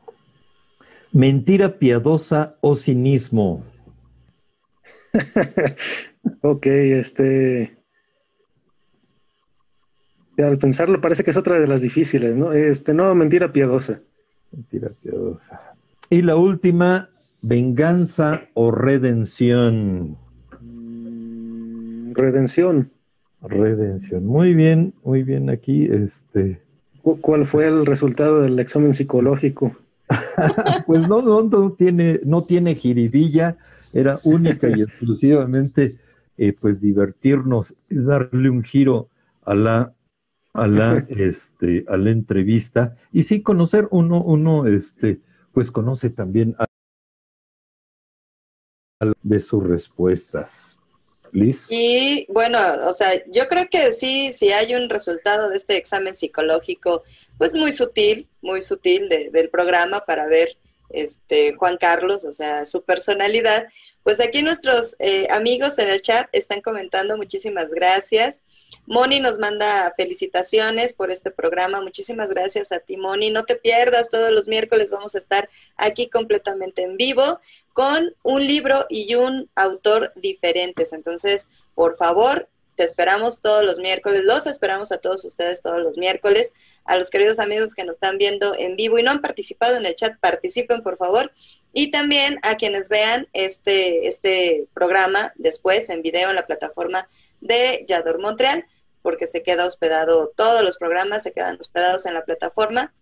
Mentira 1.13 1.79
piadosa 1.79 2.57
o 2.59 2.75
cinismo. 2.75 3.63
ok, 6.41 6.65
este. 6.65 7.77
Al 10.37 10.57
pensarlo 10.57 11.01
parece 11.01 11.23
que 11.23 11.31
es 11.31 11.37
otra 11.37 11.59
de 11.59 11.67
las 11.67 11.81
difíciles, 11.81 12.37
¿no? 12.37 12.53
Este, 12.53 12.93
no, 12.93 13.13
mentira 13.13 13.51
piadosa. 13.51 13.99
Mentira 14.51 14.89
piadosa. 15.01 15.59
Y 16.09 16.21
la 16.21 16.37
última, 16.37 17.09
venganza 17.41 18.43
o 18.53 18.71
redención. 18.71 20.17
Mm, 20.61 22.13
redención. 22.13 22.91
Redención. 23.41 24.25
Muy 24.25 24.53
bien, 24.53 24.93
muy 25.03 25.23
bien 25.23 25.49
aquí. 25.49 25.85
Este. 25.91 26.61
¿Cuál 27.01 27.45
fue 27.45 27.67
el 27.67 27.85
resultado 27.85 28.41
del 28.41 28.59
examen 28.59 28.93
psicológico? 28.93 29.75
pues 30.87 31.07
no, 31.07 31.21
no, 31.21 31.43
no 31.43 31.71
tiene, 31.71 32.19
no 32.23 32.43
tiene 32.43 32.75
jiribilla 32.75 33.57
era 33.93 34.19
única 34.23 34.69
y 34.69 34.81
exclusivamente 34.81 35.97
eh, 36.37 36.53
pues 36.53 36.81
divertirnos, 36.81 37.75
darle 37.89 38.49
un 38.49 38.63
giro 38.63 39.09
a 39.43 39.55
la 39.55 39.93
a 40.53 40.65
la 40.65 41.05
este 41.09 41.85
a 41.87 41.95
la 41.95 42.09
entrevista 42.09 42.95
y 43.11 43.23
sí 43.23 43.41
conocer 43.41 43.87
uno 43.91 44.23
uno 44.23 44.65
este 44.65 45.19
pues 45.53 45.69
conoce 45.69 46.09
también 46.09 46.55
a, 46.57 46.65
de 49.21 49.39
sus 49.39 49.63
respuestas. 49.63 50.75
Liz. 51.31 51.67
Y 51.69 52.25
bueno, 52.29 52.57
o 52.87 52.93
sea, 52.93 53.11
yo 53.27 53.47
creo 53.47 53.67
que 53.69 53.91
sí, 53.91 54.31
si 54.31 54.51
hay 54.51 54.73
un 54.73 54.89
resultado 54.89 55.49
de 55.49 55.57
este 55.57 55.77
examen 55.77 56.15
psicológico, 56.15 57.03
pues 57.37 57.53
muy 57.53 57.71
sutil, 57.71 58.27
muy 58.41 58.61
sutil 58.61 59.07
del 59.09 59.49
programa 59.49 59.99
para 59.99 60.25
ver 60.27 60.57
este 60.89 61.53
Juan 61.53 61.77
Carlos, 61.77 62.25
o 62.25 62.33
sea, 62.33 62.65
su 62.65 62.83
personalidad, 62.83 63.67
Pues 64.03 64.21
aquí 64.21 64.41
nuestros 64.41 64.95
eh, 64.99 65.27
amigos 65.29 65.77
en 65.77 65.89
el 65.89 66.01
chat 66.01 66.27
están 66.31 66.61
comentando, 66.61 67.17
muchísimas 67.17 67.69
gracias. 67.69 68.41
Moni 68.87 69.19
nos 69.19 69.37
manda 69.37 69.93
felicitaciones 69.95 70.93
por 70.93 71.11
este 71.11 71.31
programa, 71.31 71.81
muchísimas 71.81 72.29
gracias 72.29 72.71
a 72.71 72.79
ti 72.79 72.97
Moni. 72.97 73.29
No 73.29 73.43
te 73.43 73.55
pierdas, 73.55 74.09
todos 74.09 74.31
los 74.31 74.47
miércoles 74.47 74.89
vamos 74.89 75.15
a 75.15 75.19
estar 75.19 75.49
aquí 75.75 76.09
completamente 76.09 76.81
en 76.81 76.97
vivo 76.97 77.39
con 77.73 78.15
un 78.23 78.47
libro 78.47 78.85
y 78.89 79.13
un 79.15 79.49
autor 79.55 80.11
diferentes. 80.15 80.93
Entonces, 80.93 81.49
por 81.75 81.95
favor, 81.95 82.49
te 82.79 82.85
esperamos 82.85 83.41
todos 83.41 83.61
los 83.63 83.77
miércoles, 83.77 84.23
los 84.23 84.47
esperamos 84.47 84.93
a 84.93 84.99
todos 84.99 85.25
ustedes 85.25 85.61
todos 85.61 85.81
los 85.81 85.97
miércoles, 85.97 86.53
a 86.85 86.95
los 86.95 87.09
queridos 87.09 87.39
amigos 87.39 87.75
que 87.75 87.83
nos 87.83 87.97
están 87.97 88.17
viendo 88.17 88.55
en 88.57 88.77
vivo 88.77 88.97
y 88.97 89.03
no 89.03 89.11
han 89.11 89.19
participado 89.19 89.75
en 89.75 89.85
el 89.85 89.95
chat, 89.95 90.17
participen 90.21 90.81
por 90.81 90.95
favor, 90.95 91.29
y 91.73 91.91
también 91.91 92.39
a 92.41 92.55
quienes 92.55 92.87
vean 92.87 93.27
este, 93.33 94.07
este 94.07 94.69
programa 94.73 95.33
después 95.35 95.89
en 95.89 96.01
video 96.01 96.29
en 96.29 96.37
la 96.37 96.47
plataforma 96.47 97.09
de 97.41 97.83
Yador 97.85 98.21
Montreal, 98.21 98.65
porque 99.01 99.27
se 99.27 99.43
queda 99.43 99.65
hospedado, 99.65 100.31
todos 100.33 100.61
los 100.61 100.77
programas 100.77 101.23
se 101.23 101.33
quedan 101.33 101.57
hospedados 101.59 102.05
en 102.05 102.13
la 102.13 102.23
plataforma 102.23 102.93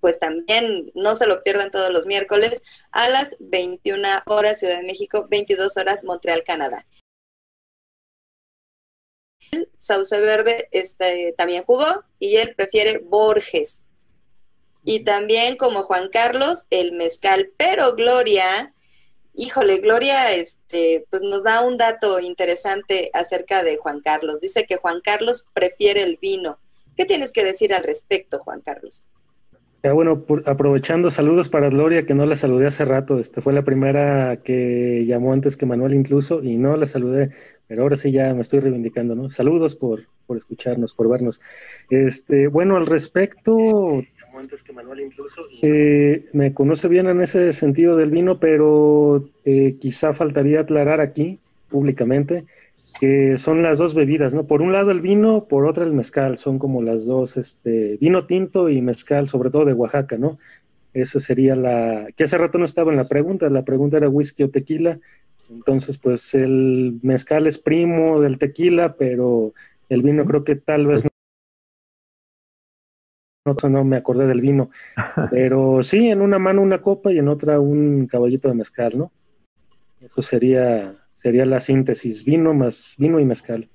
pues 0.00 0.20
también 0.20 0.92
no 0.94 1.16
se 1.16 1.26
lo 1.26 1.42
pierdan 1.42 1.70
todos 1.70 1.90
los 1.90 2.06
miércoles 2.06 2.62
a 2.92 3.08
las 3.08 3.36
21 3.40 4.06
horas 4.26 4.58
Ciudad 4.58 4.76
de 4.76 4.84
México, 4.84 5.26
22 5.28 5.76
horas 5.78 6.04
Montreal, 6.04 6.44
Canadá. 6.44 6.86
Sauce 9.78 10.18
Verde 10.18 10.68
este, 10.72 11.34
también 11.36 11.64
jugó 11.64 11.86
y 12.18 12.36
él 12.36 12.54
prefiere 12.54 12.98
Borges. 12.98 13.84
Y 14.84 15.00
también 15.00 15.56
como 15.56 15.82
Juan 15.82 16.08
Carlos, 16.08 16.66
el 16.70 16.92
mezcal. 16.92 17.50
Pero 17.56 17.94
Gloria, 17.94 18.74
híjole, 19.34 19.78
Gloria 19.78 20.32
este, 20.32 21.06
pues 21.10 21.22
nos 21.22 21.44
da 21.44 21.60
un 21.60 21.76
dato 21.76 22.20
interesante 22.20 23.10
acerca 23.12 23.62
de 23.64 23.76
Juan 23.76 24.00
Carlos. 24.00 24.40
Dice 24.40 24.64
que 24.64 24.76
Juan 24.76 25.00
Carlos 25.02 25.46
prefiere 25.52 26.02
el 26.02 26.16
vino. 26.16 26.58
¿Qué 26.96 27.04
tienes 27.04 27.32
que 27.32 27.44
decir 27.44 27.74
al 27.74 27.84
respecto, 27.84 28.40
Juan 28.40 28.60
Carlos? 28.60 29.04
Ya, 29.82 29.92
bueno, 29.92 30.24
aprovechando, 30.44 31.08
saludos 31.08 31.48
para 31.48 31.70
Gloria, 31.70 32.04
que 32.04 32.14
no 32.14 32.26
la 32.26 32.34
saludé 32.34 32.66
hace 32.66 32.84
rato. 32.84 33.20
Este 33.20 33.40
fue 33.40 33.52
la 33.52 33.62
primera 33.62 34.38
que 34.42 35.04
llamó 35.06 35.32
antes 35.32 35.56
que 35.56 35.66
Manuel 35.66 35.94
incluso, 35.94 36.42
y 36.42 36.56
no 36.56 36.76
la 36.76 36.86
saludé. 36.86 37.30
Pero 37.68 37.82
ahora 37.82 37.94
sí 37.94 38.10
ya 38.10 38.34
me 38.34 38.40
estoy 38.40 38.58
reivindicando, 38.58 39.14
¿no? 39.14 39.28
Saludos 39.28 39.76
por, 39.76 40.00
por 40.26 40.36
escucharnos, 40.36 40.92
por 40.94 41.08
vernos. 41.08 41.40
Este, 41.90 42.48
bueno, 42.48 42.76
al 42.76 42.86
respecto, 42.86 44.02
eh, 45.62 46.24
me 46.32 46.52
conoce 46.54 46.88
bien 46.88 47.08
en 47.08 47.20
ese 47.20 47.52
sentido 47.52 47.96
del 47.96 48.10
vino, 48.10 48.40
pero 48.40 49.28
eh, 49.44 49.76
quizá 49.80 50.12
faltaría 50.12 50.60
aclarar 50.60 51.00
aquí 51.00 51.38
públicamente 51.68 52.46
que 53.00 53.36
son 53.36 53.62
las 53.62 53.78
dos 53.78 53.94
bebidas, 53.94 54.34
¿no? 54.34 54.46
Por 54.46 54.62
un 54.62 54.72
lado 54.72 54.90
el 54.90 55.00
vino, 55.00 55.46
por 55.48 55.66
otro 55.66 55.84
el 55.84 55.92
mezcal, 55.92 56.36
son 56.36 56.58
como 56.58 56.82
las 56.82 57.06
dos, 57.06 57.36
este, 57.36 57.96
vino 58.00 58.26
tinto 58.26 58.68
y 58.68 58.80
mezcal, 58.80 59.28
sobre 59.28 59.50
todo 59.50 59.64
de 59.64 59.74
Oaxaca, 59.74 60.16
¿no? 60.16 60.38
Esa 60.94 61.20
sería 61.20 61.54
la, 61.54 62.08
que 62.16 62.24
hace 62.24 62.38
rato 62.38 62.58
no 62.58 62.64
estaba 62.64 62.90
en 62.90 62.96
la 62.96 63.08
pregunta, 63.08 63.48
la 63.50 63.64
pregunta 63.64 63.98
era 63.98 64.08
whisky 64.08 64.42
o 64.42 64.50
tequila, 64.50 64.98
entonces, 65.50 65.96
pues 65.98 66.34
el 66.34 66.98
mezcal 67.02 67.46
es 67.46 67.58
primo 67.58 68.20
del 68.20 68.38
tequila, 68.38 68.94
pero 68.96 69.54
el 69.88 70.02
vino 70.02 70.24
creo 70.26 70.44
que 70.44 70.56
tal 70.56 70.86
vez 70.86 71.06
no, 73.46 73.68
no 73.70 73.84
me 73.84 73.96
acordé 73.96 74.26
del 74.26 74.42
vino. 74.42 74.70
Pero 75.30 75.82
sí, 75.82 76.08
en 76.08 76.20
una 76.20 76.38
mano 76.38 76.60
una 76.60 76.82
copa 76.82 77.12
y 77.12 77.18
en 77.18 77.28
otra 77.28 77.60
un 77.60 78.06
caballito 78.06 78.48
de 78.48 78.54
mezcal, 78.54 78.98
¿no? 78.98 79.10
Eso 80.00 80.20
sería, 80.20 80.94
sería 81.20 81.44
la 81.46 81.60
síntesis, 81.60 82.24
vino 82.24 82.54
más 82.54 82.94
vino 82.98 83.18
y 83.20 83.24
mezcal. 83.24 83.68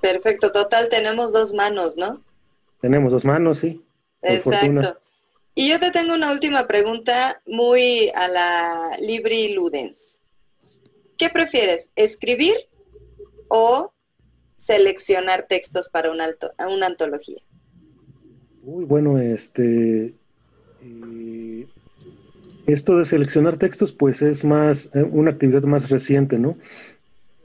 Perfecto, 0.00 0.50
total 0.52 0.88
tenemos 0.88 1.32
dos 1.32 1.54
manos, 1.54 1.96
¿no? 1.96 2.22
Tenemos 2.80 3.12
dos 3.12 3.24
manos, 3.24 3.58
sí. 3.58 3.84
Exacto. 4.22 4.98
Y 5.54 5.68
yo 5.68 5.80
te 5.80 5.90
tengo 5.90 6.14
una 6.14 6.32
última 6.32 6.66
pregunta 6.66 7.42
muy 7.46 8.10
a 8.14 8.28
la 8.28 8.96
Libri 9.00 9.52
Ludens. 9.52 10.20
¿Qué 11.18 11.28
prefieres, 11.28 11.92
escribir 11.96 12.54
o 13.48 13.92
seleccionar 14.54 15.46
textos 15.48 15.88
para 15.88 16.10
una, 16.10 16.28
una 16.66 16.86
antología? 16.86 17.42
Uy, 18.62 18.84
bueno, 18.84 19.18
este... 19.18 20.14
Eh, 20.82 21.29
esto 22.66 22.96
de 22.98 23.04
seleccionar 23.04 23.56
textos, 23.56 23.92
pues 23.92 24.22
es 24.22 24.44
más 24.44 24.90
eh, 24.94 25.02
una 25.02 25.32
actividad 25.32 25.62
más 25.64 25.90
reciente, 25.90 26.38
¿no? 26.38 26.56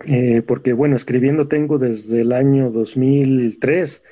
Eh, 0.08 0.42
porque, 0.46 0.74
bueno, 0.74 0.96
escribiendo 0.96 1.48
tengo 1.48 1.78
desde 1.78 2.22
el 2.22 2.32
año 2.32 2.70
2003, 2.70 4.04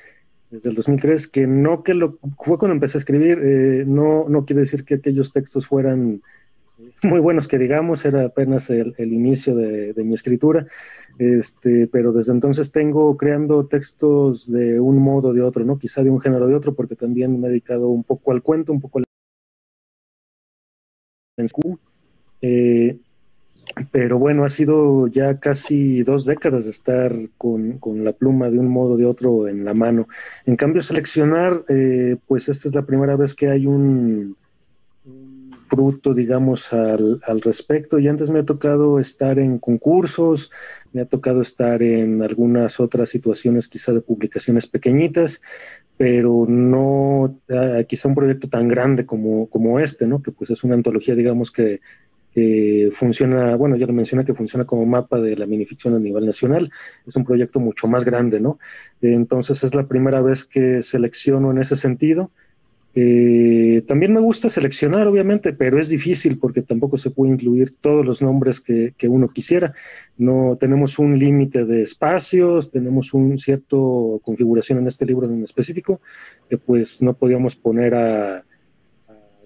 desde 0.50 0.68
el 0.68 0.74
2003, 0.74 1.28
que 1.28 1.46
no 1.46 1.82
que 1.82 1.94
lo 1.94 2.18
fue 2.38 2.58
cuando 2.58 2.74
empecé 2.74 2.98
a 2.98 3.00
escribir, 3.00 3.38
no, 3.86 4.28
no 4.28 4.44
quiere 4.44 4.60
decir 4.60 4.84
que 4.84 4.94
aquellos 4.94 5.32
textos 5.32 5.66
fueran 5.66 6.20
muy 7.02 7.20
buenos 7.20 7.48
que 7.48 7.58
digamos, 7.58 8.04
era 8.04 8.24
apenas 8.24 8.70
el, 8.70 8.94
inicio 8.98 9.54
de, 9.54 9.94
mi 10.04 10.14
escritura, 10.14 10.66
este, 11.18 11.86
pero 11.86 12.12
desde 12.12 12.32
entonces 12.32 12.72
tengo 12.72 13.16
creando 13.16 13.66
textos 13.66 14.50
de 14.50 14.80
un 14.80 14.98
modo 14.98 15.28
o 15.28 15.32
de 15.32 15.42
otro, 15.42 15.64
¿no? 15.64 15.76
Quizá 15.76 16.02
de 16.02 16.10
un 16.10 16.20
género 16.20 16.46
o 16.46 16.48
de 16.48 16.54
otro, 16.54 16.74
porque 16.74 16.96
también 16.96 17.40
me 17.40 17.46
he 17.46 17.50
dedicado 17.50 17.88
un 17.88 18.04
poco 18.04 18.32
al 18.32 18.42
cuento, 18.42 18.72
un 18.72 18.80
poco 18.80 18.98
al... 18.98 19.04
Eh, 22.40 22.98
pero 23.90 24.18
bueno, 24.18 24.44
ha 24.44 24.48
sido 24.48 25.08
ya 25.08 25.40
casi 25.40 26.02
dos 26.02 26.24
décadas 26.24 26.64
de 26.64 26.70
estar 26.70 27.12
con, 27.38 27.80
la 28.04 28.12
pluma 28.12 28.50
de 28.50 28.58
un 28.58 28.68
modo 28.68 28.94
o 28.94 28.96
de 28.96 29.06
otro 29.06 29.48
en 29.48 29.64
la 29.64 29.74
mano. 29.74 30.06
En 30.46 30.56
cambio, 30.56 30.82
seleccionar, 30.82 31.64
eh, 31.68 32.16
pues 32.26 32.48
esta 32.48 32.68
es 32.68 32.74
la 32.74 32.82
primera 32.82 33.16
vez 33.16 33.34
que 33.34 33.48
hay 33.48 33.66
un 33.66 34.36
fruto, 35.68 36.14
digamos, 36.14 36.72
al, 36.72 37.20
respecto. 37.42 37.98
Y 37.98 38.06
antes 38.06 38.30
me 38.30 38.40
ha 38.40 38.44
tocado 38.44 39.00
estar 39.00 39.38
en 39.38 39.58
concursos, 39.58 40.52
me 40.92 41.00
ha 41.00 41.06
tocado 41.06 41.40
estar 41.40 41.82
en 41.82 42.22
algunas 42.22 42.78
otras 42.78 43.08
situaciones, 43.08 43.66
quizá 43.66 43.92
de 43.92 44.00
publicaciones 44.00 44.66
pequeñitas, 44.66 45.42
pero 45.96 46.46
no 46.48 47.38
ah, 47.50 47.82
quizá 47.86 48.08
un 48.08 48.14
proyecto 48.14 48.48
tan 48.48 48.68
grande 48.68 49.06
como, 49.06 49.48
como 49.48 49.78
este, 49.78 50.06
¿no? 50.06 50.22
Que 50.22 50.32
pues 50.32 50.50
es 50.50 50.64
una 50.64 50.74
antología, 50.74 51.14
digamos, 51.14 51.50
que 51.50 51.80
funciona, 52.92 53.54
bueno, 53.54 53.76
ya 53.76 53.86
lo 53.86 53.92
mencioné, 53.92 54.24
que 54.24 54.34
funciona 54.34 54.64
como 54.64 54.84
mapa 54.86 55.20
de 55.20 55.36
la 55.36 55.46
minificción 55.46 55.94
a 55.94 55.98
nivel 55.98 56.26
nacional. 56.26 56.70
Es 57.06 57.14
un 57.14 57.24
proyecto 57.24 57.60
mucho 57.60 57.86
más 57.86 58.04
grande, 58.04 58.40
¿no? 58.40 58.58
Entonces 59.00 59.62
es 59.62 59.74
la 59.74 59.86
primera 59.86 60.20
vez 60.20 60.44
que 60.44 60.82
selecciono 60.82 61.52
en 61.52 61.58
ese 61.58 61.76
sentido. 61.76 62.30
Eh, 62.96 63.82
también 63.88 64.14
me 64.14 64.20
gusta 64.20 64.48
seleccionar, 64.48 65.08
obviamente, 65.08 65.52
pero 65.52 65.80
es 65.80 65.88
difícil 65.88 66.38
porque 66.38 66.62
tampoco 66.62 66.96
se 66.96 67.10
puede 67.10 67.32
incluir 67.32 67.74
todos 67.80 68.06
los 68.06 68.22
nombres 68.22 68.60
que, 68.60 68.94
uno 69.08 69.28
quisiera. 69.28 69.74
No 70.16 70.56
tenemos 70.60 70.98
un 71.00 71.18
límite 71.18 71.64
de 71.64 71.82
espacios, 71.82 72.70
tenemos 72.70 73.12
un 73.12 73.36
cierto 73.38 74.20
configuración 74.22 74.78
en 74.78 74.86
este 74.86 75.06
libro 75.06 75.26
en 75.26 75.42
específico, 75.42 76.00
que 76.48 76.56
pues 76.56 77.02
no 77.02 77.14
podíamos 77.14 77.56
poner 77.56 77.96
a, 77.96 78.36
a 78.38 78.44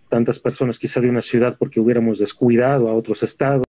tantas 0.08 0.38
personas 0.38 0.78
quizá 0.78 1.00
de 1.00 1.08
una 1.08 1.22
ciudad 1.22 1.56
porque 1.58 1.80
hubiéramos 1.80 2.18
descuidado 2.18 2.88
a 2.88 2.94
otros 2.94 3.22
estados. 3.22 3.64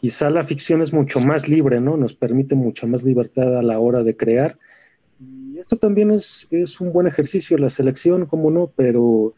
Quizá 0.00 0.28
la 0.28 0.42
ficción 0.42 0.82
es 0.82 0.92
mucho 0.92 1.20
más 1.20 1.48
libre, 1.48 1.80
¿no? 1.80 1.96
Nos 1.96 2.14
permite 2.14 2.54
mucha 2.56 2.86
más 2.86 3.04
libertad 3.04 3.56
a 3.56 3.62
la 3.62 3.78
hora 3.78 4.02
de 4.02 4.16
crear 4.16 4.58
esto 5.60 5.76
también 5.76 6.10
es, 6.10 6.48
es 6.50 6.80
un 6.80 6.92
buen 6.92 7.06
ejercicio, 7.06 7.58
la 7.58 7.70
selección, 7.70 8.26
como 8.26 8.50
no, 8.50 8.72
pero, 8.74 9.34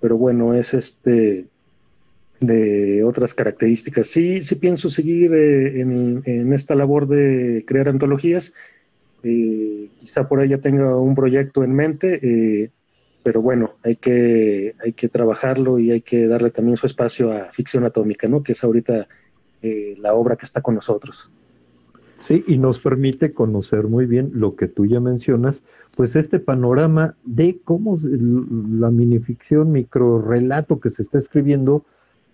pero 0.00 0.16
bueno, 0.16 0.54
es 0.54 0.74
este 0.74 1.46
de 2.40 3.04
otras 3.04 3.34
características. 3.34 4.06
Sí, 4.06 4.40
sí 4.40 4.56
pienso 4.56 4.90
seguir 4.90 5.34
eh, 5.34 5.80
en, 5.80 6.52
esta 6.52 6.74
labor 6.74 7.08
de 7.08 7.64
crear 7.66 7.88
antologías. 7.88 8.54
Eh, 9.22 9.88
quizá 10.00 10.28
por 10.28 10.40
ahí 10.40 10.50
ya 10.50 10.58
tenga 10.58 10.96
un 10.96 11.14
proyecto 11.14 11.64
en 11.64 11.74
mente, 11.74 12.20
eh, 12.22 12.70
pero 13.22 13.40
bueno, 13.40 13.74
hay 13.82 13.96
que, 13.96 14.74
hay 14.84 14.92
que 14.92 15.08
trabajarlo 15.08 15.78
y 15.78 15.90
hay 15.90 16.02
que 16.02 16.26
darle 16.26 16.50
también 16.50 16.76
su 16.76 16.86
espacio 16.86 17.32
a 17.32 17.50
ficción 17.50 17.84
atómica, 17.84 18.28
¿no? 18.28 18.42
Que 18.42 18.52
es 18.52 18.62
ahorita 18.62 19.06
la 20.02 20.12
obra 20.12 20.36
que 20.36 20.44
está 20.44 20.60
con 20.60 20.74
nosotros. 20.74 21.30
Sí, 22.24 22.42
y 22.46 22.56
nos 22.56 22.78
permite 22.78 23.34
conocer 23.34 23.86
muy 23.86 24.06
bien 24.06 24.30
lo 24.32 24.56
que 24.56 24.66
tú 24.66 24.86
ya 24.86 24.98
mencionas, 24.98 25.62
pues 25.94 26.16
este 26.16 26.40
panorama 26.40 27.16
de 27.26 27.58
cómo 27.62 27.98
la 28.00 28.90
minificción, 28.90 29.72
micro 29.72 30.22
relato 30.22 30.80
que 30.80 30.88
se 30.88 31.02
está 31.02 31.18
escribiendo 31.18 31.84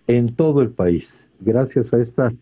en 0.07 0.33
todo 0.33 0.61
el 0.61 0.69
país, 0.69 1.19
gracias 1.41 1.93
a 1.93 1.99
esta, 1.99 2.33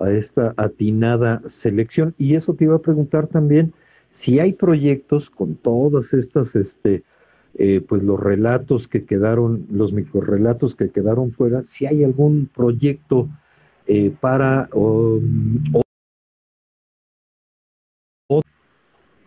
a 0.00 0.10
esta 0.10 0.52
atinada 0.56 1.40
selección. 1.46 2.12
Y 2.18 2.34
eso 2.34 2.54
te 2.54 2.64
iba 2.64 2.74
a 2.74 2.82
preguntar 2.82 3.28
también 3.28 3.72
si 4.10 4.40
hay 4.40 4.52
proyectos 4.52 5.30
con 5.30 5.54
todas 5.54 6.12
estas 6.12 6.56
este, 6.56 7.04
eh, 7.54 7.80
pues 7.88 8.02
los 8.02 8.18
relatos 8.18 8.88
que 8.88 9.04
quedaron, 9.04 9.64
los 9.70 9.92
microrelatos 9.92 10.74
que 10.74 10.90
quedaron 10.90 11.30
fuera, 11.30 11.64
si 11.64 11.86
hay 11.86 12.02
algún 12.02 12.50
proyecto 12.52 13.28
eh, 13.86 14.12
para... 14.20 14.68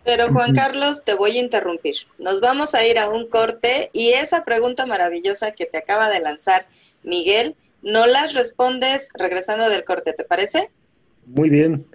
pero 0.03 0.29
Juan 0.29 0.53
Carlos, 0.53 1.03
te 1.05 1.13
voy 1.13 1.37
a 1.37 1.41
interrumpir. 1.41 1.95
Nos 2.17 2.41
vamos 2.41 2.75
a 2.75 2.85
ir 2.85 2.99
a 2.99 3.09
un 3.09 3.27
corte 3.27 3.89
y 3.93 4.09
esa 4.09 4.43
pregunta 4.43 4.85
maravillosa 4.85 5.51
que 5.51 5.65
te 5.65 5.77
acaba 5.77 6.09
de 6.09 6.19
lanzar 6.19 6.65
Miguel, 7.03 7.55
no 7.81 8.05
las 8.05 8.33
respondes 8.33 9.11
regresando 9.13 9.69
del 9.69 9.85
corte, 9.85 10.13
¿te 10.13 10.23
parece? 10.23 10.71
Muy 11.25 11.49
bien. 11.49 11.85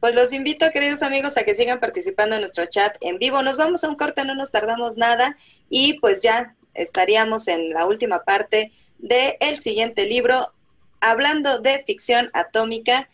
Pues 0.00 0.14
los 0.14 0.32
invito, 0.32 0.66
queridos 0.72 1.02
amigos, 1.02 1.36
a 1.36 1.44
que 1.44 1.54
sigan 1.54 1.78
participando 1.78 2.34
en 2.34 2.40
nuestro 2.40 2.66
chat 2.66 2.96
en 3.00 3.18
vivo. 3.18 3.42
Nos 3.42 3.56
vamos 3.56 3.84
a 3.84 3.88
un 3.88 3.96
corte, 3.96 4.24
no 4.24 4.34
nos 4.34 4.50
tardamos 4.50 4.96
nada 4.96 5.36
y 5.68 5.98
pues 6.00 6.22
ya 6.22 6.56
estaríamos 6.74 7.48
en 7.48 7.70
la 7.70 7.86
última 7.86 8.24
parte 8.24 8.72
del 8.98 9.34
el 9.40 9.58
siguiente 9.58 10.06
libro, 10.06 10.52
hablando 11.00 11.60
de 11.60 11.82
ficción 11.86 12.30
atómica, 12.32 13.08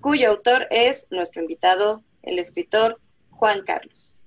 cuyo 0.00 0.30
autor 0.30 0.66
es 0.70 1.08
nuestro 1.10 1.42
invitado, 1.42 2.02
el 2.22 2.38
escritor 2.38 3.00
Juan 3.30 3.62
Carlos. 3.64 4.22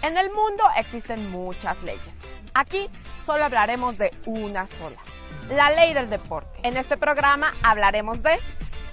En 0.00 0.16
el 0.16 0.30
mundo 0.30 0.62
existen 0.76 1.28
muchas 1.28 1.82
leyes. 1.82 2.20
Aquí 2.54 2.88
solo 3.26 3.44
hablaremos 3.44 3.98
de 3.98 4.12
una 4.26 4.64
sola, 4.64 5.02
la 5.48 5.70
ley 5.70 5.94
del 5.94 6.10
deporte. 6.10 6.60
En 6.62 6.76
este 6.76 6.96
programa 6.96 7.54
hablaremos 7.62 8.22
de 8.22 8.38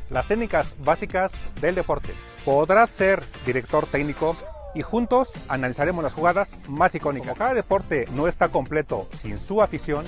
las 0.09 0.27
técnicas 0.27 0.75
básicas 0.79 1.45
del 1.61 1.75
deporte. 1.75 2.13
Podrás 2.43 2.89
ser 2.89 3.23
director 3.45 3.87
técnico 3.87 4.35
y 4.75 4.81
juntos 4.81 5.33
analizaremos 5.47 6.03
las 6.03 6.13
jugadas 6.13 6.55
más 6.67 6.93
icónicas. 6.93 7.29
Como 7.29 7.37
cada 7.37 7.53
deporte 7.53 8.05
no 8.11 8.27
está 8.27 8.49
completo 8.49 9.07
sin 9.11 9.37
su 9.37 9.61
afición, 9.61 10.05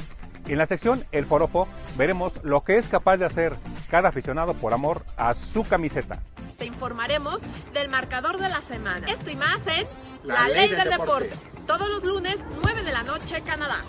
en 0.47 0.57
la 0.57 0.65
sección 0.65 1.03
El 1.11 1.25
Forofo 1.25 1.67
veremos 1.97 2.41
lo 2.43 2.63
que 2.63 2.77
es 2.77 2.87
capaz 2.87 3.17
de 3.17 3.25
hacer 3.25 3.55
cada 3.89 4.09
aficionado 4.09 4.53
por 4.53 4.73
amor 4.73 5.03
a 5.17 5.33
su 5.33 5.63
camiseta. 5.63 6.21
Te 6.57 6.65
informaremos 6.65 7.41
del 7.73 7.89
marcador 7.89 8.39
de 8.39 8.49
la 8.49 8.61
semana. 8.61 9.07
Esto 9.07 9.29
y 9.29 9.35
más 9.35 9.59
en 9.67 9.87
La, 10.23 10.47
Ley, 10.47 10.69
del, 10.69 10.89
deporte. 10.89 11.31
Todos 11.65 11.89
los 11.89 12.03
lunes, 12.03 12.37
9 12.63 12.83
de 12.83 12.91
la 12.91 13.03
noche, 13.03 13.41
Canadá. 13.41 13.83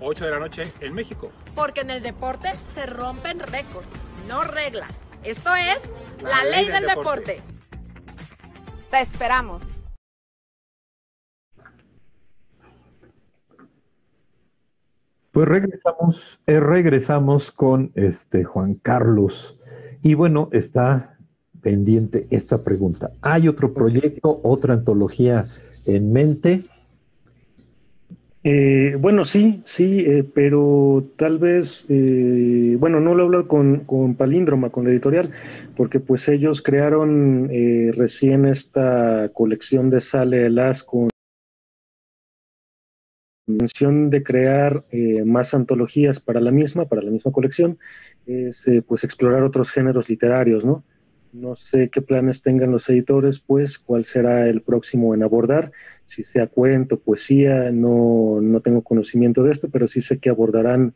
8 0.00 0.24
de 0.24 0.30
la 0.30 0.38
noche 0.38 0.72
en 0.80 0.94
México. 0.94 1.30
Porque 1.54 1.82
en 1.82 1.90
el 1.90 2.02
deporte 2.02 2.48
se 2.74 2.86
rompen 2.86 3.40
récords, 3.40 3.88
no 4.28 4.42
reglas. 4.42 4.98
Esto 5.22 5.54
es 5.54 5.78
La, 6.22 6.44
Ley, 6.44 6.66
del, 6.66 6.86
deporte. 6.86 7.42
Te 8.90 9.00
esperamos. 9.00 9.62
Pues 15.32 15.46
regresamos, 15.46 16.40
eh, 16.46 16.58
regresamos 16.58 17.50
con 17.50 17.92
este 17.94 18.44
Juan 18.44 18.74
Carlos. 18.74 19.58
Y 20.02 20.14
bueno, 20.14 20.48
está 20.52 21.18
pendiente 21.60 22.26
esta 22.30 22.64
pregunta. 22.64 23.12
¿Hay 23.20 23.46
otro 23.46 23.74
proyecto, 23.74 24.40
otra 24.42 24.74
antología 24.74 25.46
en 25.84 26.12
mente? 26.12 26.64
Eh, 28.42 28.96
bueno, 28.98 29.26
sí, 29.26 29.60
sí, 29.66 30.00
eh, 30.00 30.24
pero 30.24 31.12
tal 31.16 31.38
vez, 31.38 31.84
eh, 31.90 32.76
bueno, 32.78 32.98
no 32.98 33.14
lo 33.14 33.22
he 33.22 33.26
hablado 33.26 33.46
con, 33.46 33.80
con, 33.84 34.14
Palíndroma, 34.14 34.70
con 34.70 34.84
la 34.84 34.90
editorial, 34.90 35.30
porque 35.76 36.00
pues 36.00 36.26
ellos 36.28 36.62
crearon 36.62 37.50
recién 37.94 38.46
esta 38.46 39.30
colección 39.34 39.90
de 39.90 40.00
Sale 40.00 40.48
Las 40.48 40.82
con 40.84 41.10
intención 43.46 44.08
de 44.10 44.22
crear 44.22 44.84
más 45.24 45.52
antologías 45.54 46.20
para 46.20 46.40
la 46.40 46.50
misma, 46.52 46.86
para 46.86 47.02
la 47.02 47.10
misma 47.10 47.32
colección, 47.32 47.78
es 48.24 48.64
pues 48.86 49.04
explorar 49.04 49.42
otros 49.42 49.70
géneros 49.70 50.08
literarios, 50.08 50.64
¿no? 50.64 50.84
No 51.32 51.54
sé 51.54 51.90
qué 51.90 52.02
planes 52.02 52.42
tengan 52.42 52.72
los 52.72 52.88
editores, 52.88 53.38
pues 53.38 53.78
cuál 53.78 54.02
será 54.02 54.48
el 54.48 54.62
próximo 54.62 55.14
en 55.14 55.22
abordar, 55.22 55.70
si 56.04 56.24
sea 56.24 56.48
cuento, 56.48 56.98
poesía, 56.98 57.70
no, 57.70 58.40
no 58.40 58.60
tengo 58.60 58.82
conocimiento 58.82 59.44
de 59.44 59.52
esto, 59.52 59.68
pero 59.70 59.86
sí 59.86 60.00
sé 60.00 60.18
que 60.18 60.30
abordarán 60.30 60.92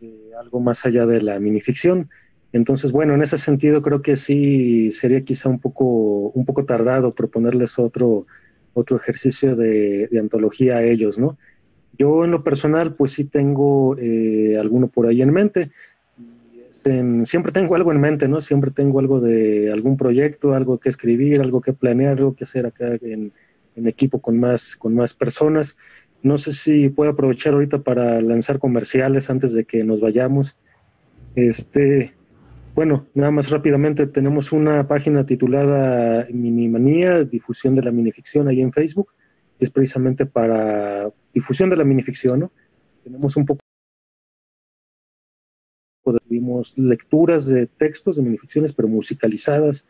eh, 0.00 0.30
algo 0.38 0.60
más 0.60 0.86
allá 0.86 1.04
de 1.06 1.20
la 1.20 1.40
minificción. 1.40 2.10
Entonces, 2.52 2.92
bueno, 2.92 3.14
en 3.14 3.22
ese 3.22 3.38
sentido 3.38 3.82
creo 3.82 4.02
que 4.02 4.14
sí 4.14 4.90
sería 4.90 5.24
quizá 5.24 5.48
un 5.48 5.58
poco, 5.58 6.28
un 6.30 6.44
poco 6.44 6.64
tardado 6.64 7.14
proponerles 7.14 7.78
otro, 7.78 8.26
otro 8.74 8.96
ejercicio 8.96 9.56
de, 9.56 10.08
antología 10.20 10.76
a 10.76 10.82
ellos, 10.84 11.18
¿no? 11.18 11.38
Yo 11.98 12.24
en 12.24 12.30
lo 12.30 12.44
personal, 12.44 12.94
pues 12.94 13.12
sí 13.12 13.24
tengo 13.24 13.96
eh, 13.98 14.56
alguno 14.58 14.88
por 14.88 15.06
ahí 15.06 15.22
en 15.22 15.32
mente 15.32 15.70
siempre 17.24 17.52
tengo 17.52 17.74
algo 17.74 17.92
en 17.92 18.00
mente, 18.00 18.28
¿no? 18.28 18.40
Siempre 18.40 18.70
tengo 18.70 18.98
algo 19.00 19.20
de 19.20 19.72
algún 19.72 19.96
proyecto, 19.96 20.54
algo 20.54 20.78
que 20.78 20.88
escribir, 20.88 21.40
algo 21.40 21.60
que 21.60 21.72
planear, 21.72 22.18
algo 22.18 22.34
que 22.34 22.44
hacer 22.44 22.66
acá 22.66 22.94
en, 23.00 23.32
equipo 23.74 24.20
con 24.20 24.38
más, 24.38 24.76
con 24.76 24.94
más 24.94 25.14
personas. 25.14 25.76
No 26.22 26.38
sé 26.38 26.52
si 26.52 26.88
puedo 26.88 27.10
aprovechar 27.10 27.54
ahorita 27.54 27.82
para 27.82 28.20
lanzar 28.20 28.58
comerciales 28.58 29.30
antes 29.30 29.54
de 29.54 29.64
que 29.64 29.82
nos 29.82 30.00
vayamos. 30.00 30.56
Este, 31.34 32.12
bueno, 32.74 33.06
nada 33.14 33.30
más 33.30 33.50
rápidamente, 33.50 34.06
tenemos 34.06 34.52
una 34.52 34.86
página 34.86 35.24
titulada 35.24 36.26
Minimanía, 36.30 37.24
difusión 37.24 37.74
de 37.74 37.82
la 37.82 37.90
minificción 37.90 38.48
ahí 38.48 38.60
en 38.60 38.72
Facebook. 38.72 39.08
Es 39.58 39.70
precisamente 39.70 40.26
para 40.26 41.10
difusión 41.32 41.70
de 41.70 41.76
la 41.76 41.84
minificción, 41.84 42.40
¿no? 42.40 42.52
Tenemos 43.04 43.36
un 43.36 43.46
poco 43.46 43.61
vimos 46.28 46.76
lecturas 46.76 47.46
de 47.46 47.66
textos 47.66 48.16
de 48.16 48.22
minificciones, 48.22 48.72
pero 48.72 48.88
musicalizadas, 48.88 49.86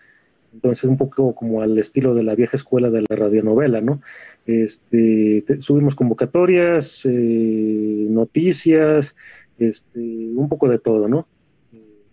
entonces 0.53 0.85
un 0.85 0.99
poco 0.99 1.35
como 1.35 1.63
al 1.63 1.79
estilo 1.79 2.15
de 2.15 2.23
la 2.23 2.35
vieja 2.35 2.57
escuela 2.57 2.91
de 2.91 3.05
la 3.09 3.17
radionovela, 3.17 3.81
¿no? 3.81 4.03
Este, 4.47 5.45
subimos 5.61 5.95
convocatorias, 5.95 7.07
eh, 7.07 8.07
noticias, 8.11 9.17
este, 9.59 10.01
un 10.01 10.49
poco 10.49 10.69
de 10.69 10.79
todo, 10.79 11.09
¿no? 11.09 11.27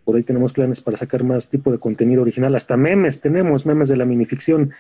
Por 0.06 0.16
ahí 0.16 0.24
tenemos 0.24 0.54
planes 0.54 0.82
para 0.82 0.97
sacar 0.97 1.24
más 1.24 1.50
tipo 1.50 1.72
de 1.72 1.78
contenido 1.78 2.22
original, 2.22 2.56
hasta 2.56 2.78
memes 2.78 3.22
tenemos, 3.22 3.66
memes 3.66 3.89
de 3.89 3.97
la 3.97 4.06
minificción. 4.06 4.72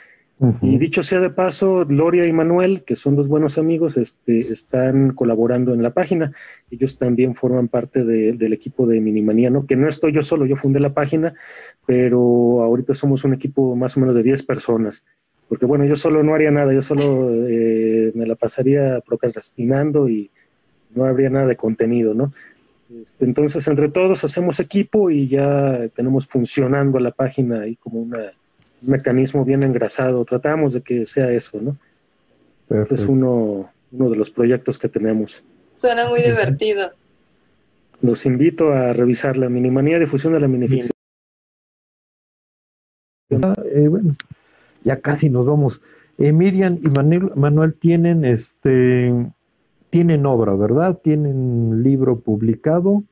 Y 0.61 0.77
dicho 0.77 1.03
sea 1.03 1.19
de 1.19 1.29
paso, 1.29 1.85
Gloria 1.85 2.25
y 2.25 2.31
Manuel, 2.31 2.83
que 2.83 2.95
son 2.95 3.17
dos 3.17 3.27
buenos 3.27 3.57
amigos, 3.57 3.97
este, 3.97 4.47
están 4.49 5.11
colaborando 5.11 5.73
en 5.73 5.83
la 5.83 5.89
página. 5.89 6.31
Ellos 6.71 6.97
también 6.97 7.35
forman 7.35 7.67
parte 7.67 8.05
del 8.05 8.53
equipo 8.53 8.87
de 8.87 9.01
Minimanía, 9.01 9.49
¿no? 9.49 9.65
Que 9.65 9.75
no 9.75 9.89
estoy 9.89 10.13
yo 10.13 10.23
solo, 10.23 10.45
yo 10.45 10.55
fundé 10.55 10.79
la 10.79 10.93
página, 10.93 11.33
pero 11.85 12.63
ahorita 12.63 12.93
somos 12.93 13.25
un 13.25 13.33
equipo 13.33 13.75
más 13.75 13.97
o 13.97 13.99
menos 13.99 14.15
de 14.15 14.23
10 14.23 14.43
personas. 14.43 15.03
Porque 15.49 15.65
bueno, 15.65 15.83
yo 15.83 15.97
solo 15.97 16.23
no 16.23 16.33
haría 16.35 16.51
nada, 16.51 16.71
yo 16.73 16.81
solo 16.81 17.31
eh, 17.45 18.13
me 18.15 18.25
la 18.25 18.35
pasaría 18.35 19.01
procrastinando 19.01 20.07
y 20.07 20.31
no 20.95 21.03
habría 21.03 21.29
nada 21.29 21.47
de 21.47 21.57
contenido, 21.57 22.13
¿no? 22.13 22.31
Este, 22.89 23.25
entonces, 23.25 23.67
entre 23.67 23.89
todos 23.89 24.23
hacemos 24.23 24.59
equipo 24.61 25.11
y 25.11 25.27
ya 25.27 25.89
tenemos 25.93 26.27
funcionando 26.27 26.97
la 26.99 27.11
página 27.11 27.61
ahí 27.61 27.75
como 27.75 27.99
una 27.99 28.31
mecanismo 28.81 29.45
bien 29.45 29.63
engrasado. 29.63 30.23
Tratamos 30.25 30.73
de 30.73 30.81
que 30.81 31.05
sea 31.05 31.31
eso, 31.31 31.59
¿no? 31.61 31.77
Este 32.69 32.95
es 32.95 33.05
uno, 33.05 33.71
uno 33.91 34.09
de 34.09 34.15
los 34.15 34.29
proyectos 34.29 34.77
que 34.77 34.89
tenemos. 34.89 35.43
Suena 35.73 36.07
muy 36.07 36.21
divertido. 36.21 36.91
Los 38.01 38.25
invito 38.25 38.71
a 38.71 38.93
revisar 38.93 39.37
la 39.37 39.49
Minimanía 39.49 39.99
Difusión 39.99 40.33
de 40.33 40.39
la 40.39 40.47
Minificción. 40.47 40.91
Eh, 43.29 43.87
bueno, 43.87 44.15
ya 44.83 44.99
casi 44.99 45.29
nos 45.29 45.45
vamos. 45.45 45.81
Eh, 46.17 46.31
Miriam 46.31 46.79
y 46.83 46.87
Manuel, 46.87 47.31
Manuel 47.35 47.73
tienen 47.73 48.25
este 48.25 49.13
tienen 49.89 50.25
obra, 50.25 50.53
¿verdad? 50.53 50.99
Tienen 51.01 51.81
libro 51.83 52.17
publicado. 52.17 53.03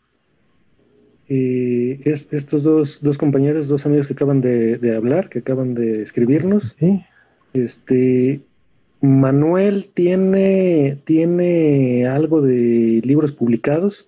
Y 1.29 2.09
es, 2.09 2.29
estos 2.31 2.63
dos, 2.63 3.01
dos, 3.01 3.17
compañeros, 3.17 3.67
dos 3.67 3.85
amigos 3.85 4.07
que 4.07 4.13
acaban 4.13 4.41
de, 4.41 4.95
hablar, 4.95 5.29
que 5.29 5.39
acaban 5.39 5.73
de 5.73 6.01
escribirnos. 6.01 6.75
Este, 7.53 8.41
Manuel 9.01 9.89
tiene, 9.93 10.99
tiene 11.03 12.07
algo 12.07 12.41
de 12.41 13.01
libros 13.03 13.31
publicados 13.31 14.07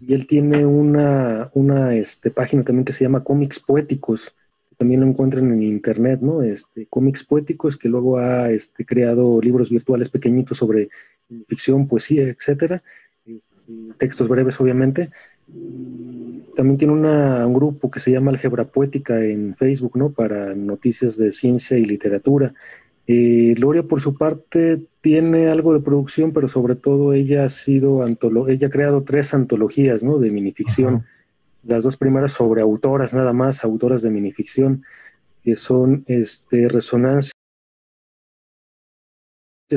y 0.00 0.14
él 0.14 0.26
tiene 0.26 0.66
una, 0.66 1.50
una 1.54 1.96
este, 1.96 2.30
página 2.30 2.62
también 2.62 2.84
que 2.84 2.92
se 2.92 3.04
llama 3.04 3.24
Cómics 3.24 3.58
Poéticos, 3.58 4.34
también 4.78 5.00
lo 5.00 5.08
encuentran 5.08 5.52
en 5.52 5.62
internet, 5.62 6.20
¿no? 6.22 6.42
Este, 6.42 6.86
cómics 6.86 7.24
poéticos 7.24 7.76
que 7.76 7.88
luego 7.88 8.18
ha 8.18 8.50
este, 8.52 8.86
creado 8.86 9.40
libros 9.40 9.70
virtuales 9.70 10.08
pequeñitos 10.08 10.58
sobre 10.58 10.88
ficción, 11.48 11.88
poesía, 11.88 12.28
etcétera, 12.28 12.82
textos 13.96 14.28
breves, 14.28 14.60
obviamente. 14.60 15.10
También 16.56 16.76
tiene 16.76 16.92
un 16.92 17.52
grupo 17.52 17.90
que 17.90 18.00
se 18.00 18.10
llama 18.10 18.30
Álgebra 18.30 18.64
Poética 18.64 19.20
en 19.20 19.54
Facebook, 19.56 19.96
¿no? 19.96 20.10
Para 20.10 20.54
noticias 20.54 21.16
de 21.16 21.32
ciencia 21.32 21.78
y 21.78 21.84
literatura. 21.84 22.54
Eh, 23.06 23.54
Gloria, 23.56 23.82
por 23.82 24.00
su 24.00 24.14
parte, 24.14 24.82
tiene 25.00 25.48
algo 25.48 25.72
de 25.72 25.80
producción, 25.80 26.32
pero 26.32 26.48
sobre 26.48 26.74
todo 26.74 27.14
ella 27.14 27.44
ha 27.44 27.48
sido, 27.48 28.04
ella 28.48 28.66
ha 28.66 28.70
creado 28.70 29.02
tres 29.02 29.32
antologías, 29.32 30.02
¿no? 30.02 30.18
De 30.18 30.30
minificción 30.30 31.04
las 31.62 31.82
dos 31.82 31.96
primeras 31.96 32.32
sobre 32.32 32.62
autoras 32.62 33.12
nada 33.12 33.32
más, 33.32 33.64
autoras 33.64 34.02
de 34.02 34.10
minificción, 34.10 34.84
que 35.42 35.54
son 35.56 36.04
este, 36.06 36.68
Resonancia 36.68 37.32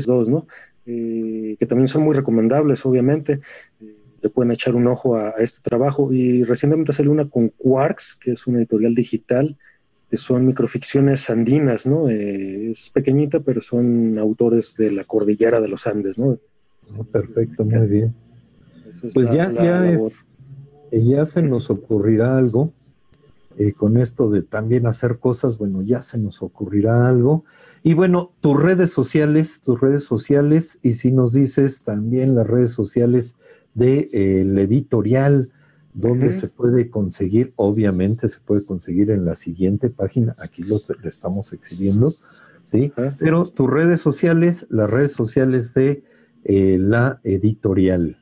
dos, 0.06 0.30
¿no? 0.30 0.48
Eh, 0.86 1.56
que 1.60 1.66
también 1.66 1.88
son 1.88 2.04
muy 2.04 2.16
recomendables, 2.16 2.86
obviamente. 2.86 3.40
Eh, 3.82 3.96
le 4.22 4.30
pueden 4.30 4.52
echar 4.52 4.76
un 4.76 4.88
ojo 4.88 5.16
a, 5.16 5.32
este 5.40 5.62
trabajo. 5.62 6.12
Y 6.14 6.44
recientemente 6.44 6.94
salió 6.94 7.12
una 7.12 7.28
con 7.28 7.50
Quarks, 7.50 8.16
que 8.16 8.32
es 8.32 8.48
una 8.48 8.60
editorial 8.60 8.96
digital, 8.96 9.58
que 10.10 10.18
son 10.18 10.46
microficciones 10.46 11.30
andinas, 11.30 11.86
¿no? 11.86 12.10
Eh, 12.10 12.72
es 12.72 12.90
pequeñita, 12.90 13.40
pero 13.40 13.62
son 13.62 14.18
autores 14.20 14.76
de 14.78 14.92
la 14.92 15.04
cordillera 15.06 15.62
de 15.62 15.68
los 15.68 15.88
Andes, 15.88 16.20
¿no? 16.20 16.38
Ah, 16.94 17.04
perfecto, 17.12 17.64
muy 17.64 17.88
bien. 17.88 18.14
pues 19.14 19.32
ya, 19.32 19.52
ya 19.54 19.98
ya 20.92 21.26
se 21.26 21.42
nos 21.42 21.70
ocurrirá 21.70 22.38
algo. 22.38 22.74
Eh, 23.58 23.74
con 23.74 23.98
esto 23.98 24.30
de 24.30 24.42
también 24.42 24.88
hacer 24.88 25.20
cosas, 25.20 25.58
bueno, 25.58 25.82
ya 25.82 26.02
se 26.02 26.18
nos 26.18 26.42
ocurrirá 26.42 27.08
algo. 27.08 27.44
Y 27.84 27.94
bueno, 27.94 28.32
tus 28.42 28.62
redes 28.62 28.92
sociales, 28.92 29.62
tus 29.62 29.80
redes 29.80 30.04
sociales, 30.04 30.80
y 30.82 30.94
si 30.94 31.12
nos 31.12 31.34
dices 31.34 31.84
también 31.84 32.36
las 32.36 32.48
redes 32.48 32.72
sociales 32.72 33.38
del 33.74 34.10
de, 34.10 34.62
eh, 34.62 34.64
editorial, 34.64 35.50
donde 35.94 36.32
se 36.32 36.48
puede 36.48 36.90
conseguir, 36.90 37.52
obviamente 37.58 38.30
se 38.30 38.40
puede 38.40 38.64
conseguir 38.64 39.12
en 39.12 39.26
la 39.26 39.36
siguiente 39.36 39.90
página, 39.90 40.36
aquí 40.40 40.64
lo, 40.64 40.80
estamos 41.04 41.52
exhibiendo, 41.52 42.16
¿sí? 42.64 42.94
Pero 43.20 43.48
tus 43.48 43.70
redes 43.70 44.00
sociales, 44.00 44.66
las 44.70 44.90
redes 44.90 45.12
sociales 45.12 45.74
de 45.74 46.04
eh, 46.46 46.78
la 46.80 47.20
editorial. 47.26 48.18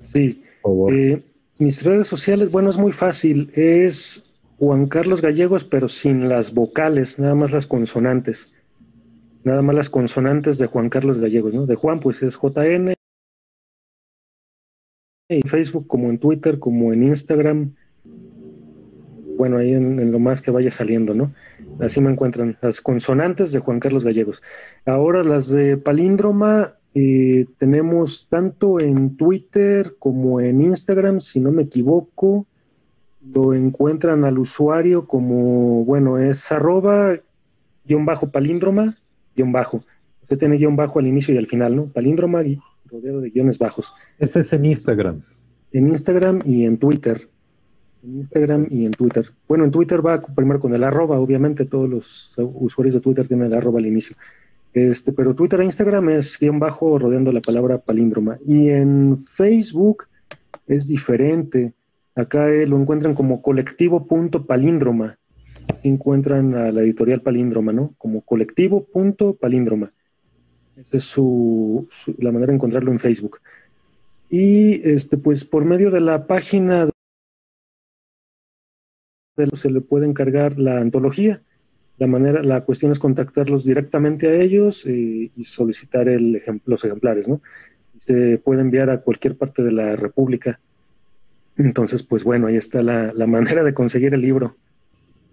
Sí. 0.00 0.42
Por 0.62 0.72
favor. 0.72 1.22
Mis 1.58 1.84
redes 1.84 2.08
sociales, 2.08 2.50
bueno, 2.50 2.70
es 2.70 2.76
muy 2.76 2.90
fácil. 2.90 3.52
Es 3.54 4.31
Juan 4.62 4.86
Carlos 4.86 5.20
Gallegos, 5.20 5.64
pero 5.64 5.88
sin 5.88 6.28
las 6.28 6.54
vocales, 6.54 7.18
nada 7.18 7.34
más 7.34 7.50
las 7.50 7.66
consonantes. 7.66 8.54
Nada 9.42 9.60
más 9.60 9.74
las 9.74 9.90
consonantes 9.90 10.56
de 10.56 10.68
Juan 10.68 10.88
Carlos 10.88 11.18
Gallegos, 11.18 11.52
¿no? 11.52 11.66
De 11.66 11.74
Juan, 11.74 11.98
pues 11.98 12.22
es 12.22 12.38
JN. 12.40 12.94
En 15.28 15.42
Facebook, 15.48 15.88
como 15.88 16.10
en 16.10 16.18
Twitter, 16.18 16.60
como 16.60 16.92
en 16.92 17.02
Instagram. 17.02 17.74
Bueno, 19.36 19.56
ahí 19.56 19.72
en, 19.72 20.12
lo 20.12 20.20
más 20.20 20.40
que 20.42 20.52
vaya 20.52 20.70
saliendo, 20.70 21.12
¿no? 21.12 21.34
Así 21.80 22.00
me 22.00 22.12
encuentran 22.12 22.56
las 22.62 22.80
consonantes 22.80 23.50
de 23.50 23.58
Juan 23.58 23.80
Carlos 23.80 24.04
Gallegos. 24.04 24.44
Ahora 24.86 25.24
las 25.24 25.48
de 25.48 25.76
palíndroma, 25.76 26.76
eh, 26.94 27.46
tenemos 27.56 28.28
tanto 28.30 28.78
en 28.78 29.16
Twitter 29.16 29.96
como 29.98 30.40
en 30.40 30.60
Instagram, 30.60 31.18
si 31.18 31.40
no 31.40 31.50
me 31.50 31.64
equivoco, 31.64 32.46
lo 33.24 33.54
encuentran 33.54 34.24
al 34.24 34.38
usuario 34.38 35.06
como, 35.06 35.84
bueno, 35.84 36.18
es 36.18 36.50
arroba 36.50 37.16
guion 37.84 38.04
bajo 38.04 38.30
palíndroma 38.30 38.96
guion 39.34 39.52
bajo. 39.52 39.84
Usted 40.22 40.38
tiene 40.38 40.56
guion 40.56 40.76
bajo 40.76 40.98
al 40.98 41.06
inicio 41.06 41.34
y 41.34 41.38
al 41.38 41.46
final, 41.46 41.74
¿no? 41.76 41.86
Palíndroma 41.86 42.42
y 42.42 42.58
rodeo 42.86 43.20
de 43.20 43.30
guiones 43.30 43.58
bajos. 43.58 43.92
Ese 44.18 44.40
es 44.40 44.52
en 44.52 44.64
Instagram. 44.64 45.22
En 45.72 45.88
Instagram 45.88 46.40
y 46.44 46.64
en 46.64 46.78
Twitter. 46.78 47.28
En 48.02 48.16
Instagram 48.16 48.66
y 48.70 48.84
en 48.84 48.92
Twitter. 48.92 49.26
Bueno, 49.48 49.64
en 49.64 49.70
Twitter 49.70 50.04
va 50.04 50.20
primero 50.20 50.60
con 50.60 50.74
el 50.74 50.84
arroba, 50.84 51.18
obviamente 51.18 51.64
todos 51.64 51.88
los 51.88 52.34
usuarios 52.36 52.94
de 52.94 53.00
Twitter 53.00 53.26
tienen 53.26 53.46
el 53.46 53.54
arroba 53.54 53.78
al 53.78 53.86
inicio. 53.86 54.16
Este, 54.74 55.12
pero 55.12 55.34
Twitter 55.34 55.60
e 55.60 55.64
Instagram 55.64 56.10
es 56.10 56.38
guion 56.38 56.58
bajo 56.58 56.98
rodeando 56.98 57.32
la 57.32 57.40
palabra 57.40 57.78
palíndroma. 57.78 58.38
Y 58.46 58.70
en 58.70 59.18
Facebook 59.18 60.04
es 60.66 60.88
diferente. 60.88 61.74
Acá 62.14 62.48
eh, 62.48 62.66
lo 62.66 62.78
encuentran 62.78 63.14
como 63.14 63.42
colectivo.palíndroma. 63.42 65.18
Así 65.68 65.88
encuentran 65.88 66.54
a 66.54 66.72
la 66.72 66.82
editorial 66.82 67.22
Palíndroma, 67.22 67.72
¿no? 67.72 67.94
Como 67.98 68.22
colectivo.palíndroma. 68.22 69.92
Esa 70.76 70.96
es 70.96 71.04
su, 71.04 71.88
la 72.18 72.32
manera 72.32 72.50
de 72.50 72.56
encontrarlo 72.56 72.90
en 72.90 72.98
Facebook. 72.98 73.40
Y 74.28 74.86
este, 74.88 75.18
pues 75.18 75.44
por 75.44 75.64
medio 75.64 75.90
de 75.90 76.00
la 76.00 76.26
página 76.26 76.86
de 76.86 76.92
se 79.54 79.70
le 79.70 79.80
puede 79.80 80.06
encargar 80.06 80.58
la 80.58 80.78
antología 80.78 81.42
la 82.02 82.08
manera, 82.08 82.42
la 82.42 82.64
cuestión 82.64 82.90
es 82.90 82.98
contactarlos 82.98 83.64
directamente 83.64 84.26
a 84.26 84.34
ellos 84.34 84.84
eh, 84.86 85.30
y 85.36 85.44
solicitar 85.44 86.08
el 86.08 86.42
los 86.64 86.84
ejemplares, 86.84 87.28
¿no? 87.28 87.40
Se 87.98 88.38
puede 88.38 88.60
enviar 88.60 88.90
a 88.90 89.02
cualquier 89.02 89.36
parte 89.36 89.62
de 89.62 89.70
la 89.70 89.94
República. 89.94 90.58
Entonces, 91.56 92.02
pues 92.02 92.24
bueno, 92.24 92.46
ahí 92.46 92.56
está 92.56 92.82
la, 92.82 93.26
manera 93.26 93.62
de 93.62 93.74
conseguir 93.74 94.14
el 94.14 94.20
libro. 94.20 94.56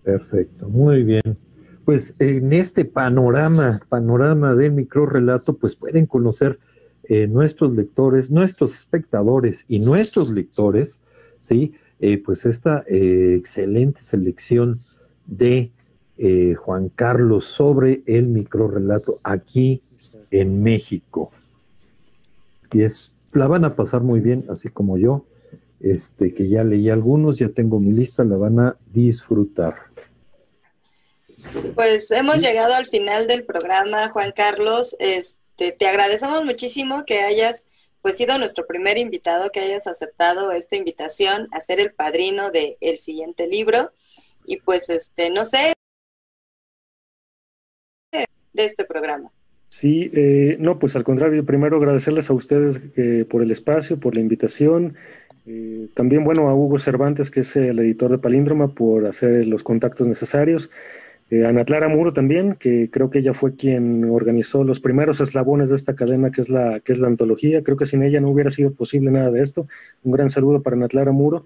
Perfecto, 0.04 0.70
muy 0.70 1.04
bien. 1.04 1.38
Pues 1.86 2.16
en 2.20 2.54
este 2.54 2.86
panorama, 2.86 3.82
panorama 3.90 4.56
del 4.56 4.74
microrelato, 4.74 5.58
pues 5.58 5.76
pueden 5.76 6.06
conocer 6.06 6.60
eh, 7.04 7.28
nuestros 7.28 7.74
lectores, 7.74 8.30
nuestros 8.30 8.76
espectadores 8.76 9.66
y 9.68 9.80
nuestros 9.80 10.30
lectores, 10.30 11.02
¿sí? 11.40 11.74
Eh, 12.00 12.22
pues 12.24 12.46
esta 12.46 12.84
excelente 12.88 14.02
selección 14.04 14.82
de 15.26 15.72
eh, 16.22 16.54
Juan 16.56 16.90
Carlos 16.90 17.46
sobre 17.46 18.04
el 18.06 18.28
microrelato 18.28 19.22
aquí 19.24 19.82
en 20.32 20.62
México. 20.62 21.32
Y 22.74 22.82
es, 22.82 23.14
la 23.32 23.48
van 23.48 23.64
a 23.64 23.74
pasar 23.74 24.02
muy 24.02 24.20
bien, 24.20 24.44
así 24.50 24.68
como 24.68 24.98
yo, 24.98 25.26
este, 25.80 26.34
que 26.34 26.48
ya 26.48 26.64
leí 26.64 26.90
algunos, 26.90 27.38
ya 27.38 27.50
tengo 27.50 27.80
mi 27.80 27.92
lista, 27.92 28.24
la 28.24 28.38
van 28.38 28.60
a 28.60 28.78
disfrutar. 28.92 29.76
Pues 31.76 32.12
hemos 32.12 32.42
llegado 32.42 32.76
al 32.76 32.86
final 32.86 33.28
del 33.28 33.46
programa, 33.46 34.10
Juan 34.10 34.32
Carlos. 34.36 34.96
Este, 35.00 35.72
te 35.72 35.88
agradecemos 35.88 36.44
muchísimo 36.46 37.06
que 37.06 37.22
hayas 37.22 37.70
pues 38.02 38.18
sido 38.18 38.38
nuestro 38.38 38.66
primer 38.66 38.98
invitado, 38.98 39.50
que 39.50 39.60
hayas 39.60 39.88
aceptado 39.88 40.52
esta 40.52 40.78
invitación 40.78 41.48
a 41.52 41.60
ser 41.60 41.80
el 41.80 41.92
padrino 41.92 42.50
del 42.52 43.00
siguiente 43.00 43.48
libro. 43.48 43.92
Y 44.46 44.58
pues, 44.58 44.90
este, 44.90 45.30
no 45.30 45.44
sé, 45.44 45.74
de 48.54 48.66
este 48.66 48.86
programa. 48.86 49.32
Sí, 49.66 50.10
eh, 50.14 50.58
no, 50.60 50.80
pues 50.80 50.96
al 50.96 51.04
contrario, 51.04 51.46
primero 51.46 51.78
agradecerles 51.78 52.30
a 52.30 52.34
ustedes 52.34 52.82
eh, 52.96 53.26
por 53.30 53.44
el 53.44 53.52
espacio, 53.52 54.00
por 54.00 54.16
la 54.16 54.22
invitación. 54.22 54.96
Eh, 55.46 55.88
también, 55.94 56.24
bueno, 56.24 56.48
a 56.50 56.56
Hugo 56.56 56.80
Cervantes, 56.80 57.32
que 57.32 57.42
es 57.42 57.56
el 57.56 57.80
editor 57.80 58.12
de 58.12 58.18
Palíndroma, 58.18 58.68
por 58.70 59.06
hacer 59.08 59.48
los 59.48 59.64
contactos 59.64 60.08
necesarios. 60.08 60.70
a 61.32 61.50
Ana 61.50 61.64
Clara 61.64 61.88
Muro 61.88 62.12
también, 62.14 62.56
que 62.56 62.90
creo 62.92 63.10
que 63.10 63.20
ella 63.20 63.34
fue 63.34 63.56
quien 63.56 64.04
organizó 64.06 64.64
los 64.64 64.80
primeros 64.80 65.22
eslabones 65.22 65.70
de 65.70 65.76
esta 65.76 65.96
cadena, 65.96 66.32
que 66.32 66.42
es 66.42 66.50
la, 66.50 66.80
que 66.80 66.92
es 66.92 67.00
la 67.00 67.08
antología. 67.08 67.64
Creo 67.64 67.78
que 67.78 67.86
sin 67.86 68.04
ella 68.04 68.20
no 68.20 68.30
hubiera 68.30 68.50
sido 68.50 68.72
posible 68.74 69.12
nada 69.12 69.32
de 69.32 69.42
esto. 69.42 69.68
Un 70.04 70.12
gran 70.12 70.30
saludo 70.30 70.62
para 70.62 70.76
Ana 70.76 70.88
Clara 70.88 71.12
Muro. 71.12 71.46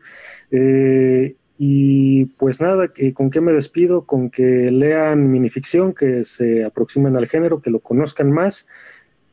Y 1.57 2.25
pues 2.25 2.59
nada, 2.59 2.91
¿con 3.13 3.29
qué 3.29 3.39
me 3.39 3.53
despido? 3.53 4.05
Con 4.05 4.29
que 4.29 4.71
lean 4.71 5.31
minificción, 5.31 5.93
que 5.93 6.23
se 6.23 6.65
aproximen 6.65 7.15
al 7.15 7.27
género, 7.27 7.61
que 7.61 7.69
lo 7.69 7.79
conozcan 7.79 8.31
más, 8.31 8.67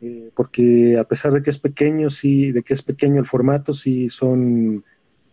eh, 0.03 0.31
porque 0.35 0.97
a 0.99 1.05
pesar 1.05 1.33
de 1.33 1.43
que 1.43 1.51
es 1.51 1.59
pequeño, 1.59 2.09
sí, 2.09 2.53
de 2.53 2.63
que 2.63 2.73
es 2.73 2.83
pequeño 2.83 3.19
el 3.21 3.27
formato, 3.27 3.75
sí 3.75 4.09
son 4.09 4.83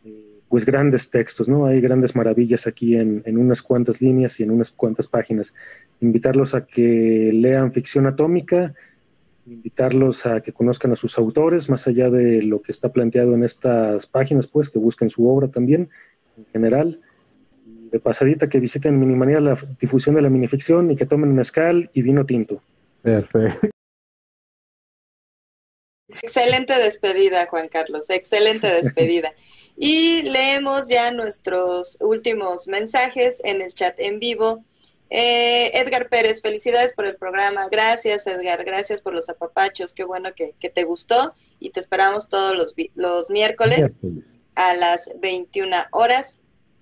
eh, 0.04 0.42
pues 0.50 0.66
grandes 0.66 1.10
textos, 1.10 1.48
¿no? 1.48 1.66
Hay 1.66 1.80
grandes 1.80 2.16
maravillas 2.16 2.68
aquí 2.68 2.96
en, 2.96 3.24
en, 3.26 3.38
unas 3.38 3.62
cuantas 3.62 4.02
líneas 4.02 4.40
y 4.40 4.44
en 4.44 4.52
unas 4.52 4.72
cuantas 4.72 5.08
páginas. 5.08 5.54
Invitarlos 6.02 6.54
a 6.54 6.66
que 6.66 7.32
lean 7.34 7.72
ficción 7.72 8.08
atómica, 8.08 8.74
invitarlos 9.46 10.26
a 10.26 10.42
que 10.42 10.52
conozcan 10.52 10.92
a 10.92 10.98
sus 10.98 11.18
autores, 11.18 11.70
más 11.70 11.88
allá 11.88 12.10
de 12.10 12.44
lo 12.44 12.62
que 12.62 12.74
está 12.74 12.92
planteado 12.92 13.34
en 13.36 13.44
estas 13.44 14.06
páginas, 14.06 14.48
pues 14.48 14.70
que 14.70 14.80
busquen 14.80 15.10
su 15.10 15.30
obra 15.30 15.48
también 15.48 15.90
en 16.38 16.46
general. 16.48 17.00
De 17.90 18.02
pasadita 18.02 18.50
que 18.50 18.60
visiten 18.60 19.00
Minimanía 19.00 19.40
la 19.40 19.58
difusión 19.80 20.16
de 20.16 20.22
la 20.22 20.30
minificción 20.30 20.92
y 20.92 20.98
que 20.98 21.06
tomen 21.06 21.34
mezcal 21.34 21.90
y 21.94 22.02
vino 22.02 22.26
tinto. 22.26 22.60
Perfecto. 23.02 23.70
Excelente 26.10 26.74
despedida, 26.74 27.48
Juan 27.48 27.68
Carlos, 27.68 28.10
excelente 28.10 28.68
despedida. 28.68 29.34
Y 29.80 30.24
leemos 30.24 30.88
ya 30.88 31.12
nuestros 31.12 32.00
últimos 32.02 32.68
mensajes 32.68 33.40
en 33.44 33.62
el 33.62 33.76
chat 33.76 33.94
en 34.00 34.20
vivo. 34.20 34.64
Eh, 35.12 35.70
Edgar 35.78 36.10
Pérez, 36.10 36.42
felicidades 36.42 36.94
por 36.94 37.06
el 37.06 37.16
programa. 37.16 37.70
Gracias, 37.70 38.26
Edgar. 38.26 38.66
Gracias 38.66 39.02
por 39.02 39.14
los 39.14 39.30
apapachos. 39.30 39.94
Qué 39.94 40.04
bueno 40.04 40.32
que, 40.34 40.56
te 40.70 40.84
gustó. 40.84 41.36
Y 41.60 41.70
te 41.70 41.80
esperamos 41.80 42.28
todos 42.28 42.56
los, 42.56 42.74
los 42.96 43.30
miércoles 43.30 43.98
a 44.56 44.74
las 44.74 45.12
21 45.20 45.78
horas 45.92 46.42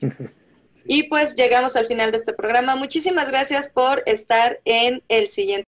Y 0.85 1.03
pues 1.05 1.35
llegamos 1.35 1.75
al 1.75 1.87
final 1.87 2.13
de 2.13 2.19
este 2.19 2.35
programa. 2.35 2.77
Muchísimas 2.77 3.33
gracias 3.33 3.67
por 3.67 4.05
estar 4.07 4.61
en 4.65 5.03
el 5.09 5.27
siguiente, 5.27 5.67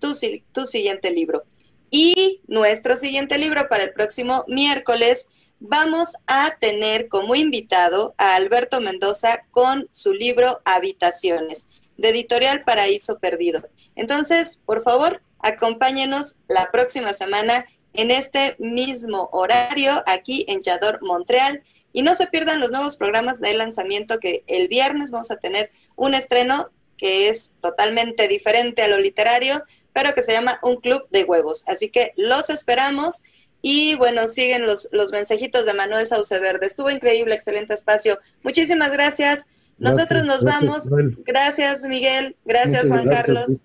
tu, 0.00 0.14
tu 0.52 0.64
siguiente 0.64 1.10
libro. 1.10 1.44
Y 1.90 2.40
nuestro 2.46 2.96
siguiente 2.96 3.36
libro 3.36 3.68
para 3.68 3.84
el 3.84 3.92
próximo 3.92 4.46
miércoles 4.48 5.28
vamos 5.60 6.14
a 6.26 6.56
tener 6.58 7.08
como 7.08 7.34
invitado 7.34 8.14
a 8.16 8.36
Alberto 8.36 8.80
Mendoza 8.80 9.44
con 9.50 9.90
su 9.92 10.14
libro 10.14 10.62
Habitaciones, 10.64 11.68
de 11.98 12.08
Editorial 12.08 12.64
Paraíso 12.64 13.18
Perdido. 13.18 13.68
Entonces, 13.94 14.60
por 14.64 14.82
favor, 14.82 15.20
acompáñenos 15.40 16.36
la 16.48 16.70
próxima 16.70 17.12
semana 17.12 17.66
en 17.92 18.10
este 18.10 18.56
mismo 18.58 19.28
horario 19.32 19.92
aquí 20.06 20.46
en 20.48 20.62
Yador, 20.62 21.00
Montreal. 21.02 21.62
Y 21.92 22.02
no 22.02 22.14
se 22.14 22.28
pierdan 22.28 22.60
los 22.60 22.70
nuevos 22.70 22.96
programas 22.96 23.40
de 23.40 23.54
lanzamiento 23.54 24.20
que 24.20 24.44
el 24.46 24.68
viernes 24.68 25.10
vamos 25.10 25.30
a 25.30 25.36
tener 25.36 25.70
un 25.96 26.14
estreno 26.14 26.70
que 26.96 27.28
es 27.28 27.52
totalmente 27.60 28.28
diferente 28.28 28.82
a 28.82 28.88
lo 28.88 28.98
literario, 28.98 29.62
pero 29.92 30.12
que 30.12 30.22
se 30.22 30.32
llama 30.32 30.58
Un 30.62 30.76
Club 30.76 31.08
de 31.10 31.24
Huevos. 31.24 31.64
Así 31.66 31.88
que 31.88 32.12
los 32.16 32.50
esperamos. 32.50 33.22
Y 33.62 33.96
bueno, 33.96 34.28
siguen 34.28 34.66
los, 34.66 34.88
los 34.92 35.10
mensajitos 35.10 35.66
de 35.66 35.74
Manuel 35.74 36.06
Sauceverde. 36.06 36.66
Estuvo 36.66 36.90
increíble, 36.90 37.34
excelente 37.34 37.74
espacio. 37.74 38.20
Muchísimas 38.42 38.92
gracias. 38.92 39.48
Nosotros 39.78 40.24
nos 40.24 40.42
vamos. 40.42 40.90
Gracias, 41.24 41.84
Miguel. 41.84 42.36
Gracias, 42.44 42.88
Juan 42.88 43.08
Carlos. 43.08 43.64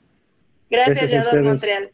Gracias, 0.70 1.10
Yador 1.10 1.44
Montreal. 1.44 1.92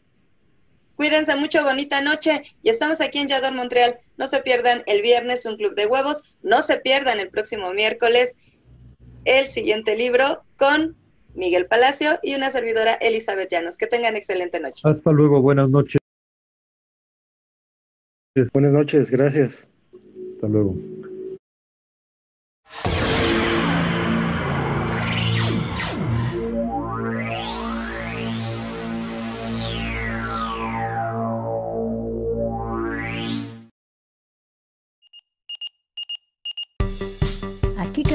Cuídense 0.94 1.34
mucho, 1.36 1.64
bonita 1.64 2.02
noche. 2.02 2.42
Y 2.62 2.68
estamos 2.68 3.00
aquí 3.00 3.18
en 3.18 3.28
Yador 3.28 3.54
Montreal. 3.54 3.98
No 4.18 4.28
se 4.28 4.42
pierdan 4.42 4.82
el 4.86 5.00
viernes 5.00 5.46
un 5.46 5.56
club 5.56 5.74
de 5.74 5.86
huevos. 5.86 6.22
No 6.42 6.60
se 6.60 6.78
pierdan 6.78 7.20
el 7.20 7.30
próximo 7.30 7.72
miércoles 7.72 8.38
el 9.24 9.48
siguiente 9.48 9.96
libro 9.96 10.44
con 10.56 10.96
Miguel 11.34 11.66
Palacio 11.66 12.18
y 12.22 12.34
una 12.34 12.50
servidora 12.50 12.94
Elizabeth 12.94 13.50
Llanos. 13.50 13.78
Que 13.78 13.86
tengan 13.86 14.16
excelente 14.16 14.60
noche. 14.60 14.82
Hasta 14.84 15.10
luego, 15.10 15.40
buenas 15.40 15.70
noches. 15.70 16.00
Buenas 18.52 18.72
noches, 18.72 19.10
gracias. 19.10 19.66
Hasta 20.34 20.48
luego. 20.48 20.76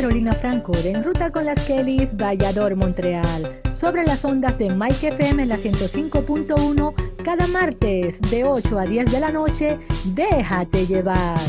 Carolina 0.05 0.33
Franco 0.33 0.71
de 0.71 0.91
En 0.91 1.03
Ruta 1.03 1.31
con 1.31 1.45
las 1.45 1.65
Kellys, 1.65 2.15
Vallador, 2.15 2.75
Montreal. 2.75 3.59
Sobre 3.73 4.05
las 4.05 4.23
ondas 4.23 4.55
de 4.59 4.69
Mike 4.69 5.07
FM, 5.07 5.47
la 5.47 5.57
105.1, 5.57 6.93
cada 7.23 7.47
martes 7.47 8.21
de 8.29 8.43
8 8.43 8.77
a 8.77 8.85
10 8.85 9.11
de 9.11 9.19
la 9.19 9.31
noche, 9.31 9.79
déjate 10.13 10.85
llevar. 10.85 11.39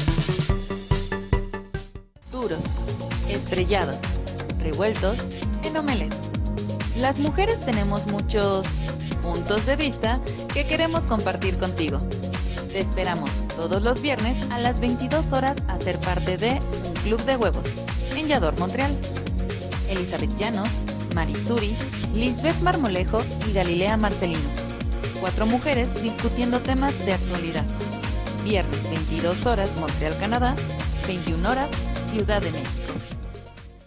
Duros, 2.33 2.79
estrellados, 3.29 3.99
revueltos 4.63 5.19
en 5.63 5.77
omelet. 5.77 6.15
Las 6.97 7.19
mujeres 7.19 7.61
tenemos 7.61 8.07
muchos 8.07 8.65
puntos 9.21 9.67
de 9.67 9.77
vista 9.77 10.19
que 10.55 10.65
queremos 10.65 11.05
compartir 11.05 11.59
contigo. 11.59 11.99
Te 12.73 12.81
esperamos 12.81 13.29
todos 13.55 13.83
los 13.83 14.01
viernes 14.01 14.51
a 14.51 14.59
las 14.61 14.81
22 14.81 15.31
horas 15.35 15.59
a 15.69 15.77
ser 15.77 15.99
parte 15.99 16.39
de 16.39 16.53
un 16.53 16.95
club 17.03 17.23
de 17.27 17.37
huevos 17.37 17.87
en 18.15 18.29
Yador, 18.29 18.59
Montreal. 18.59 18.95
Elizabeth 19.89 20.37
Llanos, 20.37 20.69
Marisuri, 21.15 21.75
Lisbeth 22.15 22.61
Marmolejo 22.61 23.21
y 23.49 23.53
Galilea 23.53 23.97
Marcelino. 23.97 24.49
Cuatro 25.21 25.47
mujeres 25.47 25.89
discutiendo 26.03 26.61
temas 26.61 26.95
de 27.07 27.15
actualidad. 27.15 27.65
Viernes 28.45 28.83
22 28.91 29.47
horas 29.47 29.71
Montreal, 29.79 30.17
Canadá, 30.19 30.55
21 31.07 31.51
horas 31.51 31.69
Ciudad 32.11 32.41
de 32.41 32.51
México. 32.51 33.16